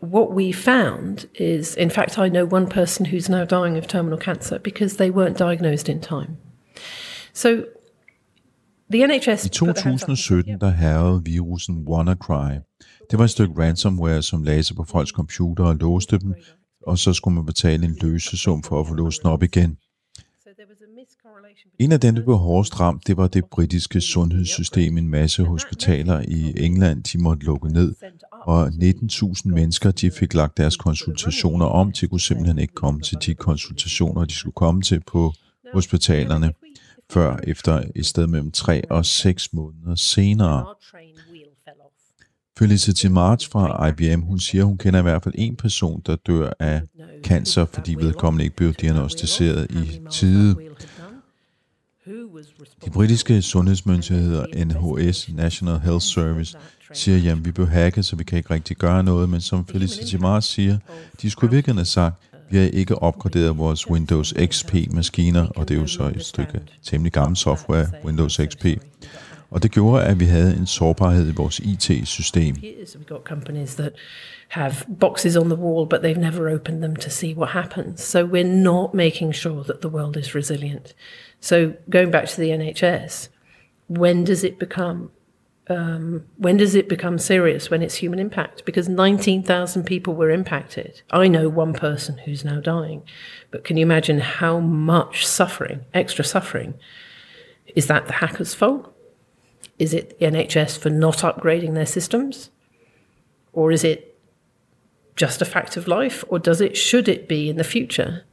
what 0.00 0.32
we 0.32 0.52
found 0.52 1.28
is, 1.34 1.74
in 1.74 1.90
fact, 1.90 2.18
I 2.18 2.28
know 2.28 2.44
one 2.44 2.68
person 2.68 3.06
who's 3.06 3.28
now 3.28 3.44
dying 3.44 3.76
of 3.76 3.86
terminal 3.86 4.18
cancer 4.18 4.58
because 4.58 4.96
they 4.96 5.10
weren't 5.10 5.36
diagnosed 5.36 5.88
in 5.88 6.00
time. 6.00 6.38
So 7.32 7.66
the 8.92 9.06
NHS... 9.06 9.44
I 9.44 9.48
2017 9.48 10.60
der 10.60 10.70
herrede 10.70 11.22
virusen 11.24 11.76
WannaCry. 11.88 12.54
Det 13.10 13.18
var 13.18 13.24
et 13.24 13.30
stykke 13.30 13.54
ransomware, 13.58 14.22
som 14.22 14.42
lagde 14.42 14.62
sig 14.62 14.76
på 14.76 14.84
folks 14.84 15.10
computer 15.10 15.64
og 15.64 15.76
låste 15.76 16.18
dem, 16.18 16.34
og 16.86 16.98
så 16.98 17.12
skulle 17.12 17.34
man 17.34 17.46
betale 17.46 17.86
en 17.86 17.96
løsesum 18.00 18.62
for 18.62 18.80
at 18.80 18.86
få 18.86 18.94
låst 18.94 19.22
den 19.22 19.30
op 19.30 19.42
igen. 19.42 19.76
En 21.78 21.92
af 21.92 22.00
dem, 22.00 22.14
der 22.14 22.24
blev 22.24 22.36
hårdest 22.36 22.80
ramt, 22.80 23.06
det 23.06 23.16
var 23.16 23.28
det 23.28 23.44
britiske 23.44 24.00
sundhedssystem. 24.00 24.98
En 24.98 25.08
masse 25.08 25.44
hospitaler 25.44 26.20
i 26.28 26.64
England, 26.64 27.02
de 27.02 27.18
måtte 27.18 27.46
lukke 27.46 27.68
ned, 27.68 27.94
og 28.42 28.66
19.000 28.66 29.42
mennesker, 29.44 29.90
de 29.90 30.10
fik 30.10 30.34
lagt 30.34 30.56
deres 30.56 30.76
konsultationer 30.76 31.66
om. 31.66 31.92
De 31.92 32.06
kunne 32.06 32.20
simpelthen 32.20 32.58
ikke 32.58 32.74
komme 32.74 33.00
til 33.00 33.18
de 33.26 33.34
konsultationer, 33.34 34.24
de 34.24 34.34
skulle 34.34 34.54
komme 34.54 34.82
til 34.82 35.00
på 35.06 35.32
hospitalerne, 35.74 36.52
før 37.10 37.36
efter 37.44 37.82
et 37.96 38.06
sted 38.06 38.26
mellem 38.26 38.50
3 38.50 38.90
og 38.90 39.06
6 39.06 39.52
måneder 39.52 39.94
senere. 39.94 40.66
Felicity 42.58 43.06
March 43.06 43.50
fra 43.50 43.88
IBM, 43.88 44.20
hun 44.20 44.40
siger, 44.40 44.64
hun 44.64 44.78
kender 44.78 44.98
i 44.98 45.02
hvert 45.02 45.22
fald 45.22 45.34
en 45.38 45.56
person, 45.56 46.02
der 46.06 46.16
dør 46.16 46.50
af 46.58 46.82
cancer, 47.24 47.64
fordi 47.64 47.94
vedkommende 47.94 48.44
ikke 48.44 48.56
blev 48.56 48.72
diagnostiseret 48.72 49.70
i 49.70 50.00
tide. 50.10 50.56
De 52.84 52.90
britiske 52.90 53.42
sundhedsmyndigheder, 53.42 54.46
NHS, 54.64 55.28
National 55.28 55.80
Health 55.80 56.04
Service, 56.04 56.58
siger, 56.92 57.18
jamen 57.18 57.44
vi 57.44 57.52
blev 57.52 57.68
hacket, 57.68 58.04
så 58.04 58.16
vi 58.16 58.24
kan 58.24 58.38
ikke 58.38 58.54
rigtig 58.54 58.76
gøre 58.76 59.02
noget, 59.02 59.28
men 59.28 59.40
som 59.40 59.66
Felicity 59.66 60.16
Mars 60.16 60.44
siger, 60.44 60.78
de 61.22 61.30
skulle 61.30 61.50
virkelig 61.50 61.76
have 61.76 61.84
sagt, 61.84 62.29
vi 62.50 62.58
har 62.58 62.66
ikke 62.72 62.94
opgraderet 62.94 63.58
vores 63.58 63.90
Windows 63.90 64.34
XP-maskiner, 64.38 65.46
og 65.56 65.68
det 65.68 65.76
er 65.76 65.80
jo 65.80 65.86
så 65.86 66.12
et 66.16 66.24
stykke 66.24 66.60
temmelig 66.82 67.12
gammel 67.12 67.36
software, 67.36 67.86
Windows 68.04 68.40
XP. 68.48 68.66
Og 69.50 69.62
det 69.62 69.70
gjorde, 69.70 70.04
at 70.04 70.20
vi 70.20 70.24
havde 70.24 70.56
en 70.56 70.66
sårbarhed 70.66 71.28
i 71.28 71.32
vores 71.36 71.58
IT-system. 71.58 72.56
got 73.08 73.24
companies 73.24 73.74
that 73.74 73.92
have 74.48 74.72
boxes 75.00 75.36
on 75.36 75.48
the 75.48 75.58
wall 75.58 75.86
but 75.86 76.00
they've 76.00 76.20
never 76.20 76.54
opened 76.54 76.82
them 76.82 76.96
to 76.96 77.10
see 77.10 77.34
what 77.34 77.48
happens 77.48 78.00
so 78.00 78.24
we're 78.24 78.42
not 78.42 78.94
making 78.94 79.34
sure 79.34 79.64
that 79.64 79.80
the 79.80 79.88
world 79.88 80.16
is 80.16 80.34
resilient 80.34 80.94
so 81.40 81.72
going 81.90 82.12
back 82.12 82.28
to 82.28 82.40
the 82.40 82.50
nhs 82.50 83.28
when 83.88 84.24
does 84.24 84.44
it 84.44 84.58
become 84.58 85.10
um, 85.70 86.26
when 86.36 86.56
does 86.56 86.74
it 86.74 86.88
become 86.88 87.18
serious? 87.18 87.70
When 87.70 87.82
it's 87.82 87.96
human 87.96 88.18
impact? 88.18 88.64
Because 88.64 88.88
19000 88.88 89.84
people 89.84 90.14
were 90.14 90.30
impacted. 90.30 91.02
I 91.10 91.28
know 91.28 91.48
one 91.48 91.72
person 91.72 92.18
who's 92.18 92.44
now 92.44 92.60
dying 92.60 93.02
but 93.50 93.64
can 93.64 93.76
you 93.76 93.82
imagine 93.82 94.20
how 94.20 94.60
much 94.60 95.26
suffering 95.26 95.84
extra 95.92 96.24
suffering? 96.24 96.74
Is 97.74 97.86
that 97.86 98.06
the 98.06 98.14
hacker's 98.14 98.54
fault? 98.54 98.94
Is 99.78 99.94
it 99.94 100.18
the 100.18 100.26
nhs 100.26 100.78
for 100.78 100.90
not 100.90 101.18
upgrading 101.18 101.74
their 101.74 101.86
systems? 101.86 102.50
Or 103.52 103.72
is 103.72 103.84
it 103.84 104.18
just 105.16 105.42
a 105.42 105.44
fact 105.44 105.76
of 105.76 105.88
life? 105.88 106.24
Or 106.28 106.38
does 106.38 106.60
it 106.60 106.76
should 106.76 107.08
it 107.08 107.28
be 107.28 107.48
in 107.48 107.56
the 107.56 107.64
future 107.64 108.24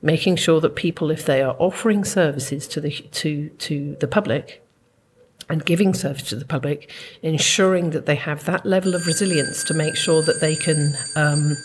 making 0.00 0.36
sure 0.36 0.60
that 0.60 0.76
people 0.76 1.10
if 1.10 1.24
they 1.26 1.42
are 1.42 1.56
offering 1.58 2.04
services 2.04 2.68
to 2.68 2.80
the 2.80 2.90
to 2.90 3.48
to 3.50 3.96
the 4.00 4.06
public 4.06 4.64
and 5.50 5.60
giving 5.62 5.96
service 5.96 6.22
to 6.22 6.36
the 6.36 6.46
public 6.46 6.78
ensuring 7.22 7.92
that 7.92 8.04
they 8.04 8.16
have 8.16 8.40
that 8.44 8.60
level 8.64 8.94
of 8.94 9.06
resilience 9.06 9.64
to 9.64 9.74
make 9.74 9.96
sure 9.96 10.22
that 10.22 10.36
they 10.40 10.54
can 10.54 10.78
um, 11.16 11.56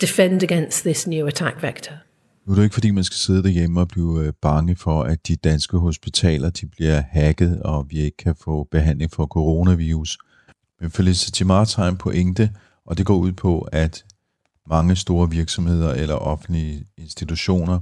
defend 0.00 0.42
against 0.42 0.84
this 0.84 1.06
new 1.06 1.26
attack 1.26 1.62
vector 1.62 1.94
Nu 2.48 2.52
er 2.52 2.56
det 2.56 2.62
ikke 2.62 2.74
fordi, 2.74 2.90
man 2.90 3.04
skal 3.04 3.16
sidde 3.16 3.42
derhjemme 3.42 3.80
og 3.80 3.88
blive 3.88 4.24
øh, 4.24 4.32
bange 4.42 4.76
for, 4.76 5.02
at 5.02 5.28
de 5.28 5.36
danske 5.36 5.76
hospitaler 5.76 6.50
de 6.50 6.66
bliver 6.66 7.02
hacket, 7.10 7.62
og 7.62 7.86
vi 7.90 7.98
ikke 7.98 8.16
kan 8.16 8.34
få 8.44 8.68
behandling 8.70 9.10
for 9.10 9.26
coronavirus. 9.26 10.18
Men 10.80 10.90
Felicity 10.90 11.42
Mars 11.42 11.74
har 11.74 11.88
en 11.88 11.96
pointe, 11.96 12.50
og 12.86 12.98
det 12.98 13.06
går 13.06 13.16
ud 13.16 13.32
på, 13.32 13.68
at 13.72 14.04
mange 14.70 14.96
store 14.96 15.30
virksomheder 15.30 15.94
eller 15.94 16.14
offentlige 16.14 16.84
institutioner 16.98 17.80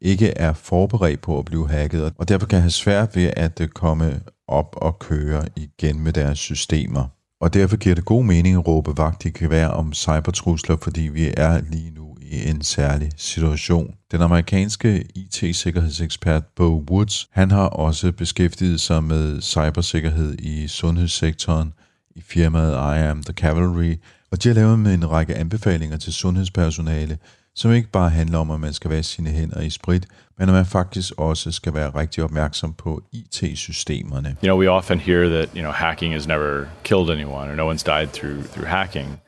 ikke 0.00 0.28
er 0.28 0.52
forberedt 0.52 1.20
på 1.20 1.38
at 1.38 1.44
blive 1.44 1.68
hacket, 1.68 2.12
og 2.18 2.28
derfor 2.28 2.46
kan 2.46 2.60
have 2.60 2.70
svært 2.70 3.16
ved 3.16 3.32
at 3.36 3.60
øh, 3.60 3.68
komme 3.68 4.20
op 4.48 4.76
og 4.76 4.98
køre 4.98 5.44
igen 5.56 6.00
med 6.00 6.12
deres 6.12 6.38
systemer. 6.38 7.08
Og 7.40 7.54
derfor 7.54 7.76
giver 7.76 7.94
det 7.94 8.04
god 8.04 8.24
mening 8.24 8.56
at 8.56 8.66
råbe 8.66 8.96
vagt 8.96 9.24
i 9.24 9.30
gevær 9.30 9.66
om 9.66 9.92
cybertrusler, 9.92 10.76
fordi 10.76 11.00
vi 11.00 11.34
er 11.36 11.60
lige 11.70 11.90
nu 11.90 12.16
i 12.20 12.48
en 12.48 12.62
særlig 12.62 13.10
situation. 13.16 13.94
Den 14.10 14.20
amerikanske 14.20 15.04
IT-sikkerhedsekspert 15.14 16.44
Bo 16.56 16.84
Woods, 16.90 17.28
han 17.32 17.50
har 17.50 17.66
også 17.66 18.12
beskæftiget 18.12 18.80
sig 18.80 19.04
med 19.04 19.40
cybersikkerhed 19.40 20.38
i 20.38 20.68
sundhedssektoren 20.68 21.72
i 22.16 22.20
firmaet 22.20 22.72
I 22.72 23.08
Am 23.08 23.22
The 23.22 23.32
Cavalry, 23.32 23.94
og 24.30 24.42
de 24.42 24.48
har 24.48 24.54
lavet 24.54 24.78
med 24.78 24.94
en 24.94 25.10
række 25.10 25.34
anbefalinger 25.34 25.96
til 25.96 26.12
sundhedspersonale, 26.12 27.18
som 27.54 27.72
ikke 27.72 27.90
bare 27.90 28.10
handler 28.10 28.38
om, 28.38 28.50
at 28.50 28.60
man 28.60 28.72
skal 28.72 28.90
vaske 28.90 29.12
sine 29.12 29.30
hænder 29.30 29.60
i 29.60 29.70
sprit, 29.70 30.06
men 30.38 30.48
at 30.48 30.54
man 30.54 30.66
faktisk 30.66 31.12
også 31.16 31.52
skal 31.52 31.74
være 31.74 31.90
rigtig 31.90 32.24
opmærksom 32.24 32.74
på 32.74 33.02
IT-systemerne. 33.12 34.36
You 34.42 34.48
know, 34.48 34.58
we 34.58 34.70
often 34.70 35.00
hear 35.00 35.28
that 35.28 35.48
you 35.54 35.62
know 35.62 35.72
hacking 35.72 36.12
has 36.12 36.26
never 36.26 36.66
killed 36.84 37.10
anyone 37.10 37.50
or 37.50 37.54
no 37.54 37.72
one's 37.72 37.82
died 37.82 38.08
through 38.12 38.42
through 38.42 38.68
hacking, 38.68 39.20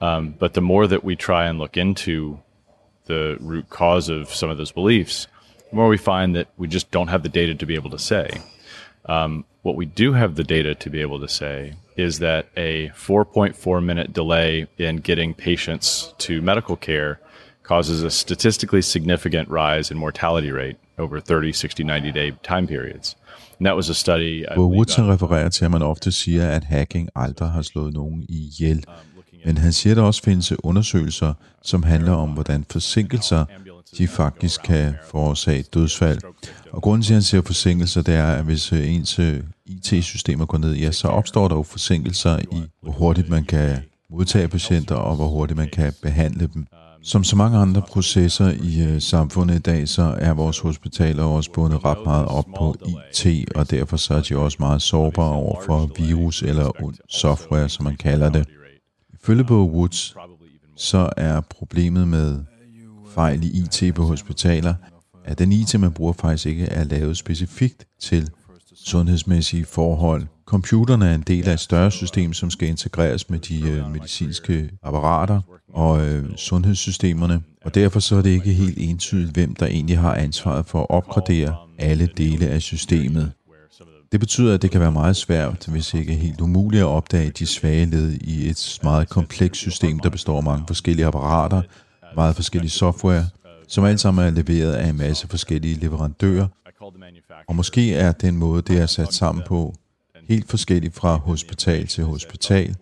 um, 0.00 0.34
but 0.40 0.52
the 0.52 0.60
more 0.60 0.86
that 0.86 1.04
we 1.04 1.14
try 1.16 1.48
and 1.48 1.58
look 1.58 1.76
into 1.76 2.38
the 3.06 3.36
root 3.40 3.68
cause 3.68 4.08
of 4.08 4.34
some 4.34 4.52
of 4.52 4.58
those 4.58 4.74
beliefs, 4.74 5.26
the 5.70 5.76
more 5.76 5.88
we 5.88 5.98
find 5.98 6.36
that 6.36 6.46
we 6.56 6.68
just 6.68 6.90
don't 6.90 7.08
have 7.08 7.22
the 7.22 7.40
data 7.40 7.54
to 7.54 7.66
be 7.66 7.74
able 7.74 7.90
to 7.90 7.98
say. 7.98 8.28
Um, 9.06 9.44
what 9.62 9.76
we 9.76 9.86
do 9.86 10.12
have 10.12 10.34
the 10.34 10.44
data 10.44 10.74
to 10.74 10.90
be 10.90 11.00
able 11.00 11.20
to 11.20 11.28
say 11.28 11.74
is 11.96 12.18
that 12.20 12.46
a 12.56 12.88
4.4 12.90 13.84
minute 13.84 14.12
delay 14.12 14.66
in 14.78 14.96
getting 14.96 15.34
patients 15.34 16.14
to 16.18 16.40
medical 16.40 16.76
care 16.76 17.20
causes 17.72 18.02
a 18.02 18.10
statistically 18.10 18.82
significant 18.82 19.48
rise 19.48 19.94
in 19.94 19.98
mortality 19.98 20.52
rate 20.60 20.76
over 20.98 21.20
30, 21.20 21.52
60, 21.52 21.84
90 21.84 22.12
day 22.12 22.32
time 22.42 22.66
periods. 22.66 23.16
And 23.58 23.66
that 23.66 23.76
was 23.76 23.90
a 23.90 23.94
study. 23.94 24.44
I 24.44 24.54
Bo 24.56 24.62
believe, 24.62 24.76
Woods 24.76 24.94
han 24.94 25.04
uh, 25.04 25.10
refererer 25.10 25.48
til, 25.48 25.64
at 25.64 25.70
man 25.70 25.82
ofte 25.82 26.12
siger, 26.12 26.50
at 26.50 26.64
hacking 26.64 27.08
aldrig 27.14 27.48
har 27.48 27.62
slået 27.62 27.92
nogen 27.92 28.26
ihjel. 28.28 28.84
Men 29.44 29.58
han 29.58 29.72
siger, 29.72 29.92
at 29.92 29.96
der 29.96 30.02
også 30.02 30.22
findes 30.22 30.52
undersøgelser, 30.64 31.34
som 31.62 31.82
handler 31.82 32.12
om, 32.12 32.30
hvordan 32.30 32.64
forsinkelser 32.70 33.44
de 33.98 34.08
faktisk 34.08 34.60
kan 34.62 34.94
forårsage 35.10 35.62
dødsfald. 35.62 36.18
Og 36.72 36.82
grunden 36.82 37.02
til, 37.02 37.12
at 37.12 37.14
han 37.14 37.22
siger 37.22 37.42
forsinkelser, 37.42 38.02
det 38.02 38.14
er, 38.14 38.26
at 38.26 38.44
hvis 38.44 38.72
øh, 38.72 38.94
ens 38.94 39.18
øh, 39.18 39.40
IT-systemer 39.66 40.46
går 40.46 40.58
ned, 40.58 40.74
ja, 40.74 40.92
så 40.92 41.08
opstår 41.08 41.48
der 41.48 41.56
jo 41.56 41.62
forsinkelser 41.62 42.38
i, 42.38 42.62
hvor 42.82 42.92
hurtigt 42.92 43.28
man 43.28 43.44
kan 43.44 43.78
modtage 44.10 44.48
patienter, 44.48 44.94
og 44.94 45.16
hvor 45.16 45.26
hurtigt 45.26 45.56
man 45.56 45.68
kan 45.72 45.92
behandle 46.02 46.48
dem. 46.54 46.66
Som 47.02 47.24
så 47.24 47.36
mange 47.36 47.58
andre 47.58 47.82
processer 47.82 48.50
i 48.62 48.82
øh, 48.82 49.00
samfundet 49.00 49.54
i 49.54 49.58
dag, 49.58 49.88
så 49.88 50.02
er 50.18 50.32
vores 50.32 50.58
hospitaler 50.58 51.22
også 51.22 51.52
bundet 51.52 51.84
ret 51.84 51.98
meget 52.04 52.26
op 52.26 52.46
på 52.58 52.74
IT, 52.84 53.48
og 53.54 53.70
derfor 53.70 53.96
så 53.96 54.14
er 54.14 54.22
de 54.22 54.36
også 54.36 54.56
meget 54.60 54.82
sårbare 54.82 55.32
over 55.32 55.62
for 55.66 55.90
virus 55.98 56.42
eller 56.42 56.82
ond 56.84 56.94
software, 57.08 57.68
som 57.68 57.84
man 57.84 57.96
kalder 57.96 58.30
det. 58.30 58.48
Ifølge 59.14 59.44
på 59.44 59.68
Woods, 59.68 60.16
så 60.76 61.10
er 61.16 61.40
problemet 61.40 62.08
med 62.08 62.38
fejl 63.14 63.44
i 63.44 63.62
IT 63.62 63.94
på 63.94 64.02
hospitaler, 64.02 64.74
at 65.24 65.38
den 65.38 65.52
IT, 65.52 65.80
man 65.80 65.92
bruger, 65.92 66.12
faktisk 66.12 66.46
ikke 66.46 66.64
er 66.64 66.84
lavet 66.84 67.16
specifikt 67.16 67.86
til 68.00 68.30
sundhedsmæssige 68.74 69.64
forhold. 69.64 70.26
Computerne 70.50 71.08
er 71.08 71.14
en 71.14 71.20
del 71.20 71.48
af 71.48 71.52
et 71.52 71.60
større 71.60 71.90
system, 71.90 72.32
som 72.32 72.50
skal 72.50 72.68
integreres 72.68 73.30
med 73.30 73.38
de 73.38 73.70
øh, 73.70 73.90
medicinske 73.92 74.70
apparater 74.82 75.40
og 75.72 76.06
øh, 76.06 76.36
sundhedssystemerne, 76.36 77.42
og 77.64 77.74
derfor 77.74 78.00
så 78.00 78.16
er 78.16 78.22
det 78.22 78.30
ikke 78.30 78.52
helt 78.52 78.78
entydigt, 78.78 79.30
hvem 79.30 79.54
der 79.54 79.66
egentlig 79.66 79.98
har 79.98 80.14
ansvaret 80.14 80.66
for 80.66 80.80
at 80.80 80.90
opgradere 80.90 81.56
alle 81.78 82.08
dele 82.16 82.46
af 82.46 82.62
systemet. 82.62 83.32
Det 84.12 84.20
betyder, 84.20 84.54
at 84.54 84.62
det 84.62 84.70
kan 84.70 84.80
være 84.80 84.92
meget 84.92 85.16
svært, 85.16 85.66
hvis 85.66 85.94
ikke 85.94 86.14
helt 86.14 86.40
umuligt 86.40 86.80
at 86.80 86.86
opdage 86.86 87.30
de 87.30 87.46
svage 87.46 87.86
led 87.86 88.12
i 88.12 88.48
et 88.48 88.78
meget 88.82 89.08
komplekst 89.08 89.60
system, 89.60 89.98
der 89.98 90.10
består 90.10 90.36
af 90.36 90.42
mange 90.42 90.64
forskellige 90.66 91.06
apparater, 91.06 91.62
meget 92.16 92.36
forskellige 92.36 92.70
software, 92.70 93.26
som 93.68 93.84
alle 93.84 93.98
sammen 93.98 94.26
er 94.26 94.30
leveret 94.30 94.72
af 94.72 94.88
en 94.88 94.96
masse 94.96 95.28
forskellige 95.28 95.74
leverandører, 95.74 96.46
og 97.48 97.56
måske 97.56 97.94
er 97.94 98.12
den 98.12 98.36
måde, 98.36 98.62
det 98.62 98.78
er 98.78 98.86
sat 98.86 99.14
sammen 99.14 99.44
på, 99.46 99.74
helt 100.30 100.50
forskelligt 100.50 100.94
fra 100.94 101.16
hospital 101.16 101.86
til 101.86 102.04
hospital. 102.04 102.74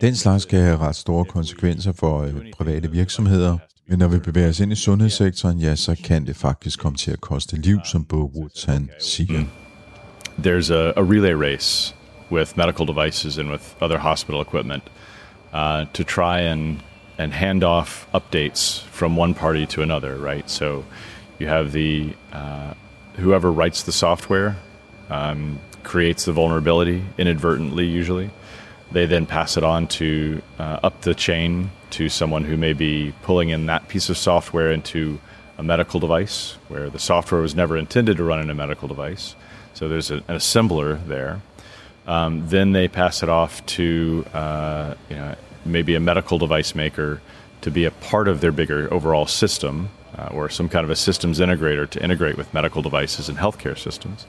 Den 0.00 0.16
slags 0.16 0.44
kan 0.44 0.60
have 0.60 0.78
ret 0.78 0.96
store 0.96 1.24
konsekvenser 1.24 1.92
for 1.92 2.22
øh, 2.22 2.34
private 2.56 2.90
virksomheder, 2.90 3.58
men 3.88 3.98
når 3.98 4.08
vi 4.08 4.18
bevæger 4.18 4.48
os 4.48 4.60
ind 4.60 4.72
i 4.72 4.74
sundhedssektoren, 4.74 5.58
ja, 5.58 5.76
så 5.76 5.96
kan 6.04 6.26
det 6.26 6.36
faktisk 6.36 6.78
komme 6.78 6.98
til 6.98 7.10
at 7.10 7.20
koste 7.20 7.56
liv, 7.56 7.78
som 7.84 8.04
Bo 8.04 8.30
Woods 8.36 8.64
han 8.64 8.90
siger. 9.00 9.44
there's 10.38 10.70
a, 10.70 10.92
a 10.96 11.02
relay 11.02 11.32
race 11.32 11.94
with 12.30 12.56
medical 12.56 12.86
devices 12.86 13.38
and 13.38 13.50
with 13.50 13.76
other 13.80 13.98
hospital 13.98 14.40
equipment 14.40 14.82
uh, 15.52 15.84
to 15.92 16.04
try 16.04 16.40
and 16.40 16.78
and 17.18 17.32
hand 17.32 17.62
off 17.62 18.08
updates 18.12 18.82
from 18.90 19.16
one 19.16 19.34
party 19.34 19.66
to 19.66 19.82
another, 19.82 20.16
right? 20.16 20.50
So 20.50 20.84
you 21.38 21.48
have 21.48 21.70
the 21.72 22.14
uh, 22.32 22.74
whoever 23.16 23.52
writes 23.52 23.82
the 23.82 23.92
software 23.92 24.56
um, 25.10 25.58
creates 25.84 26.24
the 26.24 26.32
vulnerability 26.32 27.04
inadvertently, 27.18 27.86
usually. 27.86 28.30
They 28.90 29.06
then 29.06 29.26
pass 29.26 29.56
it 29.56 29.64
on 29.64 29.88
to 29.88 30.42
uh, 30.58 30.80
up 30.82 31.02
the 31.02 31.14
chain 31.14 31.70
to 31.90 32.08
someone 32.08 32.44
who 32.44 32.56
may 32.56 32.72
be 32.72 33.12
pulling 33.22 33.50
in 33.50 33.66
that 33.66 33.88
piece 33.88 34.08
of 34.08 34.16
software 34.16 34.72
into 34.72 35.20
a 35.58 35.62
medical 35.62 36.00
device 36.00 36.56
where 36.68 36.90
the 36.90 36.98
software 36.98 37.40
was 37.40 37.54
never 37.54 37.76
intended 37.76 38.16
to 38.16 38.24
run 38.24 38.40
in 38.40 38.50
a 38.50 38.54
medical 38.54 38.88
device. 38.88 39.36
So 39.74 39.88
there's 39.88 40.10
a, 40.10 40.16
an 40.16 40.36
assembler 40.36 41.04
there. 41.06 41.40
Um, 42.06 42.48
then 42.48 42.72
they 42.72 42.88
pass 42.88 43.22
it 43.22 43.28
off 43.28 43.64
to 43.66 44.26
uh, 44.34 44.94
you 45.08 45.16
know 45.16 45.34
maybe 45.64 45.94
a 45.94 46.00
medical 46.00 46.38
device 46.38 46.74
maker 46.74 47.20
to 47.62 47.70
be 47.70 47.84
a 47.84 47.90
part 47.90 48.28
of 48.28 48.40
their 48.40 48.52
bigger 48.52 48.92
overall 48.92 49.26
system 49.26 49.88
uh, 50.18 50.28
or 50.32 50.50
some 50.50 50.68
kind 50.68 50.84
of 50.84 50.90
a 50.90 50.96
systems 50.96 51.40
integrator 51.40 51.88
to 51.88 52.02
integrate 52.02 52.36
with 52.36 52.52
medical 52.52 52.82
devices 52.82 53.28
and 53.28 53.38
healthcare 53.38 53.78
systems. 53.78 54.26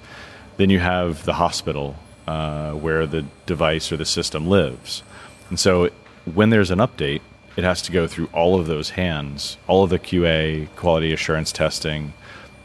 Then 0.57 0.69
you 0.69 0.79
have 0.79 1.23
the 1.25 1.33
hospital 1.33 1.95
uh, 2.27 2.71
where 2.71 3.05
the 3.05 3.25
device 3.45 3.91
or 3.91 3.97
the 3.97 4.05
system 4.05 4.47
lives. 4.47 5.03
And 5.49 5.59
so 5.59 5.89
when 6.33 6.49
there's 6.49 6.71
an 6.71 6.79
update, 6.79 7.21
it 7.57 7.63
has 7.63 7.81
to 7.83 7.91
go 7.91 8.07
through 8.07 8.29
all 8.33 8.59
of 8.59 8.67
those 8.67 8.89
hands, 8.91 9.57
all 9.67 9.83
of 9.83 9.89
the 9.89 9.99
QA, 9.99 10.67
quality 10.75 11.13
assurance 11.13 11.51
testing, 11.51 12.13